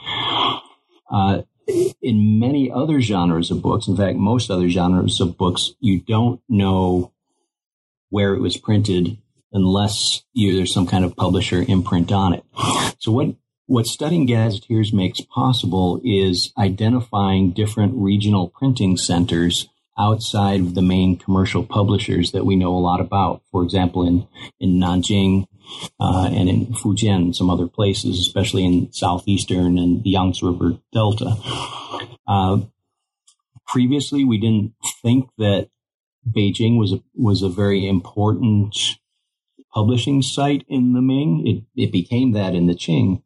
Uh, 1.11 1.43
in 2.03 2.39
many 2.41 2.71
other 2.71 3.01
genres 3.01 3.51
of 3.51 3.63
books, 3.63 3.87
in 3.87 3.97
fact, 3.97 4.17
most 4.17 4.51
other 4.51 4.69
genres 4.69 5.21
of 5.21 5.37
books, 5.37 5.73
you 5.81 6.01
don't 6.01 6.41
know 6.49 7.13
where 8.09 8.35
it 8.35 8.41
was 8.41 8.57
printed 8.57 9.19
unless 9.53 10.23
you, 10.33 10.57
there's 10.57 10.73
some 10.73 10.87
kind 10.87 11.05
of 11.05 11.17
publisher 11.17 11.65
imprint 11.67 12.13
on 12.13 12.35
it. 12.35 12.45
So 12.99 13.13
what 13.13 13.35
what 13.71 13.87
studying 13.87 14.27
gazetteers 14.27 14.93
makes 14.93 15.21
possible 15.21 16.01
is 16.03 16.53
identifying 16.59 17.53
different 17.53 17.93
regional 17.95 18.49
printing 18.49 18.97
centers 18.97 19.69
outside 19.97 20.59
of 20.59 20.75
the 20.75 20.83
main 20.83 21.17
commercial 21.17 21.65
publishers 21.65 22.33
that 22.33 22.45
we 22.45 22.57
know 22.57 22.75
a 22.75 22.83
lot 22.83 23.01
about. 23.01 23.43
For 23.53 23.63
example, 23.63 24.05
in 24.05 24.27
in 24.59 24.81
Nanjing 24.81 25.47
uh, 26.01 26.29
and 26.33 26.49
in 26.49 26.67
Fujian, 26.67 27.33
some 27.33 27.49
other 27.49 27.69
places, 27.69 28.19
especially 28.19 28.65
in 28.65 28.93
southeastern 28.93 29.79
and 29.79 30.03
the 30.03 30.11
Yangtze 30.11 30.45
River 30.45 30.79
Delta. 30.93 31.37
Uh, 32.27 32.63
previously, 33.69 34.25
we 34.25 34.39
didn't 34.39 34.75
think 35.01 35.31
that 35.39 35.69
Beijing 36.29 36.77
was 36.77 36.93
a, 36.93 37.03
was 37.15 37.43
a 37.43 37.49
very 37.49 37.87
important 37.87 38.77
publishing 39.73 40.23
site 40.23 40.65
in 40.69 40.93
the 40.93 41.01
Ming. 41.01 41.47
It, 41.47 41.83
it 41.85 41.93
became 41.93 42.33
that 42.33 42.57
in 42.57 42.67
the 42.67 42.75
Qing. 42.75 43.23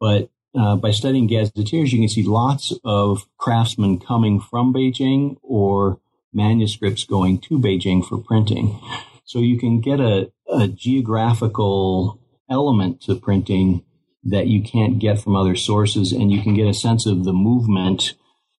But 0.00 0.30
uh, 0.58 0.76
by 0.76 0.90
studying 0.90 1.26
gazetteers, 1.26 1.92
you 1.92 1.98
can 1.98 2.08
see 2.08 2.24
lots 2.24 2.72
of 2.84 3.28
craftsmen 3.36 3.98
coming 4.00 4.40
from 4.40 4.72
Beijing 4.72 5.36
or 5.42 6.00
manuscripts 6.32 7.04
going 7.04 7.38
to 7.40 7.58
Beijing 7.58 8.04
for 8.04 8.18
printing. 8.18 8.80
So 9.24 9.40
you 9.40 9.58
can 9.58 9.80
get 9.80 10.00
a, 10.00 10.32
a 10.50 10.68
geographical 10.68 12.18
element 12.50 13.02
to 13.02 13.14
printing 13.14 13.84
that 14.24 14.46
you 14.46 14.62
can't 14.62 14.98
get 14.98 15.20
from 15.20 15.36
other 15.36 15.54
sources, 15.54 16.12
and 16.12 16.32
you 16.32 16.42
can 16.42 16.54
get 16.54 16.66
a 16.66 16.74
sense 16.74 17.06
of 17.06 17.24
the 17.24 17.32
movement 17.32 18.14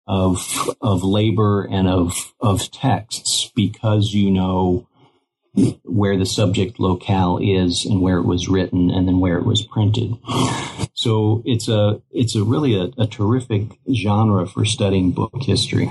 of 0.08 0.76
of 0.82 1.04
labor 1.04 1.64
and 1.64 1.88
of 1.88 2.34
of 2.40 2.72
texts 2.72 3.52
because 3.56 4.14
you 4.14 4.32
know 4.32 4.88
where 5.84 6.18
the 6.18 6.26
subject 6.26 6.80
locale 6.80 7.40
is 7.42 7.86
and 7.86 8.02
where 8.02 8.18
it 8.18 8.26
was 8.26 8.48
written 8.48 8.92
and 8.92 9.08
then 9.08 9.20
where 9.20 9.38
it 9.38 9.46
was 9.46 9.62
printed. 9.64 10.16
So 10.94 11.42
it's 11.46 11.68
a 11.68 12.02
it's 12.12 12.36
a 12.36 12.44
really 12.44 12.76
a, 12.76 12.92
a 13.02 13.08
terrific 13.08 13.80
genre 13.94 14.46
for 14.48 14.66
studying 14.66 15.12
book 15.12 15.34
history. 15.42 15.88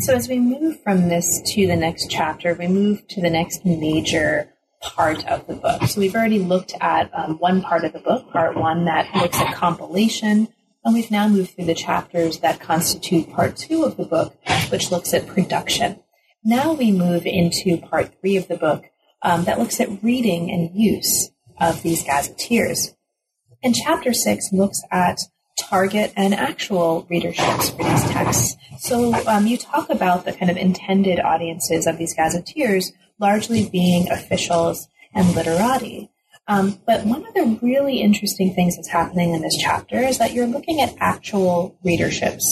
So 0.00 0.14
as 0.14 0.28
we 0.28 0.38
move 0.38 0.82
from 0.82 1.08
this 1.08 1.42
to 1.54 1.66
the 1.66 1.76
next 1.76 2.10
chapter, 2.10 2.54
we 2.54 2.66
move 2.66 3.06
to 3.08 3.20
the 3.20 3.30
next 3.30 3.64
major 3.64 4.52
part 4.82 5.26
of 5.26 5.46
the 5.46 5.54
book. 5.54 5.82
So 5.84 6.00
we've 6.00 6.14
already 6.14 6.38
looked 6.38 6.74
at 6.80 7.10
um, 7.14 7.38
one 7.38 7.62
part 7.62 7.84
of 7.84 7.92
the 7.92 7.98
book, 7.98 8.30
part 8.30 8.56
one, 8.56 8.84
that 8.84 9.14
looks 9.14 9.40
at 9.40 9.54
compilation. 9.54 10.48
And 10.84 10.94
we've 10.94 11.10
now 11.10 11.26
moved 11.28 11.56
through 11.56 11.64
the 11.64 11.74
chapters 11.74 12.38
that 12.40 12.60
constitute 12.60 13.32
part 13.32 13.56
two 13.56 13.84
of 13.84 13.96
the 13.96 14.04
book, 14.04 14.36
which 14.70 14.92
looks 14.92 15.12
at 15.12 15.26
production. 15.26 16.00
Now 16.48 16.74
we 16.74 16.92
move 16.92 17.26
into 17.26 17.76
part 17.76 18.20
three 18.20 18.36
of 18.36 18.46
the 18.46 18.56
book 18.56 18.84
um, 19.20 19.46
that 19.46 19.58
looks 19.58 19.80
at 19.80 20.00
reading 20.00 20.48
and 20.48 20.70
use 20.80 21.30
of 21.60 21.82
these 21.82 22.04
gazetteers. 22.04 22.94
And 23.64 23.74
chapter 23.74 24.12
six 24.12 24.52
looks 24.52 24.80
at 24.92 25.18
target 25.58 26.12
and 26.16 26.32
actual 26.32 27.04
readerships 27.10 27.70
for 27.70 27.82
these 27.82 28.04
texts. 28.12 28.56
So 28.78 29.12
um, 29.26 29.48
you 29.48 29.56
talk 29.56 29.90
about 29.90 30.24
the 30.24 30.32
kind 30.32 30.48
of 30.48 30.56
intended 30.56 31.18
audiences 31.18 31.84
of 31.84 31.98
these 31.98 32.14
gazetteers 32.14 32.92
largely 33.18 33.68
being 33.68 34.08
officials 34.08 34.86
and 35.12 35.34
literati. 35.34 36.12
Um, 36.46 36.78
but 36.86 37.04
one 37.04 37.26
of 37.26 37.34
the 37.34 37.58
really 37.60 38.00
interesting 38.00 38.54
things 38.54 38.76
that's 38.76 38.90
happening 38.90 39.34
in 39.34 39.42
this 39.42 39.56
chapter 39.56 39.98
is 39.98 40.18
that 40.18 40.32
you're 40.32 40.46
looking 40.46 40.80
at 40.80 40.94
actual 41.00 41.76
readerships 41.84 42.44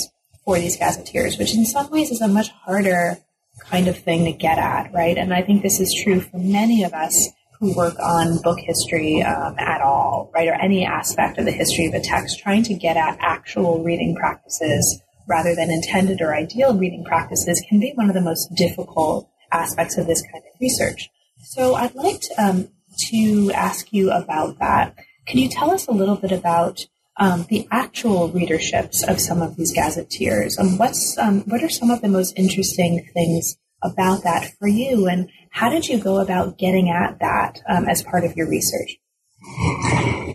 for 0.44 0.58
these 0.58 0.76
gazetteers, 0.76 1.38
which 1.38 1.54
in 1.54 1.64
some 1.64 1.88
ways 1.90 2.10
is 2.10 2.20
a 2.20 2.26
much 2.26 2.48
harder 2.48 3.18
kind 3.60 3.88
of 3.88 3.98
thing 3.98 4.24
to 4.24 4.32
get 4.32 4.58
at, 4.58 4.92
right? 4.92 5.16
And 5.16 5.32
I 5.32 5.42
think 5.42 5.62
this 5.62 5.80
is 5.80 5.94
true 6.04 6.20
for 6.20 6.38
many 6.38 6.84
of 6.84 6.92
us 6.92 7.30
who 7.60 7.74
work 7.74 7.98
on 7.98 8.40
book 8.42 8.58
history 8.58 9.22
um, 9.22 9.54
at 9.58 9.80
all, 9.80 10.30
right? 10.34 10.48
Or 10.48 10.54
any 10.54 10.84
aspect 10.84 11.38
of 11.38 11.44
the 11.44 11.52
history 11.52 11.86
of 11.86 11.94
a 11.94 12.00
text, 12.00 12.40
trying 12.40 12.62
to 12.64 12.74
get 12.74 12.96
at 12.96 13.16
actual 13.20 13.82
reading 13.82 14.14
practices 14.14 15.00
rather 15.26 15.54
than 15.54 15.70
intended 15.70 16.20
or 16.20 16.34
ideal 16.34 16.76
reading 16.76 17.04
practices 17.04 17.64
can 17.68 17.80
be 17.80 17.92
one 17.94 18.08
of 18.08 18.14
the 18.14 18.20
most 18.20 18.48
difficult 18.54 19.28
aspects 19.52 19.96
of 19.96 20.06
this 20.06 20.22
kind 20.22 20.44
of 20.44 20.60
research. 20.60 21.08
So 21.42 21.74
I'd 21.74 21.94
like 21.94 22.20
to, 22.20 22.44
um, 22.44 22.68
to 23.10 23.52
ask 23.54 23.92
you 23.92 24.10
about 24.10 24.58
that. 24.58 24.94
Can 25.26 25.38
you 25.38 25.48
tell 25.48 25.70
us 25.70 25.86
a 25.86 25.92
little 25.92 26.16
bit 26.16 26.32
about 26.32 26.86
um, 27.18 27.46
the 27.48 27.66
actual 27.70 28.30
readerships 28.30 29.02
of 29.06 29.20
some 29.20 29.42
of 29.42 29.56
these 29.56 29.72
gazetteers? 29.72 30.56
And 30.56 30.78
what's 30.78 31.16
um, 31.18 31.40
what 31.42 31.62
are 31.62 31.68
some 31.68 31.90
of 31.90 32.02
the 32.02 32.08
most 32.08 32.36
interesting 32.36 33.08
things 33.14 33.56
about 33.82 34.24
that 34.24 34.52
for 34.58 34.68
you? 34.68 35.06
And 35.06 35.30
how 35.50 35.68
did 35.68 35.88
you 35.88 35.98
go 35.98 36.18
about 36.18 36.58
getting 36.58 36.90
at 36.90 37.18
that 37.20 37.60
um, 37.68 37.86
as 37.86 38.02
part 38.02 38.24
of 38.24 38.36
your 38.36 38.48
research? 38.48 38.98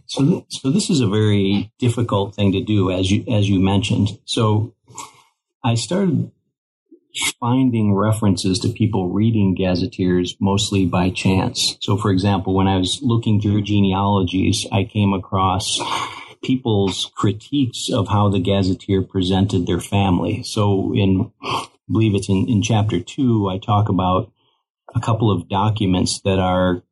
So, 0.05 0.45
so 0.49 0.71
this 0.71 0.89
is 0.89 1.01
a 1.01 1.07
very 1.07 1.71
difficult 1.80 2.36
thing 2.36 2.51
to 2.53 2.63
do, 2.63 2.91
as 2.91 3.11
you 3.11 3.23
as 3.32 3.49
you 3.49 3.59
mentioned. 3.59 4.19
So, 4.25 4.75
I 5.63 5.75
started 5.75 6.32
finding 7.39 7.93
references 7.93 8.59
to 8.59 8.69
people 8.69 9.09
reading 9.09 9.55
gazetteers 9.55 10.36
mostly 10.39 10.86
by 10.86 11.09
chance. 11.09 11.77
So, 11.82 11.97
for 11.97 12.11
example, 12.11 12.53
when 12.53 12.67
I 12.67 12.77
was 12.77 12.99
looking 13.01 13.41
through 13.41 13.63
genealogies, 13.63 14.65
I 14.71 14.84
came 14.84 15.13
across 15.13 15.80
people's 16.43 17.11
critiques 17.15 17.89
of 17.91 18.07
how 18.07 18.29
the 18.29 18.39
gazetteer 18.39 19.01
presented 19.01 19.65
their 19.65 19.79
family. 19.79 20.43
So, 20.43 20.93
in 20.95 21.31
I 21.43 21.67
believe 21.91 22.15
it's 22.15 22.29
in, 22.29 22.47
in 22.47 22.61
chapter 22.61 22.99
two, 22.99 23.49
I 23.49 23.57
talk 23.57 23.89
about 23.89 24.31
a 24.95 24.99
couple 24.99 25.31
of 25.31 25.49
documents 25.49 26.21
that 26.21 26.39
are 26.39 26.83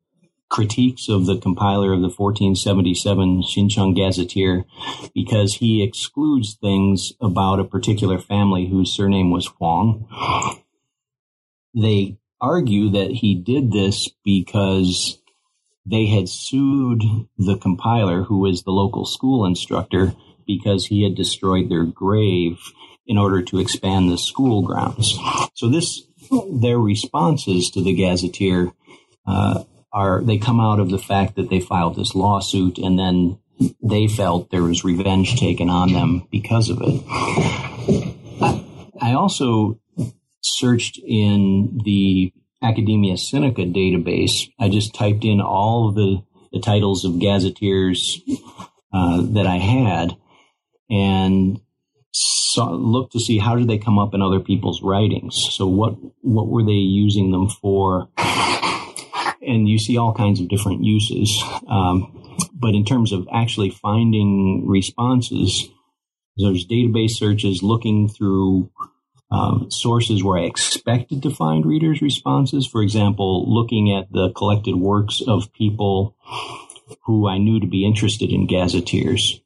critiques 0.48 1.08
of 1.08 1.26
the 1.26 1.36
compiler 1.36 1.92
of 1.92 2.00
the 2.00 2.08
1477 2.08 3.42
Xinchang 3.42 3.94
Gazetteer 3.94 4.64
because 5.14 5.54
he 5.54 5.82
excludes 5.82 6.54
things 6.54 7.12
about 7.20 7.60
a 7.60 7.64
particular 7.64 8.18
family 8.18 8.66
whose 8.66 8.92
surname 8.92 9.30
was 9.30 9.46
Huang. 9.46 10.06
They 11.74 12.18
argue 12.40 12.90
that 12.90 13.10
he 13.10 13.34
did 13.34 13.72
this 13.72 14.08
because 14.24 15.17
they 15.90 16.06
had 16.06 16.28
sued 16.28 17.02
the 17.36 17.56
compiler, 17.56 18.22
who 18.22 18.38
was 18.38 18.62
the 18.62 18.70
local 18.70 19.06
school 19.06 19.44
instructor, 19.44 20.14
because 20.46 20.86
he 20.86 21.02
had 21.02 21.14
destroyed 21.14 21.68
their 21.68 21.84
grave 21.84 22.58
in 23.06 23.16
order 23.16 23.42
to 23.42 23.58
expand 23.58 24.10
the 24.10 24.18
school 24.18 24.62
grounds. 24.62 25.18
So 25.54 25.68
this, 25.68 26.02
their 26.50 26.78
responses 26.78 27.70
to 27.70 27.82
the 27.82 27.94
gazetteer 27.94 28.72
uh, 29.26 29.64
are 29.92 30.22
they 30.22 30.38
come 30.38 30.60
out 30.60 30.80
of 30.80 30.90
the 30.90 30.98
fact 30.98 31.36
that 31.36 31.48
they 31.48 31.60
filed 31.60 31.96
this 31.96 32.14
lawsuit 32.14 32.78
and 32.78 32.98
then 32.98 33.38
they 33.82 34.06
felt 34.06 34.50
there 34.50 34.62
was 34.62 34.84
revenge 34.84 35.38
taken 35.40 35.70
on 35.70 35.92
them 35.92 36.28
because 36.30 36.68
of 36.70 36.78
it. 36.82 37.02
I 39.00 39.14
also 39.14 39.80
searched 40.42 40.98
in 40.98 41.80
the 41.84 42.32
Academia 42.62 43.14
Sinica 43.14 43.72
database. 43.72 44.50
I 44.58 44.68
just 44.68 44.94
typed 44.94 45.24
in 45.24 45.40
all 45.40 45.92
the, 45.92 46.22
the 46.52 46.60
titles 46.60 47.04
of 47.04 47.18
gazetteers 47.18 48.20
uh, 48.92 49.22
that 49.22 49.46
I 49.46 49.58
had 49.58 50.16
and 50.90 51.60
saw, 52.12 52.70
looked 52.70 53.12
to 53.12 53.20
see 53.20 53.38
how 53.38 53.56
did 53.56 53.68
they 53.68 53.78
come 53.78 53.98
up 53.98 54.14
in 54.14 54.22
other 54.22 54.40
people's 54.40 54.82
writings. 54.82 55.36
So 55.52 55.66
what 55.66 55.96
what 56.22 56.48
were 56.48 56.64
they 56.64 56.72
using 56.72 57.30
them 57.30 57.48
for? 57.48 58.08
and 59.48 59.68
you 59.68 59.78
see 59.78 59.96
all 59.96 60.12
kinds 60.12 60.40
of 60.40 60.48
different 60.48 60.84
uses. 60.84 61.42
Um, 61.68 62.14
but 62.52 62.74
in 62.74 62.84
terms 62.84 63.12
of 63.12 63.26
actually 63.32 63.70
finding 63.70 64.66
responses, 64.66 65.68
there's 66.36 66.66
database 66.66 67.12
searches 67.12 67.62
looking 67.62 68.08
through 68.08 68.70
um, 69.30 69.70
sources 69.70 70.22
where 70.22 70.38
I 70.38 70.44
expected 70.44 71.22
to 71.22 71.30
find 71.30 71.64
readers' 71.64 72.02
responses. 72.02 72.66
For 72.66 72.82
example, 72.82 73.44
looking 73.52 73.94
at 73.94 74.10
the 74.12 74.30
collected 74.30 74.76
works 74.76 75.20
of 75.26 75.52
people 75.52 76.16
who 77.04 77.28
I 77.28 77.38
knew 77.38 77.60
to 77.60 77.66
be 77.66 77.86
interested 77.86 78.30
in 78.30 78.46
gazetteers. 78.46 79.40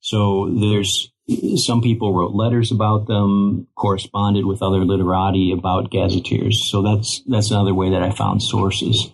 So 0.00 0.50
there's 0.50 1.12
some 1.56 1.80
people 1.80 2.14
wrote 2.14 2.34
letters 2.34 2.70
about 2.70 3.06
them, 3.08 3.66
corresponded 3.76 4.46
with 4.46 4.62
other 4.62 4.84
literati 4.84 5.52
about 5.52 5.90
gazetteers. 5.90 6.70
So 6.70 6.82
that's 6.82 7.22
that's 7.26 7.50
another 7.50 7.74
way 7.74 7.90
that 7.90 8.02
I 8.02 8.10
found 8.10 8.42
sources 8.42 9.10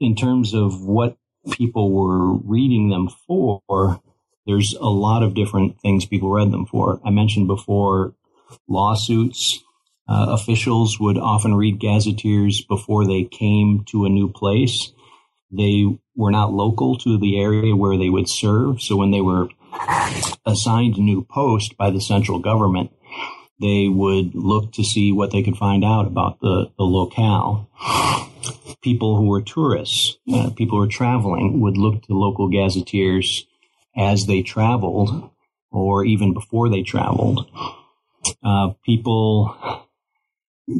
in 0.00 0.14
terms 0.14 0.54
of 0.54 0.82
what 0.82 1.16
people 1.50 1.92
were 1.92 2.34
reading 2.34 2.90
them 2.90 3.08
for, 3.26 4.00
there's 4.46 4.74
a 4.74 4.88
lot 4.88 5.22
of 5.22 5.34
different 5.34 5.80
things 5.80 6.06
people 6.06 6.30
read 6.30 6.50
them 6.50 6.66
for. 6.66 7.00
I 7.04 7.10
mentioned 7.10 7.46
before 7.46 8.14
lawsuits. 8.68 9.62
Uh, 10.08 10.26
officials 10.30 10.98
would 10.98 11.16
often 11.16 11.54
read 11.54 11.78
gazetteers 11.78 12.64
before 12.64 13.06
they 13.06 13.24
came 13.24 13.84
to 13.86 14.04
a 14.04 14.10
new 14.10 14.28
place. 14.28 14.92
They 15.50 15.98
were 16.16 16.30
not 16.30 16.52
local 16.52 16.96
to 16.98 17.18
the 17.18 17.40
area 17.40 17.76
where 17.76 17.96
they 17.96 18.08
would 18.08 18.28
serve. 18.28 18.82
So 18.82 18.96
when 18.96 19.10
they 19.10 19.20
were 19.20 19.48
assigned 20.44 20.96
a 20.96 21.02
new 21.02 21.22
post 21.22 21.76
by 21.76 21.90
the 21.90 22.00
central 22.00 22.38
government, 22.38 22.90
they 23.60 23.88
would 23.88 24.34
look 24.34 24.72
to 24.72 24.84
see 24.84 25.12
what 25.12 25.30
they 25.30 25.42
could 25.42 25.56
find 25.56 25.84
out 25.84 26.06
about 26.06 26.40
the, 26.40 26.70
the 26.76 26.84
locale 26.84 27.70
people 28.82 29.16
who 29.16 29.28
were 29.28 29.40
tourists, 29.40 30.18
uh, 30.32 30.50
people 30.50 30.76
who 30.76 30.84
were 30.84 30.90
traveling, 30.90 31.60
would 31.60 31.76
look 31.76 32.02
to 32.02 32.12
local 32.12 32.48
gazetteers 32.48 33.46
as 33.96 34.26
they 34.26 34.42
traveled 34.42 35.30
or 35.70 36.04
even 36.04 36.34
before 36.34 36.68
they 36.68 36.82
traveled. 36.82 37.48
Uh, 38.44 38.70
people 38.84 39.54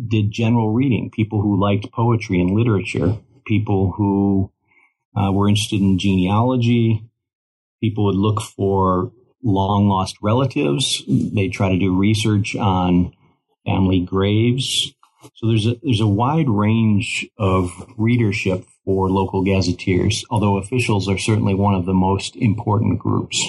did 0.09 0.30
general 0.30 0.72
reading, 0.72 1.11
people 1.11 1.40
who 1.43 1.61
liked 1.61 1.93
poetry 1.93 2.40
and 2.40 2.53
literature, 2.53 3.16
people 3.47 3.93
who 3.93 4.51
uh, 5.16 5.30
were 5.32 5.49
interested 5.49 5.80
in 5.80 5.99
genealogy, 5.99 7.05
people 7.80 8.05
would 8.05 8.14
look 8.14 8.40
for 8.40 9.12
long 9.43 9.88
lost 9.88 10.16
relatives. 10.22 11.03
They 11.09 11.49
try 11.49 11.70
to 11.70 11.78
do 11.78 11.97
research 11.97 12.55
on 12.55 13.12
family 13.66 14.01
graves. 14.01 14.93
So 15.34 15.49
there's 15.49 15.66
a, 15.66 15.76
there's 15.82 16.01
a 16.01 16.07
wide 16.07 16.49
range 16.49 17.28
of 17.38 17.70
readership 17.97 18.64
for 18.84 19.09
local 19.09 19.43
gazetteers, 19.43 20.24
although 20.30 20.57
officials 20.57 21.09
are 21.09 21.18
certainly 21.18 21.55
one 21.55 21.74
of 21.74 21.86
the 21.86 21.95
most 21.95 22.36
important 22.36 22.99
groups. 22.99 23.45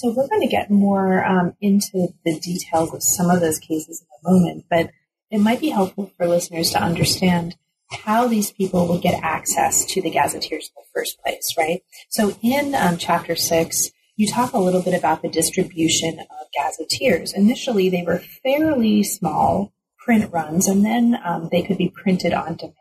So 0.00 0.10
we're 0.10 0.28
going 0.28 0.42
to 0.42 0.46
get 0.46 0.70
more 0.70 1.24
um, 1.24 1.56
into 1.60 2.14
the 2.24 2.38
details 2.38 2.94
of 2.94 3.02
some 3.02 3.30
of 3.30 3.40
those 3.40 3.58
cases 3.58 4.00
in 4.00 4.06
a 4.06 4.32
moment, 4.32 4.66
but 4.70 4.90
it 5.28 5.38
might 5.38 5.58
be 5.58 5.70
helpful 5.70 6.12
for 6.16 6.28
listeners 6.28 6.70
to 6.70 6.80
understand 6.80 7.56
how 7.90 8.28
these 8.28 8.52
people 8.52 8.86
would 8.86 9.02
get 9.02 9.20
access 9.24 9.84
to 9.86 10.00
the 10.00 10.10
gazetteers 10.10 10.70
in 10.70 10.74
the 10.76 10.86
first 10.94 11.20
place, 11.20 11.52
right? 11.58 11.82
So 12.10 12.36
in 12.42 12.76
um, 12.76 12.96
chapter 12.96 13.34
six, 13.34 13.90
you 14.14 14.28
talk 14.28 14.52
a 14.52 14.58
little 14.58 14.82
bit 14.82 14.94
about 14.94 15.20
the 15.20 15.28
distribution 15.28 16.20
of 16.20 16.46
gazetteers. 16.54 17.32
Initially, 17.32 17.90
they 17.90 18.04
were 18.04 18.22
fairly 18.44 19.02
small 19.02 19.72
print 19.98 20.32
runs, 20.32 20.68
and 20.68 20.84
then 20.84 21.18
um, 21.24 21.48
they 21.50 21.62
could 21.62 21.76
be 21.76 21.88
printed 21.88 22.32
on 22.32 22.54
demand 22.54 22.74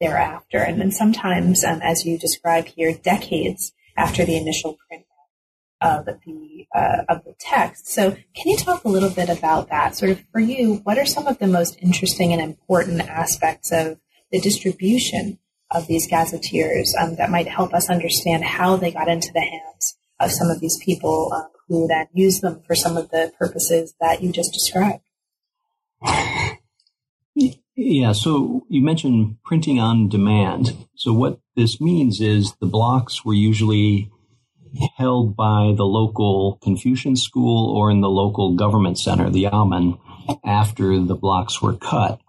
thereafter. 0.00 0.58
And 0.58 0.80
then 0.80 0.90
sometimes, 0.90 1.62
um, 1.62 1.80
as 1.82 2.04
you 2.04 2.18
describe 2.18 2.66
here, 2.66 2.92
decades 2.92 3.72
after 3.96 4.24
the 4.24 4.36
initial 4.36 4.76
print 4.88 5.04
of 5.82 6.06
the 6.06 6.66
uh, 6.74 7.04
of 7.08 7.24
the 7.24 7.34
text. 7.38 7.88
So, 7.88 8.12
can 8.12 8.46
you 8.46 8.56
talk 8.56 8.84
a 8.84 8.88
little 8.88 9.10
bit 9.10 9.28
about 9.28 9.68
that? 9.68 9.96
Sort 9.96 10.12
of 10.12 10.22
for 10.32 10.40
you, 10.40 10.80
what 10.84 10.98
are 10.98 11.06
some 11.06 11.26
of 11.26 11.38
the 11.38 11.46
most 11.46 11.76
interesting 11.80 12.32
and 12.32 12.40
important 12.40 13.00
aspects 13.00 13.72
of 13.72 13.98
the 14.30 14.40
distribution 14.40 15.38
of 15.70 15.86
these 15.86 16.06
gazetteers 16.06 16.94
um, 17.00 17.16
that 17.16 17.30
might 17.30 17.48
help 17.48 17.72
us 17.74 17.88
understand 17.88 18.44
how 18.44 18.76
they 18.76 18.90
got 18.90 19.08
into 19.08 19.30
the 19.32 19.40
hands 19.40 19.96
of 20.20 20.30
some 20.30 20.48
of 20.48 20.60
these 20.60 20.78
people 20.84 21.32
um, 21.34 21.48
who 21.68 21.86
then 21.88 22.06
use 22.12 22.40
them 22.40 22.60
for 22.66 22.74
some 22.74 22.96
of 22.96 23.10
the 23.10 23.32
purposes 23.38 23.94
that 24.00 24.22
you 24.22 24.32
just 24.32 24.52
described? 24.52 25.02
Yeah, 27.74 28.12
so 28.12 28.66
you 28.68 28.82
mentioned 28.82 29.38
printing 29.44 29.80
on 29.80 30.08
demand. 30.08 30.86
So 30.94 31.12
what 31.12 31.40
this 31.56 31.80
means 31.80 32.20
is 32.20 32.54
the 32.60 32.66
blocks 32.66 33.24
were 33.24 33.34
usually 33.34 34.10
held 34.96 35.36
by 35.36 35.72
the 35.76 35.84
local 35.84 36.58
Confucian 36.62 37.16
school 37.16 37.76
or 37.76 37.90
in 37.90 38.00
the 38.00 38.08
local 38.08 38.54
government 38.54 38.98
center, 38.98 39.30
the 39.30 39.44
Yamen, 39.44 39.98
after 40.44 40.98
the 41.00 41.14
blocks 41.14 41.60
were 41.60 41.74
cut. 41.74 42.20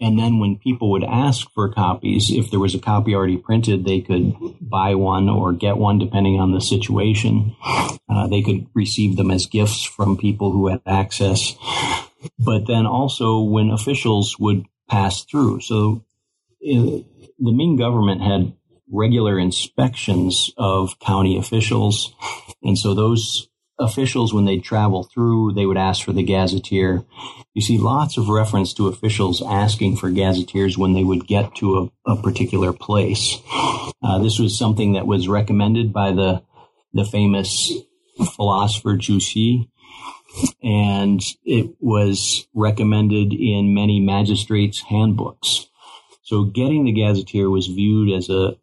And 0.00 0.18
then 0.18 0.38
when 0.38 0.56
people 0.56 0.90
would 0.90 1.04
ask 1.04 1.50
for 1.52 1.68
copies, 1.68 2.30
if 2.30 2.50
there 2.50 2.60
was 2.60 2.74
a 2.74 2.78
copy 2.78 3.14
already 3.14 3.36
printed, 3.36 3.84
they 3.84 4.00
could 4.00 4.34
buy 4.60 4.94
one 4.94 5.28
or 5.28 5.52
get 5.52 5.76
one 5.76 5.98
depending 5.98 6.40
on 6.40 6.52
the 6.52 6.60
situation. 6.60 7.54
Uh, 8.08 8.26
they 8.26 8.42
could 8.42 8.66
receive 8.74 9.16
them 9.16 9.30
as 9.30 9.46
gifts 9.46 9.84
from 9.84 10.16
people 10.16 10.50
who 10.50 10.68
had 10.68 10.80
access. 10.86 11.54
But 12.38 12.66
then 12.66 12.86
also 12.86 13.40
when 13.40 13.70
officials 13.70 14.38
would 14.38 14.66
pass 14.88 15.24
through. 15.24 15.60
So 15.60 16.04
uh, 16.62 17.04
the 17.38 17.52
Ming 17.52 17.76
government 17.76 18.20
had 18.20 18.52
regular 18.90 19.38
inspections 19.38 20.50
of 20.56 20.98
county 20.98 21.38
officials. 21.38 22.14
And 22.62 22.78
so 22.78 22.94
those 22.94 23.48
officials, 23.78 24.34
when 24.34 24.44
they'd 24.44 24.62
travel 24.62 25.04
through, 25.04 25.52
they 25.54 25.64
would 25.64 25.78
ask 25.78 26.04
for 26.04 26.12
the 26.12 26.22
gazetteer. 26.22 27.04
You 27.54 27.62
see 27.62 27.78
lots 27.78 28.18
of 28.18 28.28
reference 28.28 28.74
to 28.74 28.88
officials 28.88 29.42
asking 29.42 29.96
for 29.96 30.10
gazetteers 30.10 30.76
when 30.76 30.92
they 30.92 31.04
would 31.04 31.26
get 31.26 31.54
to 31.56 31.90
a, 32.06 32.12
a 32.12 32.22
particular 32.22 32.72
place. 32.72 33.38
Uh, 34.02 34.18
this 34.18 34.38
was 34.38 34.58
something 34.58 34.92
that 34.92 35.06
was 35.06 35.28
recommended 35.28 35.92
by 35.92 36.12
the, 36.12 36.42
the 36.92 37.04
famous 37.04 37.72
philosopher 38.34 39.00
Xi. 39.00 39.68
And 40.62 41.20
it 41.44 41.74
was 41.80 42.46
recommended 42.54 43.32
in 43.32 43.74
many 43.74 43.98
magistrates' 43.98 44.82
handbooks. 44.82 45.66
So 46.22 46.44
getting 46.44 46.84
the 46.84 46.92
gazetteer 46.92 47.50
was 47.50 47.66
viewed 47.66 48.16
as 48.16 48.28
a 48.28 48.56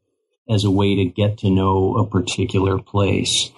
as 0.49 0.63
a 0.63 0.71
way 0.71 0.95
to 0.95 1.05
get 1.05 1.37
to 1.39 1.49
know 1.49 1.97
a 1.97 2.07
particular 2.07 2.77
place. 2.77 3.51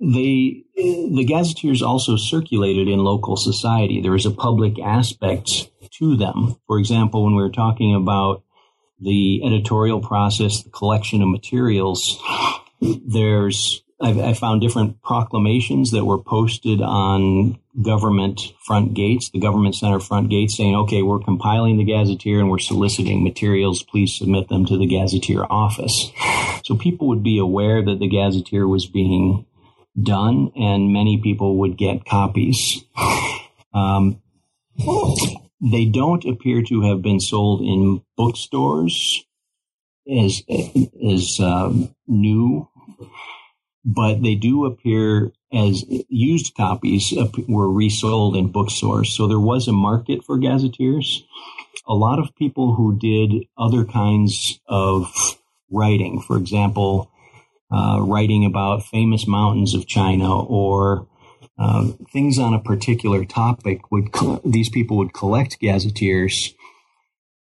They, 0.00 0.64
the 0.74 1.24
gazetteers 1.26 1.82
also 1.82 2.16
circulated 2.16 2.88
in 2.88 2.98
local 3.00 3.36
society. 3.36 4.00
There 4.00 4.12
was 4.12 4.26
a 4.26 4.30
public 4.30 4.78
aspect 4.78 5.70
to 5.98 6.16
them. 6.16 6.56
For 6.66 6.78
example, 6.78 7.24
when 7.24 7.36
we 7.36 7.42
were 7.42 7.50
talking 7.50 7.94
about 7.94 8.42
the 9.00 9.42
editorial 9.44 10.00
process, 10.00 10.62
the 10.62 10.70
collection 10.70 11.22
of 11.22 11.28
materials, 11.28 12.18
there's 12.80 13.82
I 13.98 14.34
found 14.34 14.60
different 14.60 15.00
proclamations 15.00 15.90
that 15.92 16.04
were 16.04 16.18
posted 16.18 16.82
on 16.82 17.58
government 17.80 18.52
front 18.62 18.92
gates, 18.92 19.30
the 19.30 19.38
government 19.38 19.74
center 19.74 20.00
front 20.00 20.28
gates, 20.28 20.56
saying, 20.56 20.76
okay, 20.76 21.00
we're 21.00 21.18
compiling 21.18 21.78
the 21.78 21.84
gazetteer 21.84 22.40
and 22.40 22.50
we're 22.50 22.58
soliciting 22.58 23.24
materials. 23.24 23.82
Please 23.82 24.14
submit 24.14 24.48
them 24.48 24.66
to 24.66 24.76
the 24.76 24.86
gazetteer 24.86 25.46
office. 25.48 26.10
So 26.64 26.76
people 26.76 27.08
would 27.08 27.22
be 27.22 27.38
aware 27.38 27.82
that 27.82 27.98
the 27.98 28.08
gazetteer 28.08 28.68
was 28.68 28.86
being 28.86 29.46
done 30.00 30.52
and 30.54 30.92
many 30.92 31.18
people 31.22 31.56
would 31.58 31.78
get 31.78 32.04
copies. 32.04 32.84
Um, 33.72 34.20
they 35.60 35.86
don't 35.86 36.24
appear 36.26 36.62
to 36.62 36.82
have 36.82 37.00
been 37.00 37.20
sold 37.20 37.62
in 37.62 38.02
bookstores 38.16 39.24
as, 40.06 40.42
as 40.48 41.40
um, 41.40 41.94
new 42.06 42.68
but 43.86 44.20
they 44.20 44.34
do 44.34 44.64
appear 44.64 45.30
as 45.52 45.84
used 46.08 46.56
copies 46.56 47.14
were 47.46 47.70
resold 47.70 48.36
in 48.36 48.50
bookstores. 48.50 49.12
So 49.12 49.28
there 49.28 49.40
was 49.40 49.68
a 49.68 49.72
market 49.72 50.24
for 50.24 50.38
gazetteers. 50.38 51.24
A 51.86 51.94
lot 51.94 52.18
of 52.18 52.34
people 52.34 52.74
who 52.74 52.98
did 52.98 53.46
other 53.56 53.84
kinds 53.84 54.58
of 54.66 55.14
writing, 55.70 56.20
for 56.20 56.36
example, 56.36 57.12
uh, 57.70 57.98
writing 58.00 58.44
about 58.44 58.84
famous 58.84 59.28
mountains 59.28 59.72
of 59.72 59.86
China 59.86 60.42
or 60.42 61.06
uh, 61.56 61.92
things 62.12 62.40
on 62.40 62.54
a 62.54 62.60
particular 62.60 63.24
topic, 63.24 63.92
would 63.92 64.08
these 64.44 64.68
people 64.68 64.96
would 64.96 65.14
collect 65.14 65.60
gazetteers 65.60 66.54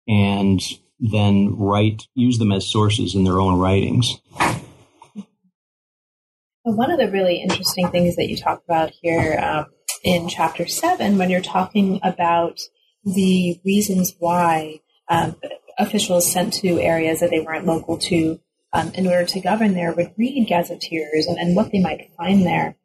and 0.08 0.60
then 0.98 1.54
write, 1.56 2.06
use 2.14 2.38
them 2.38 2.50
as 2.50 2.66
sources 2.66 3.14
in 3.14 3.24
their 3.24 3.40
own 3.40 3.58
writings. 3.58 4.20
One 6.76 6.92
of 6.92 6.98
the 6.98 7.10
really 7.10 7.42
interesting 7.42 7.88
things 7.90 8.16
that 8.16 8.28
you 8.28 8.36
talk 8.36 8.62
about 8.64 8.90
here 9.02 9.38
um, 9.42 9.66
in 10.04 10.28
chapter 10.28 10.66
seven, 10.66 11.18
when 11.18 11.28
you're 11.28 11.40
talking 11.40 12.00
about 12.02 12.60
the 13.04 13.60
reasons 13.64 14.14
why 14.18 14.80
um, 15.08 15.36
officials 15.78 16.32
sent 16.32 16.52
to 16.54 16.80
areas 16.80 17.20
that 17.20 17.30
they 17.30 17.40
weren't 17.40 17.66
local 17.66 17.98
to 17.98 18.40
um, 18.72 18.92
in 18.94 19.06
order 19.06 19.24
to 19.26 19.40
govern 19.40 19.74
there 19.74 19.92
would 19.92 20.14
read 20.16 20.46
gazetteers 20.46 21.26
and, 21.26 21.38
and 21.38 21.56
what 21.56 21.72
they 21.72 21.80
might 21.80 22.12
find 22.16 22.46
there. 22.46 22.76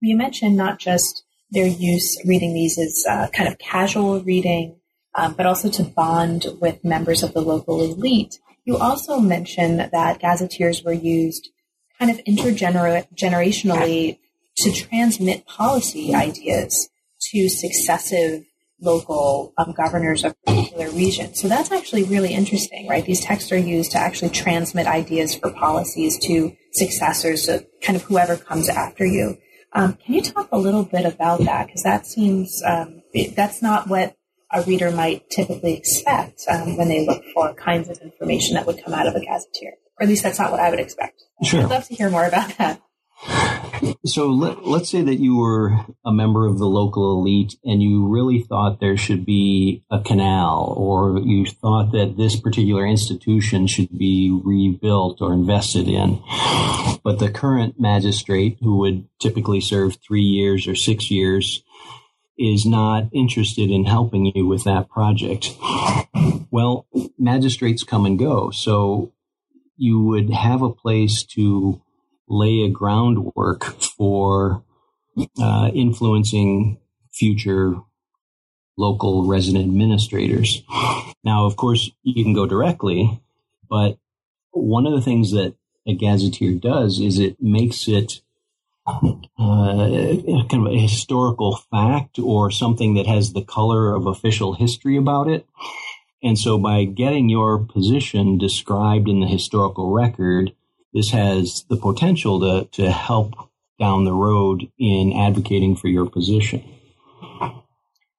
You 0.00 0.16
mentioned 0.16 0.56
not 0.56 0.78
just 0.80 1.24
their 1.50 1.66
use 1.66 2.20
reading 2.26 2.54
these 2.54 2.76
as 2.76 3.04
uh, 3.08 3.28
kind 3.28 3.48
of 3.48 3.58
casual 3.58 4.20
reading, 4.20 4.80
um, 5.14 5.34
but 5.34 5.46
also 5.46 5.70
to 5.70 5.84
bond 5.84 6.46
with 6.60 6.84
members 6.84 7.22
of 7.22 7.34
the 7.34 7.40
local 7.40 7.82
elite. 7.84 8.40
You 8.64 8.76
also 8.76 9.20
mentioned 9.20 9.78
that 9.78 10.18
gazetteers 10.18 10.82
were 10.82 10.92
used 10.92 11.50
kind 11.98 12.10
of 12.10 12.18
intergenerationally 12.24 14.18
to 14.56 14.72
transmit 14.72 15.46
policy 15.46 16.14
ideas 16.14 16.88
to 17.20 17.48
successive 17.48 18.44
local 18.80 19.54
um, 19.56 19.72
governors 19.72 20.24
of 20.24 20.34
particular 20.44 20.90
regions. 20.90 21.40
So 21.40 21.48
that's 21.48 21.72
actually 21.72 22.02
really 22.04 22.34
interesting, 22.34 22.86
right? 22.88 23.04
These 23.04 23.24
texts 23.24 23.50
are 23.52 23.58
used 23.58 23.92
to 23.92 23.98
actually 23.98 24.30
transmit 24.30 24.86
ideas 24.86 25.34
for 25.34 25.50
policies 25.50 26.18
to 26.26 26.54
successors, 26.72 27.46
to 27.46 27.66
kind 27.82 27.96
of 27.96 28.02
whoever 28.02 28.36
comes 28.36 28.68
after 28.68 29.06
you. 29.06 29.38
Um, 29.72 29.94
can 29.94 30.14
you 30.14 30.22
talk 30.22 30.48
a 30.52 30.58
little 30.58 30.84
bit 30.84 31.06
about 31.06 31.40
that? 31.40 31.66
Because 31.66 31.82
that 31.82 32.06
seems 32.06 32.62
um, 32.66 33.02
that's 33.34 33.62
not 33.62 33.88
what 33.88 34.16
a 34.52 34.62
reader 34.62 34.90
might 34.90 35.28
typically 35.30 35.74
expect 35.74 36.42
um, 36.50 36.76
when 36.76 36.88
they 36.88 37.06
look 37.06 37.22
for 37.34 37.52
kinds 37.54 37.88
of 37.88 37.98
information 37.98 38.54
that 38.54 38.66
would 38.66 38.82
come 38.82 38.94
out 38.94 39.06
of 39.06 39.14
a 39.14 39.20
gazetteer. 39.20 39.72
Or 39.98 40.04
at 40.04 40.08
least 40.08 40.22
that's 40.22 40.38
not 40.38 40.50
what 40.50 40.60
I 40.60 40.70
would 40.70 40.80
expect. 40.80 41.22
Sure. 41.42 41.62
I'd 41.62 41.70
love 41.70 41.86
to 41.88 41.94
hear 41.94 42.10
more 42.10 42.26
about 42.26 42.56
that. 42.58 42.80
So 44.04 44.28
let, 44.28 44.58
us 44.58 44.90
say 44.90 45.02
that 45.02 45.16
you 45.16 45.36
were 45.36 45.84
a 46.04 46.12
member 46.12 46.46
of 46.46 46.58
the 46.58 46.66
local 46.66 47.18
elite 47.18 47.56
and 47.64 47.82
you 47.82 48.06
really 48.06 48.40
thought 48.40 48.80
there 48.80 48.96
should 48.96 49.26
be 49.26 49.84
a 49.90 50.00
canal 50.00 50.74
or 50.76 51.18
you 51.20 51.44
thought 51.46 51.92
that 51.92 52.16
this 52.16 52.38
particular 52.38 52.86
institution 52.86 53.66
should 53.66 53.96
be 53.96 54.38
rebuilt 54.44 55.20
or 55.20 55.32
invested 55.32 55.88
in. 55.88 56.22
But 57.02 57.18
the 57.18 57.30
current 57.30 57.78
magistrate, 57.78 58.58
who 58.60 58.78
would 58.78 59.08
typically 59.20 59.60
serve 59.60 59.96
three 60.06 60.22
years 60.22 60.66
or 60.66 60.74
six 60.74 61.10
years, 61.10 61.62
is 62.38 62.66
not 62.66 63.08
interested 63.12 63.70
in 63.70 63.84
helping 63.84 64.26
you 64.34 64.46
with 64.46 64.64
that 64.64 64.88
project. 64.88 65.56
Well, 66.50 66.86
magistrates 67.18 67.82
come 67.82 68.06
and 68.06 68.18
go. 68.18 68.50
So 68.50 69.12
you 69.76 70.00
would 70.00 70.30
have 70.30 70.62
a 70.62 70.72
place 70.72 71.22
to 71.22 71.80
lay 72.28 72.62
a 72.62 72.70
groundwork 72.70 73.64
for 73.80 74.62
uh, 75.40 75.70
influencing 75.74 76.78
future 77.12 77.76
local 78.76 79.26
resident 79.26 79.64
administrators. 79.64 80.62
Now, 81.24 81.46
of 81.46 81.56
course, 81.56 81.90
you 82.02 82.22
can 82.22 82.34
go 82.34 82.46
directly, 82.46 83.22
but 83.68 83.98
one 84.50 84.86
of 84.86 84.92
the 84.92 85.00
things 85.00 85.32
that 85.32 85.54
a 85.86 85.94
gazetteer 85.94 86.52
does 86.52 87.00
is 87.00 87.18
it 87.18 87.40
makes 87.40 87.88
it 87.88 88.20
uh, 88.86 89.02
kind 89.38 90.66
of 90.66 90.72
a 90.72 90.78
historical 90.78 91.56
fact 91.56 92.18
or 92.18 92.50
something 92.50 92.94
that 92.94 93.06
has 93.06 93.32
the 93.32 93.42
color 93.42 93.92
of 93.92 94.06
official 94.06 94.54
history 94.54 94.96
about 94.96 95.28
it. 95.28 95.46
And 96.22 96.38
so 96.38 96.58
by 96.58 96.84
getting 96.84 97.28
your 97.28 97.58
position 97.58 98.38
described 98.38 99.08
in 99.08 99.20
the 99.20 99.26
historical 99.26 99.92
record, 99.92 100.54
this 100.92 101.10
has 101.10 101.64
the 101.68 101.76
potential 101.76 102.40
to, 102.40 102.68
to 102.72 102.90
help 102.90 103.34
down 103.78 104.04
the 104.04 104.12
road 104.12 104.70
in 104.78 105.12
advocating 105.12 105.76
for 105.76 105.88
your 105.88 106.06
position. 106.06 106.64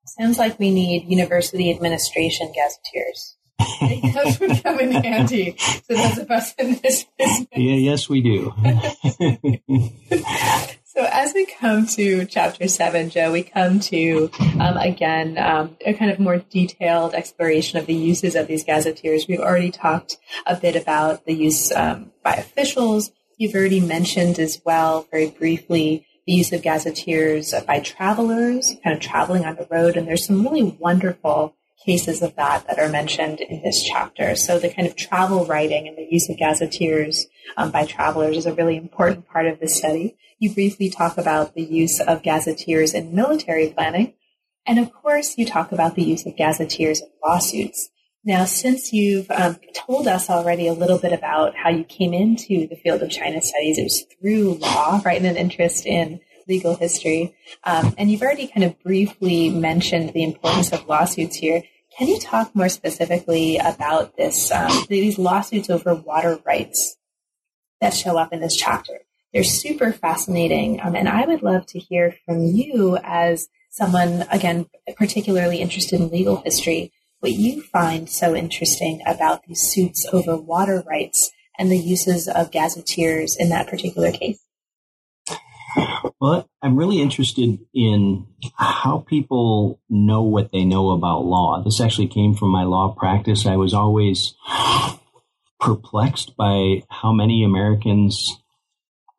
Sounds 0.05 0.37
like 0.37 0.59
we 0.59 0.71
need 0.71 1.09
university 1.09 1.71
administration 1.71 2.53
gazetteers. 2.53 3.35
those 4.13 4.39
would 4.39 4.63
come 4.63 4.79
in 4.79 4.91
handy 4.91 5.53
to 5.53 5.95
those 5.95 6.17
of 6.19 6.31
us 6.31 6.53
in 6.55 6.79
this 6.81 7.05
business. 7.17 7.47
Yeah, 7.55 7.75
yes, 7.75 8.07
we 8.07 8.21
do. 8.21 8.53
so 10.97 11.07
as 11.11 11.31
we 11.35 11.45
come 11.45 11.85
to 11.85 12.25
chapter 12.25 12.67
seven, 12.67 13.11
Joe, 13.11 13.31
we 13.31 13.43
come 13.43 13.79
to 13.81 14.31
um, 14.59 14.77
again 14.77 15.37
um, 15.37 15.77
a 15.85 15.93
kind 15.93 16.09
of 16.09 16.19
more 16.19 16.39
detailed 16.49 17.13
exploration 17.13 17.77
of 17.77 17.85
the 17.85 17.93
uses 17.93 18.33
of 18.33 18.47
these 18.47 18.63
gazetteers. 18.63 19.27
We've 19.27 19.39
already 19.39 19.69
talked 19.69 20.17
a 20.47 20.55
bit 20.55 20.75
about 20.75 21.25
the 21.25 21.35
use 21.35 21.71
um, 21.71 22.13
by 22.23 22.33
officials. 22.33 23.11
You've 23.37 23.53
already 23.53 23.79
mentioned 23.79 24.39
as 24.39 24.59
well, 24.65 25.05
very 25.11 25.29
briefly, 25.29 26.07
the 26.25 26.33
use 26.33 26.51
of 26.51 26.63
gazetteers 26.63 27.53
by 27.67 27.79
travelers, 27.79 28.73
kind 28.83 28.95
of 28.95 28.99
traveling 28.99 29.45
on 29.45 29.55
the 29.55 29.67
road. 29.69 29.97
And 29.97 30.07
there's 30.07 30.25
some 30.25 30.41
really 30.41 30.63
wonderful 30.79 31.55
cases 31.85 32.23
of 32.23 32.35
that 32.37 32.65
that 32.65 32.79
are 32.79 32.89
mentioned 32.89 33.39
in 33.39 33.61
this 33.61 33.83
chapter. 33.83 34.35
So 34.35 34.57
the 34.57 34.73
kind 34.73 34.87
of 34.87 34.95
travel 34.95 35.45
writing 35.45 35.87
and 35.87 35.95
the 35.95 36.07
use 36.09 36.27
of 36.27 36.37
gazetteers 36.37 37.27
um, 37.55 37.69
by 37.69 37.85
travelers 37.85 38.35
is 38.35 38.45
a 38.47 38.53
really 38.55 38.77
important 38.77 39.27
part 39.27 39.45
of 39.45 39.59
this 39.59 39.77
study. 39.77 40.17
You 40.39 40.53
briefly 40.53 40.89
talk 40.89 41.17
about 41.17 41.55
the 41.55 41.63
use 41.63 41.99
of 41.99 42.21
gazetteers 42.21 42.93
in 42.93 43.15
military 43.15 43.69
planning. 43.69 44.13
And 44.65 44.77
of 44.77 44.93
course, 44.93 45.37
you 45.37 45.45
talk 45.45 45.71
about 45.71 45.95
the 45.95 46.03
use 46.03 46.25
of 46.25 46.35
gazetteers 46.35 47.01
in 47.01 47.07
lawsuits. 47.25 47.89
Now, 48.23 48.45
since 48.45 48.91
you've 48.91 49.31
um, 49.31 49.57
told 49.73 50.07
us 50.07 50.29
already 50.29 50.67
a 50.67 50.73
little 50.73 50.97
bit 50.97 51.13
about 51.13 51.55
how 51.55 51.69
you 51.69 51.83
came 51.85 52.13
into 52.13 52.67
the 52.67 52.75
field 52.75 53.01
of 53.01 53.09
China 53.09 53.41
studies, 53.41 53.77
it 53.77 53.83
was 53.83 54.05
through 54.19 54.55
law, 54.55 55.01
right, 55.05 55.17
and 55.17 55.25
an 55.25 55.37
interest 55.37 55.85
in 55.85 56.19
legal 56.47 56.75
history. 56.75 57.35
Um, 57.63 57.95
and 57.97 58.11
you've 58.11 58.21
already 58.21 58.47
kind 58.47 58.63
of 58.63 58.77
briefly 58.83 59.49
mentioned 59.49 60.13
the 60.13 60.23
importance 60.23 60.71
of 60.71 60.87
lawsuits 60.87 61.37
here. 61.37 61.63
Can 61.97 62.09
you 62.09 62.19
talk 62.19 62.53
more 62.55 62.69
specifically 62.69 63.57
about 63.57 64.17
this, 64.17 64.51
um, 64.51 64.85
these 64.89 65.17
lawsuits 65.17 65.69
over 65.69 65.95
water 65.95 66.39
rights 66.45 66.97
that 67.81 67.93
show 67.93 68.17
up 68.17 68.33
in 68.33 68.41
this 68.41 68.55
chapter? 68.55 68.99
They're 69.37 69.43
super 69.43 69.93
fascinating, 69.93 70.81
um, 70.81 70.95
and 70.95 71.07
I 71.07 71.27
would 71.27 71.43
love 71.43 71.67
to 71.67 71.77
hear 71.77 72.15
from 72.25 72.41
you 72.41 72.97
as 73.03 73.49
someone, 73.69 74.25
again, 74.31 74.65
particularly 74.95 75.57
interested 75.61 76.01
in 76.01 76.09
legal 76.09 76.37
history, 76.37 76.91
what 77.19 77.33
you 77.33 77.61
find 77.61 78.09
so 78.09 78.35
interesting 78.35 78.99
about 79.05 79.43
these 79.43 79.61
suits 79.61 80.07
over 80.11 80.35
water 80.35 80.83
rights 80.87 81.29
and 81.59 81.69
the 81.69 81.77
uses 81.77 82.27
of 82.27 82.49
gazetteers 82.49 83.35
in 83.37 83.49
that 83.49 83.67
particular 83.67 84.11
case. 84.11 84.39
Well, 86.19 86.49
I'm 86.63 86.75
really 86.75 86.99
interested 86.99 87.59
in 87.75 88.25
how 88.55 89.05
people 89.07 89.79
know 89.87 90.23
what 90.23 90.51
they 90.51 90.65
know 90.65 90.89
about 90.89 91.25
law. 91.25 91.61
This 91.63 91.79
actually 91.79 92.07
came 92.07 92.33
from 92.33 92.49
my 92.49 92.63
law 92.63 92.95
practice. 92.97 93.45
I 93.45 93.57
was 93.57 93.75
always 93.75 94.33
perplexed 95.59 96.35
by 96.35 96.81
how 96.89 97.11
many 97.13 97.43
Americans 97.43 98.41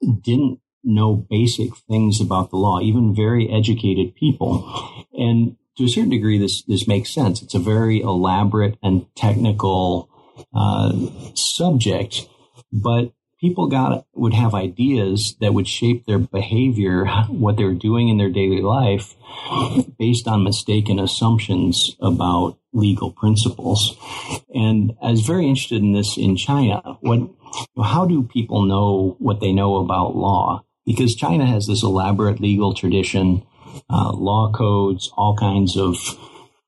didn't 0.01 0.61
know 0.85 1.15
basic 1.17 1.77
things 1.89 2.21
about 2.21 2.51
the 2.51 2.57
law, 2.57 2.81
even 2.81 3.15
very 3.15 3.51
educated 3.51 4.15
people. 4.15 5.07
And 5.13 5.57
to 5.77 5.85
a 5.85 5.89
certain 5.89 6.11
degree, 6.11 6.39
this, 6.39 6.63
this 6.63 6.89
makes 6.89 7.11
sense. 7.11 7.43
It's 7.43 7.55
a 7.55 7.61
very 7.61 8.01
elaborate 8.01 8.79
and 8.83 9.07
technical 9.15 10.09
uh, 10.55 10.93
subject, 11.35 12.29
but 12.73 13.13
people 13.41 13.69
got 13.69 14.07
would 14.15 14.35
have 14.35 14.55
ideas 14.55 15.37
that 15.41 15.55
would 15.55 15.69
shape 15.69 16.07
their 16.07 16.19
behavior, 16.19 17.07
what 17.29 17.57
they're 17.57 17.75
doing 17.75 18.09
in 18.09 18.19
their 18.19 18.31
daily 18.31 18.61
life, 18.61 19.15
based 19.99 20.27
on 20.27 20.45
mistaken 20.45 20.99
assumptions 20.99 21.97
about 22.01 22.59
legal 22.73 23.11
principles. 23.11 23.97
And 24.55 24.93
I 25.03 25.11
was 25.11 25.23
very 25.23 25.47
interested 25.47 25.83
in 25.83 25.93
this 25.93 26.17
in 26.17 26.37
China. 26.37 26.99
What, 27.01 27.31
how 27.83 28.07
do 28.07 28.23
people 28.23 28.63
know 28.63 29.17
what 29.19 29.41
they 29.41 29.53
know 29.53 29.77
about 29.77 30.17
law? 30.17 30.65
Because 30.87 31.15
China 31.15 31.45
has 31.47 31.67
this 31.67 31.83
elaborate 31.83 32.41
legal 32.41 32.75
tradition, 32.75 33.45
uh, 33.91 34.13
law 34.13 34.51
codes, 34.53 35.11
all 35.17 35.37
kinds 35.37 35.77
of 35.77 35.97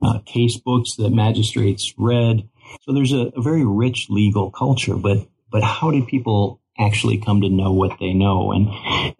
uh, 0.02 0.18
case 0.26 0.58
books 0.58 0.96
that 0.96 1.10
magistrates 1.10 1.94
read. 1.98 2.48
So 2.82 2.92
there's 2.92 3.12
a, 3.12 3.32
a 3.36 3.42
very 3.42 3.64
rich 3.64 4.08
legal 4.10 4.50
culture, 4.50 4.96
but 4.96 5.26
but 5.50 5.62
how 5.62 5.90
do 5.90 6.04
people 6.04 6.60
actually 6.78 7.18
come 7.18 7.40
to 7.42 7.48
know 7.48 7.72
what 7.72 7.98
they 8.00 8.12
know 8.12 8.52
and 8.52 8.68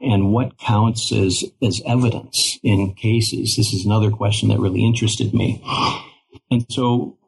and 0.01 0.33
what 0.33 0.59
counts 0.59 1.13
as 1.13 1.45
as 1.63 1.83
evidence 1.85 2.59
in 2.63 2.95
cases 2.95 3.55
this 3.57 3.73
is 3.73 3.85
another 3.85 4.11
question 4.11 4.49
that 4.49 4.59
really 4.59 4.85
interested 4.85 5.35
me 5.35 5.63
and 6.51 6.65
so 6.71 7.19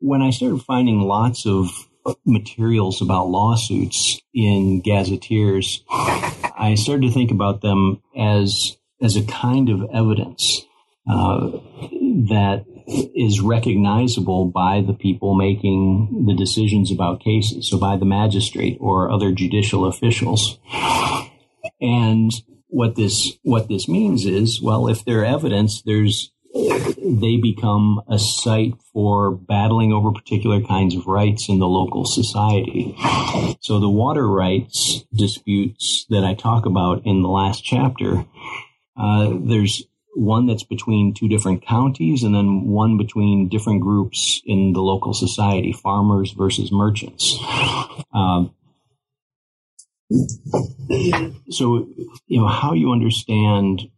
when 0.00 0.22
i 0.22 0.30
started 0.30 0.60
finding 0.62 1.00
lots 1.00 1.46
of 1.46 1.86
materials 2.24 3.00
about 3.00 3.28
lawsuits 3.28 4.20
in 4.34 4.80
gazetteers 4.80 5.84
i 5.90 6.74
started 6.76 7.06
to 7.06 7.12
think 7.12 7.30
about 7.30 7.60
them 7.60 8.02
as 8.16 8.76
as 9.02 9.16
a 9.16 9.24
kind 9.24 9.68
of 9.68 9.82
evidence 9.92 10.66
uh, 11.08 11.50
that 12.28 12.64
is 12.86 13.40
recognizable 13.40 14.46
by 14.46 14.80
the 14.80 14.92
people 14.92 15.34
making 15.34 16.24
the 16.26 16.34
decisions 16.34 16.92
about 16.92 17.20
cases, 17.20 17.68
so 17.68 17.78
by 17.78 17.96
the 17.96 18.04
magistrate 18.04 18.76
or 18.80 19.10
other 19.10 19.32
judicial 19.32 19.84
officials. 19.84 20.58
And 21.80 22.30
what 22.68 22.94
this 22.94 23.38
what 23.42 23.68
this 23.68 23.88
means 23.88 24.24
is, 24.24 24.62
well, 24.62 24.88
if 24.88 25.04
they're 25.04 25.24
evidence, 25.24 25.82
there's 25.82 26.32
they 26.56 27.36
become 27.36 28.02
a 28.08 28.18
site 28.18 28.74
for 28.92 29.30
battling 29.30 29.92
over 29.92 30.12
particular 30.12 30.60
kinds 30.60 30.96
of 30.96 31.06
rights 31.06 31.48
in 31.48 31.58
the 31.58 31.66
local 31.66 32.04
society. 32.04 32.94
So 33.60 33.80
the 33.80 33.88
water 33.88 34.26
rights 34.26 35.04
disputes 35.14 36.06
that 36.10 36.24
I 36.24 36.34
talk 36.34 36.66
about 36.66 37.04
in 37.04 37.22
the 37.22 37.28
last 37.28 37.64
chapter, 37.64 38.24
uh, 38.96 39.32
there's 39.38 39.84
one 40.14 40.46
that's 40.46 40.64
between 40.64 41.12
two 41.12 41.28
different 41.28 41.64
counties 41.66 42.22
and 42.22 42.34
then 42.34 42.64
one 42.64 42.96
between 42.96 43.48
different 43.48 43.82
groups 43.82 44.40
in 44.46 44.72
the 44.72 44.80
local 44.80 45.12
society, 45.12 45.72
farmers 45.72 46.32
versus 46.32 46.72
merchants. 46.72 47.36
Um, 48.14 48.54
so, 51.50 51.86
you 52.26 52.40
know, 52.40 52.48
how 52.48 52.72
you 52.72 52.92
understand 52.92 53.90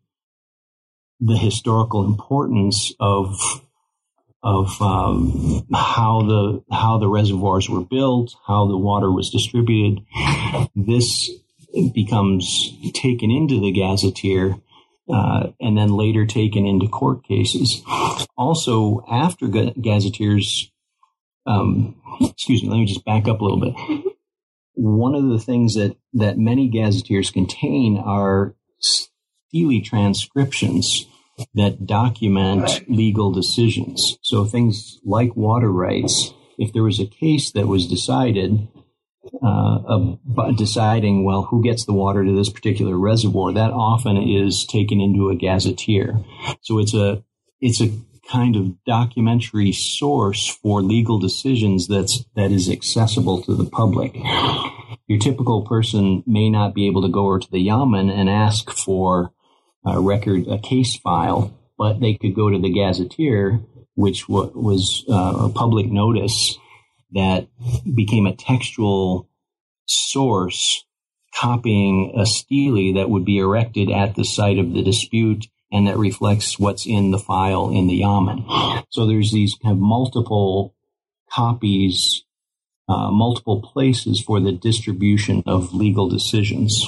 the 1.21 1.37
historical 1.37 2.05
importance 2.05 2.93
of 3.01 3.37
of 4.43 4.81
um, 4.81 5.67
how 5.75 6.23
the 6.23 6.65
how 6.71 6.99
the 6.99 7.09
reservoirs 7.09 7.69
were 7.69 7.85
built, 7.85 8.35
how 8.47 8.67
the 8.67 8.77
water 8.77 9.11
was 9.11 9.31
distributed. 9.31 10.05
This 10.75 11.31
becomes 11.93 12.73
taken 12.95 13.31
into 13.31 13.61
the 13.61 13.73
gazetteer 13.73 14.57
uh, 15.13 15.49
and 15.61 15.77
then 15.77 15.89
later 15.89 16.27
taken 16.27 16.67
into 16.67 16.89
court 16.89 17.25
cases. 17.25 17.83
Also, 18.37 19.05
after 19.11 19.49
gazetteers, 19.49 20.71
um, 21.47 22.01
excuse 22.21 22.63
me, 22.63 22.69
let 22.69 22.79
me 22.79 22.87
just 22.87 23.05
back 23.05 23.27
up 23.27 23.41
a 23.41 23.45
little 23.45 23.61
bit. 23.61 23.75
One 24.75 25.15
of 25.15 25.29
the 25.29 25.41
things 25.41 25.75
that, 25.75 25.97
that 26.15 26.39
many 26.39 26.69
gazetteers 26.69 27.31
contain 27.31 27.99
are 27.99 28.55
stele 29.49 29.81
transcriptions 29.83 31.07
that 31.55 31.87
document 31.87 32.89
legal 32.89 33.31
decisions. 33.31 34.19
So 34.23 34.45
things 34.45 34.99
like 35.05 35.37
water 35.37 35.71
rights, 35.71 36.33
if 36.59 36.73
there 36.73 36.83
was 36.83 37.01
a 37.01 37.07
case 37.07 37.53
that 37.53 37.69
was 37.69 37.87
decided 37.87 38.69
uh, 39.43 40.17
deciding, 40.57 41.25
well, 41.25 41.43
who 41.43 41.63
gets 41.63 41.85
the 41.85 41.93
water 41.93 42.25
to 42.25 42.33
this 42.33 42.51
particular 42.51 42.97
reservoir, 42.97 43.53
that 43.53 43.71
often 43.71 44.17
is 44.17 44.65
taken 44.65 45.01
into 45.01 45.29
a 45.29 45.37
gazetteer. 45.37 46.19
So 46.63 46.79
it's 46.79 46.95
a, 46.95 47.23
it's 47.61 47.81
a 47.81 47.93
kind 48.31 48.57
of 48.57 48.83
documentary 48.85 49.73
source 49.73 50.49
for 50.49 50.83
legal 50.83 51.19
decisions 51.19 51.89
that's, 51.89 52.25
that 52.37 52.53
is 52.53 52.71
accessible 52.71 53.43
to 53.43 53.55
the 53.55 53.65
public. 53.65 54.17
Your 55.07 55.19
typical 55.19 55.63
person 55.63 56.23
may 56.27 56.51
not 56.51 56.75
be 56.75 56.87
able 56.87 57.03
to 57.03 57.09
go 57.09 57.27
over 57.27 57.39
to 57.39 57.51
the 57.51 57.67
Yamen 57.67 58.11
and 58.11 58.29
ask 58.29 58.71
for 58.71 59.33
a 59.85 60.01
record, 60.01 60.47
a 60.49 60.59
case 60.59 60.97
file, 60.97 61.57
but 61.77 62.01
they 62.01 62.15
could 62.15 62.35
go 62.35 62.51
to 62.51 62.59
the 62.59 62.73
gazetteer, 62.73 63.61
which 63.95 64.27
w- 64.27 64.53
was 64.55 65.05
uh, 65.09 65.47
a 65.47 65.49
public 65.51 65.87
notice 65.87 66.59
that 67.13 67.49
became 67.95 68.27
a 68.27 68.37
textual 68.37 69.29
source 69.87 70.85
copying 71.35 72.13
a 72.17 72.27
stele 72.27 72.95
that 72.95 73.09
would 73.09 73.25
be 73.25 73.39
erected 73.39 73.91
at 73.91 74.15
the 74.15 74.25
site 74.25 74.59
of 74.59 74.73
the 74.73 74.83
dispute 74.83 75.47
and 75.71 75.87
that 75.87 75.97
reflects 75.97 76.59
what's 76.59 76.87
in 76.87 77.11
the 77.11 77.19
file 77.19 77.71
in 77.71 77.87
the 77.87 78.01
Yamen. 78.01 78.85
So 78.91 79.07
there's 79.07 79.33
these 79.33 79.55
kind 79.63 79.73
of 79.73 79.79
multiple 79.79 80.75
copies 81.31 82.25
uh, 82.89 83.11
multiple 83.11 83.61
places 83.61 84.21
for 84.21 84.41
the 84.41 84.53
distribution 84.53 85.43
of 85.47 85.75
legal 85.75 86.09
decisions. 86.09 86.87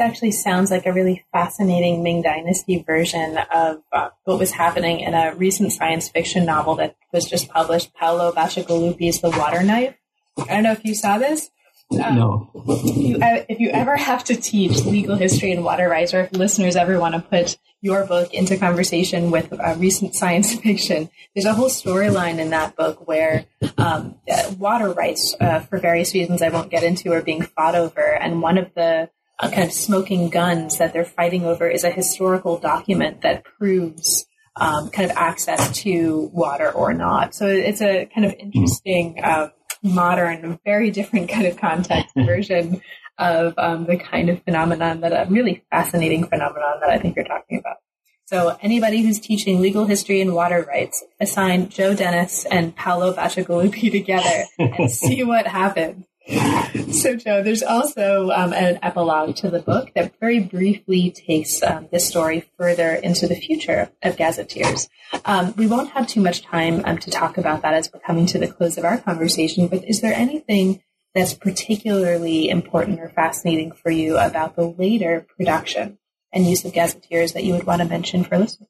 Actually 0.00 0.32
sounds 0.32 0.70
like 0.70 0.86
a 0.86 0.92
really 0.92 1.24
fascinating 1.32 2.02
Ming 2.02 2.22
Dynasty 2.22 2.82
version 2.82 3.38
of 3.52 3.82
uh, 3.92 4.08
what 4.24 4.38
was 4.38 4.52
happening 4.52 5.00
in 5.00 5.14
a 5.14 5.34
recent 5.34 5.72
science 5.72 6.08
fiction 6.08 6.46
novel 6.46 6.74
that 6.76 6.96
was 7.12 7.26
just 7.26 7.48
published, 7.48 7.92
Paolo 7.94 8.32
Bacigalupi's 8.32 9.20
The 9.20 9.30
Water 9.30 9.62
Knife. 9.62 9.94
I 10.38 10.54
don't 10.54 10.62
know 10.62 10.72
if 10.72 10.84
you 10.84 10.94
saw 10.94 11.18
this. 11.18 11.50
Um, 11.92 12.14
no. 12.16 12.50
If 12.54 12.96
you, 12.96 13.18
if 13.20 13.60
you 13.60 13.70
ever 13.70 13.96
have 13.96 14.22
to 14.24 14.36
teach 14.36 14.84
legal 14.84 15.16
history 15.16 15.50
and 15.50 15.64
water 15.64 15.88
rights, 15.88 16.14
or 16.14 16.20
if 16.22 16.32
listeners 16.32 16.76
ever 16.76 16.98
want 17.00 17.14
to 17.14 17.20
put 17.20 17.58
your 17.80 18.06
book 18.06 18.32
into 18.32 18.56
conversation 18.56 19.30
with 19.30 19.52
uh, 19.52 19.74
recent 19.76 20.14
science 20.14 20.54
fiction, 20.60 21.10
there's 21.34 21.46
a 21.46 21.54
whole 21.54 21.68
storyline 21.68 22.38
in 22.38 22.50
that 22.50 22.76
book 22.76 23.08
where 23.08 23.46
um, 23.76 24.16
uh, 24.30 24.54
water 24.58 24.92
rights, 24.92 25.34
uh, 25.40 25.60
for 25.60 25.78
various 25.78 26.14
reasons 26.14 26.42
I 26.42 26.50
won't 26.50 26.70
get 26.70 26.84
into, 26.84 27.12
are 27.12 27.22
being 27.22 27.42
fought 27.42 27.74
over. 27.74 28.00
And 28.00 28.40
one 28.40 28.56
of 28.56 28.72
the 28.74 28.82
uh, 28.82 29.06
of 29.42 29.72
smoking 29.72 30.28
guns 30.28 30.78
that 30.78 30.92
they're 30.92 31.04
fighting 31.04 31.44
over 31.44 31.68
is 31.68 31.84
a 31.84 31.90
historical 31.90 32.58
document 32.58 33.22
that 33.22 33.44
proves 33.44 34.26
um, 34.56 34.90
kind 34.90 35.10
of 35.10 35.16
access 35.16 35.74
to 35.78 36.30
water 36.32 36.70
or 36.70 36.92
not. 36.92 37.34
So 37.34 37.46
it's 37.46 37.80
a 37.80 38.06
kind 38.06 38.26
of 38.26 38.34
interesting. 38.34 39.20
Um, 39.22 39.52
modern, 39.82 40.58
very 40.64 40.90
different 40.90 41.28
kind 41.28 41.46
of 41.46 41.56
context 41.56 42.14
version 42.16 42.82
of 43.18 43.54
um, 43.58 43.86
the 43.86 43.96
kind 43.96 44.30
of 44.30 44.42
phenomenon 44.44 45.00
that 45.00 45.12
a 45.12 45.30
really 45.30 45.64
fascinating 45.70 46.26
phenomenon 46.26 46.80
that 46.80 46.90
I 46.90 46.98
think 46.98 47.16
you're 47.16 47.24
talking 47.24 47.58
about. 47.58 47.76
So 48.24 48.56
anybody 48.62 49.02
who's 49.02 49.18
teaching 49.18 49.60
legal 49.60 49.86
history 49.86 50.20
and 50.20 50.34
water 50.34 50.64
rights, 50.68 51.04
assign 51.20 51.68
Joe 51.68 51.94
Dennis 51.94 52.44
and 52.46 52.74
Paolo 52.74 53.12
Bacigalupi 53.12 53.90
together 53.92 54.44
and 54.58 54.90
see 54.90 55.24
what 55.24 55.46
happens 55.46 56.04
so, 56.28 57.16
Joe, 57.16 57.42
there's 57.42 57.62
also 57.62 58.30
um, 58.30 58.52
an 58.52 58.78
epilogue 58.82 59.36
to 59.36 59.50
the 59.50 59.60
book 59.60 59.90
that 59.94 60.18
very 60.20 60.38
briefly 60.38 61.10
takes 61.10 61.62
um, 61.62 61.88
this 61.90 62.06
story 62.06 62.48
further 62.56 62.92
into 62.94 63.26
the 63.26 63.34
future 63.34 63.90
of 64.02 64.16
gazetteers. 64.16 64.88
Um, 65.24 65.54
we 65.56 65.66
won't 65.66 65.90
have 65.90 66.06
too 66.06 66.20
much 66.20 66.42
time 66.42 66.82
um, 66.84 66.98
to 66.98 67.10
talk 67.10 67.38
about 67.38 67.62
that 67.62 67.74
as 67.74 67.90
we're 67.92 68.00
coming 68.00 68.26
to 68.26 68.38
the 68.38 68.48
close 68.48 68.76
of 68.78 68.84
our 68.84 68.98
conversation, 68.98 69.66
but 69.66 69.84
is 69.88 70.00
there 70.02 70.14
anything 70.14 70.82
that's 71.14 71.34
particularly 71.34 72.48
important 72.48 73.00
or 73.00 73.08
fascinating 73.08 73.72
for 73.72 73.90
you 73.90 74.16
about 74.18 74.54
the 74.54 74.66
later 74.66 75.26
production 75.36 75.98
and 76.32 76.46
use 76.46 76.64
of 76.64 76.72
gazetteers 76.72 77.32
that 77.32 77.44
you 77.44 77.54
would 77.54 77.64
want 77.64 77.82
to 77.82 77.88
mention 77.88 78.24
for 78.24 78.38
listeners? 78.38 78.68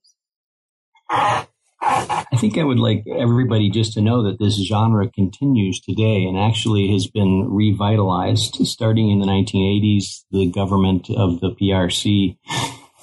I 1.82 2.36
think 2.36 2.58
I 2.58 2.64
would 2.64 2.78
like 2.78 3.04
everybody 3.08 3.70
just 3.70 3.94
to 3.94 4.00
know 4.00 4.24
that 4.24 4.38
this 4.38 4.62
genre 4.66 5.08
continues 5.08 5.80
today 5.80 6.24
and 6.24 6.38
actually 6.38 6.92
has 6.92 7.06
been 7.06 7.48
revitalized. 7.48 8.56
Starting 8.66 9.10
in 9.10 9.20
the 9.20 9.26
1980s, 9.26 10.24
the 10.30 10.50
government 10.50 11.08
of 11.10 11.40
the 11.40 11.50
PRC 11.50 12.36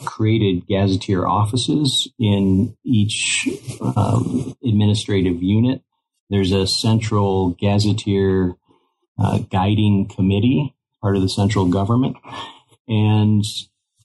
created 0.05 0.67
gazetteer 0.67 1.25
offices 1.25 2.07
in 2.19 2.77
each 2.83 3.47
um, 3.95 4.55
administrative 4.63 5.41
unit. 5.41 5.81
There's 6.29 6.51
a 6.51 6.67
central 6.67 7.51
gazetteer 7.51 8.55
uh, 9.17 9.39
guiding 9.39 10.07
committee, 10.07 10.75
part 11.01 11.15
of 11.15 11.21
the 11.21 11.29
central 11.29 11.65
government. 11.65 12.17
And 12.87 13.43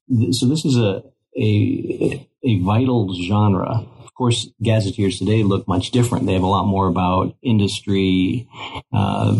th- 0.09 0.35
so 0.35 0.47
this 0.47 0.65
is 0.65 0.77
a, 0.77 1.03
a, 1.37 2.29
a 2.45 2.61
vital 2.61 3.15
genre 3.15 3.87
of 4.13 4.17
course, 4.17 4.51
gazetteers 4.63 5.19
today 5.19 5.43
look 5.43 5.67
much 5.67 5.91
different. 5.91 6.27
They 6.27 6.35
have 6.35 6.43
a 6.43 6.47
lot 6.47 6.67
more 6.67 6.87
about 6.87 7.35
industry, 7.43 8.47
uh, 8.93 9.35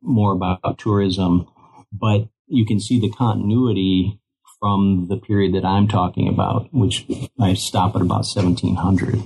more 0.00 0.32
about 0.32 0.78
tourism, 0.78 1.46
but 1.92 2.26
you 2.46 2.64
can 2.64 2.80
see 2.80 2.98
the 2.98 3.10
continuity 3.10 4.18
from 4.58 5.08
the 5.10 5.18
period 5.18 5.54
that 5.54 5.66
I'm 5.66 5.88
talking 5.88 6.26
about, 6.26 6.72
which 6.72 7.06
I 7.38 7.52
stop 7.52 7.94
at 7.94 8.00
about 8.00 8.24
1700. 8.24 9.22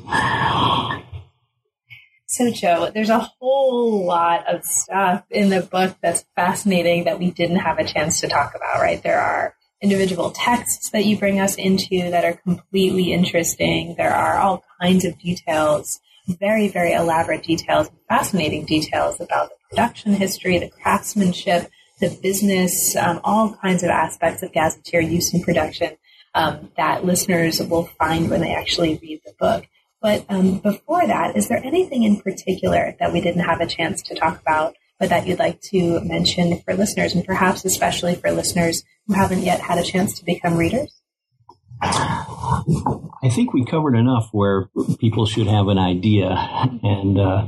So, 2.27 2.51
Joe, 2.51 2.91
there's 2.93 3.09
a 3.09 3.31
whole 3.41 4.05
lot 4.05 4.53
of 4.53 4.65
stuff 4.65 5.25
in 5.31 5.51
the 5.51 5.63
book 5.63 5.97
that's 6.03 6.25
fascinating 6.35 7.05
that 7.05 7.21
we 7.21 7.31
didn't 7.31 7.59
have 7.59 7.79
a 7.79 7.85
chance 7.85 8.21
to 8.21 8.29
talk 8.29 8.55
about, 8.57 8.81
right? 8.81 9.01
There 9.01 9.21
are 9.21 9.55
individual 9.83 10.31
texts 10.31 10.91
that 10.91 11.05
you 11.05 11.17
bring 11.17 11.41
us 11.41 11.55
into 11.57 12.11
that 12.11 12.25
are 12.25 12.35
completely 12.35 13.13
interesting. 13.13 13.95
There 13.97 14.15
are 14.15 14.39
all 14.39 14.65
kinds 14.81 15.05
of 15.05 15.19
details, 15.19 16.01
very, 16.27 16.69
very 16.69 16.93
elaborate 16.93 17.43
details, 17.43 17.91
fascinating 18.09 18.67
details 18.67 19.21
about 19.21 19.51
the 19.51 19.57
production 19.71 20.13
history, 20.13 20.59
the 20.59 20.69
craftsmanship, 20.69 21.71
the 22.01 22.19
business, 22.23 22.95
um, 22.97 23.21
all 23.25 23.55
kinds 23.55 23.83
of 23.83 23.91
aspects 23.91 24.43
of 24.43 24.53
gazetteer 24.53 25.01
use 25.01 25.33
and 25.33 25.43
production 25.43 25.97
um, 26.35 26.71
that 26.77 27.05
listeners 27.05 27.61
will 27.61 27.87
find 27.99 28.31
when 28.31 28.41
they 28.41 28.55
actually 28.55 28.99
read 29.03 29.21
the 29.25 29.35
book. 29.39 29.67
But 30.01 30.25
um, 30.29 30.59
before 30.59 31.07
that, 31.07 31.37
is 31.37 31.49
there 31.49 31.63
anything 31.63 32.05
in 32.05 32.21
particular 32.21 32.97
that 33.01 33.13
we 33.13 33.21
didn't 33.21 33.43
have 33.43 33.61
a 33.61 33.67
chance 33.67 34.03
to 34.03 34.15
talk 34.15 34.41
about 34.41 34.75
but 35.01 35.09
that 35.09 35.27
you'd 35.27 35.39
like 35.39 35.61
to 35.63 35.99
mention 36.03 36.61
for 36.61 36.75
listeners, 36.75 37.15
and 37.15 37.25
perhaps 37.25 37.65
especially 37.65 38.15
for 38.15 38.31
listeners 38.31 38.85
who 39.11 39.21
haven't 39.21 39.43
yet 39.43 39.61
had 39.61 39.77
a 39.79 39.83
chance 39.83 40.17
to 40.19 40.25
become 40.25 40.57
readers? 40.57 41.01
I 41.83 43.29
think 43.31 43.53
we 43.53 43.65
covered 43.65 43.97
enough 43.97 44.29
where 44.33 44.69
people 44.99 45.27
should 45.27 45.47
have 45.47 45.69
an 45.69 45.79
idea, 45.79 46.29
and 46.29 47.19
uh, 47.19 47.45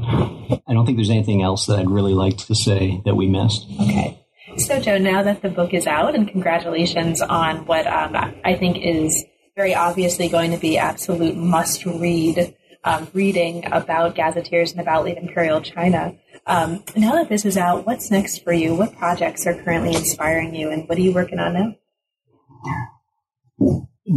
I 0.66 0.72
don't 0.72 0.86
think 0.86 0.98
there's 0.98 1.10
anything 1.10 1.42
else 1.42 1.66
that 1.66 1.78
I'd 1.78 1.90
really 1.90 2.14
like 2.14 2.38
to 2.38 2.54
say 2.54 3.00
that 3.04 3.14
we 3.14 3.28
missed. 3.28 3.66
Okay. 3.80 4.18
So, 4.56 4.80
Joe, 4.80 4.98
now 4.98 5.22
that 5.22 5.42
the 5.42 5.50
book 5.50 5.72
is 5.72 5.86
out, 5.86 6.14
and 6.14 6.28
congratulations 6.28 7.20
on 7.20 7.66
what 7.66 7.86
um, 7.86 8.16
I 8.44 8.54
think 8.54 8.78
is 8.82 9.24
very 9.54 9.74
obviously 9.74 10.28
going 10.28 10.50
to 10.50 10.58
be 10.58 10.78
absolute 10.78 11.36
must 11.36 11.84
read 11.84 12.56
um, 12.84 13.08
reading 13.12 13.66
about 13.70 14.14
gazetteers 14.14 14.72
and 14.72 14.80
about 14.80 15.04
late 15.04 15.18
imperial 15.18 15.60
China. 15.60 16.14
Um, 16.47 16.82
now 16.97 17.12
that 17.12 17.28
this 17.28 17.45
is 17.45 17.57
out, 17.57 17.86
what's 17.86 18.11
next 18.11 18.43
for 18.43 18.53
you? 18.53 18.74
What 18.74 18.97
projects 18.97 19.47
are 19.47 19.55
currently 19.62 19.95
inspiring 19.95 20.55
you, 20.55 20.70
and 20.70 20.88
what 20.88 20.99
are 20.99 21.01
you 21.01 21.12
working 21.12 21.38
on 21.38 21.55
now? 21.55 21.76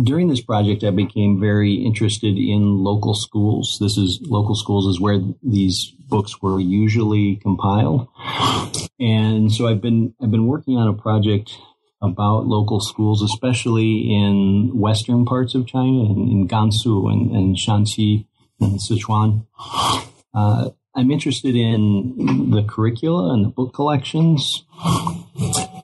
During 0.04 0.30
this 0.30 0.42
project, 0.42 0.84
I 0.84 0.90
became 0.90 1.40
very 1.40 1.76
interested 1.76 2.38
in 2.38 2.84
local 2.84 3.14
schools. 3.14 3.78
This 3.80 3.98
is 3.98 4.20
local 4.24 4.56
schools 4.56 4.88
is 4.88 5.00
where 5.00 5.22
these 5.44 5.94
books 6.08 6.42
were 6.42 6.60
usually 6.60 7.36
compiled, 7.38 8.08
and 9.00 9.52
so 9.54 9.68
I've 9.68 9.82
been 9.82 10.16
I've 10.22 10.32
been 10.32 10.48
working 10.48 10.78
on 10.78 10.88
a 10.88 10.94
project 10.94 11.52
about 12.02 12.48
local 12.48 12.80
schools, 12.80 13.22
especially 13.22 14.12
in 14.14 14.72
western 14.74 15.26
parts 15.26 15.54
of 15.54 15.68
China, 15.68 16.06
in, 16.06 16.28
in 16.30 16.48
Gansu 16.48 17.12
and, 17.12 17.32
and 17.36 17.56
Shanxi 17.56 18.26
and 18.60 18.80
Sichuan. 18.80 19.46
Uh, 20.34 20.72
I'm 20.96 21.12
interested 21.12 21.56
in 21.56 22.52
the 22.52 22.64
curricula 22.64 23.34
and 23.34 23.43
the 23.43 23.50
book 23.50 23.74
collections. 23.74 24.64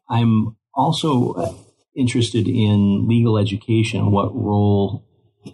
I'm 0.10 0.56
also 0.74 1.58
interested 1.96 2.48
in 2.48 3.08
legal 3.08 3.38
education, 3.38 4.12
what 4.12 4.34
role 4.34 5.06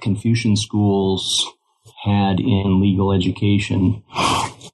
Confucian 0.01 0.55
schools 0.55 1.51
had 2.03 2.39
in 2.39 2.81
legal 2.81 3.11
education. 3.11 4.03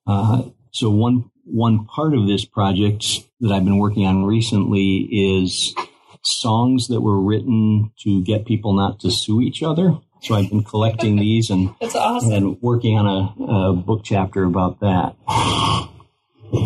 Uh, 0.05 0.43
so 0.71 0.89
one 0.89 1.29
one 1.45 1.85
part 1.85 2.13
of 2.13 2.27
this 2.27 2.45
project 2.45 3.05
that 3.39 3.51
I've 3.51 3.65
been 3.65 3.77
working 3.77 4.05
on 4.05 4.25
recently 4.25 5.07
is 5.11 5.75
songs 6.23 6.87
that 6.87 7.01
were 7.01 7.21
written 7.21 7.91
to 7.99 8.23
get 8.23 8.45
people 8.45 8.73
not 8.73 8.99
to 9.01 9.11
sue 9.11 9.41
each 9.41 9.61
other. 9.61 9.97
So 10.23 10.35
I've 10.35 10.49
been 10.49 10.63
collecting 10.63 11.17
these 11.17 11.49
and 11.49 11.75
That's 11.81 11.95
awesome. 11.95 12.31
and 12.31 12.61
working 12.61 12.97
on 12.97 13.05
a, 13.05 13.43
a 13.43 13.73
book 13.73 14.01
chapter 14.03 14.45
about 14.45 14.79
that. 14.79 15.15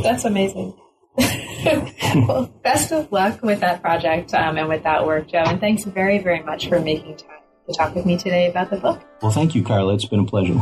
That's 0.03 0.25
amazing. 0.25 0.73
well, 1.17 2.53
best 2.63 2.91
of 2.91 3.11
luck 3.11 3.41
with 3.41 3.61
that 3.61 3.81
project 3.81 4.33
um, 4.35 4.57
and 4.57 4.69
with 4.69 4.83
that 4.83 5.05
work, 5.05 5.29
Joe. 5.29 5.43
And 5.45 5.59
thanks 5.59 5.83
very, 5.85 6.19
very 6.19 6.43
much 6.43 6.67
for 6.69 6.79
making 6.79 7.17
time 7.17 7.39
to 7.67 7.73
talk 7.73 7.95
with 7.95 8.05
me 8.05 8.17
today 8.17 8.49
about 8.49 8.69
the 8.69 8.77
book. 8.77 9.01
Well, 9.21 9.31
thank 9.31 9.55
you, 9.55 9.63
Carla. 9.63 9.95
It's 9.95 10.05
been 10.05 10.19
a 10.19 10.25
pleasure. 10.25 10.55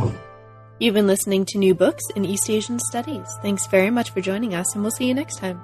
You've 0.78 0.94
been 0.94 1.06
listening 1.06 1.44
to 1.46 1.58
New 1.58 1.74
Books 1.74 2.04
in 2.16 2.24
East 2.24 2.48
Asian 2.48 2.78
Studies. 2.78 3.28
Thanks 3.42 3.66
very 3.66 3.90
much 3.90 4.10
for 4.10 4.20
joining 4.20 4.54
us, 4.54 4.74
and 4.74 4.82
we'll 4.82 4.90
see 4.90 5.06
you 5.06 5.14
next 5.14 5.36
time. 5.36 5.60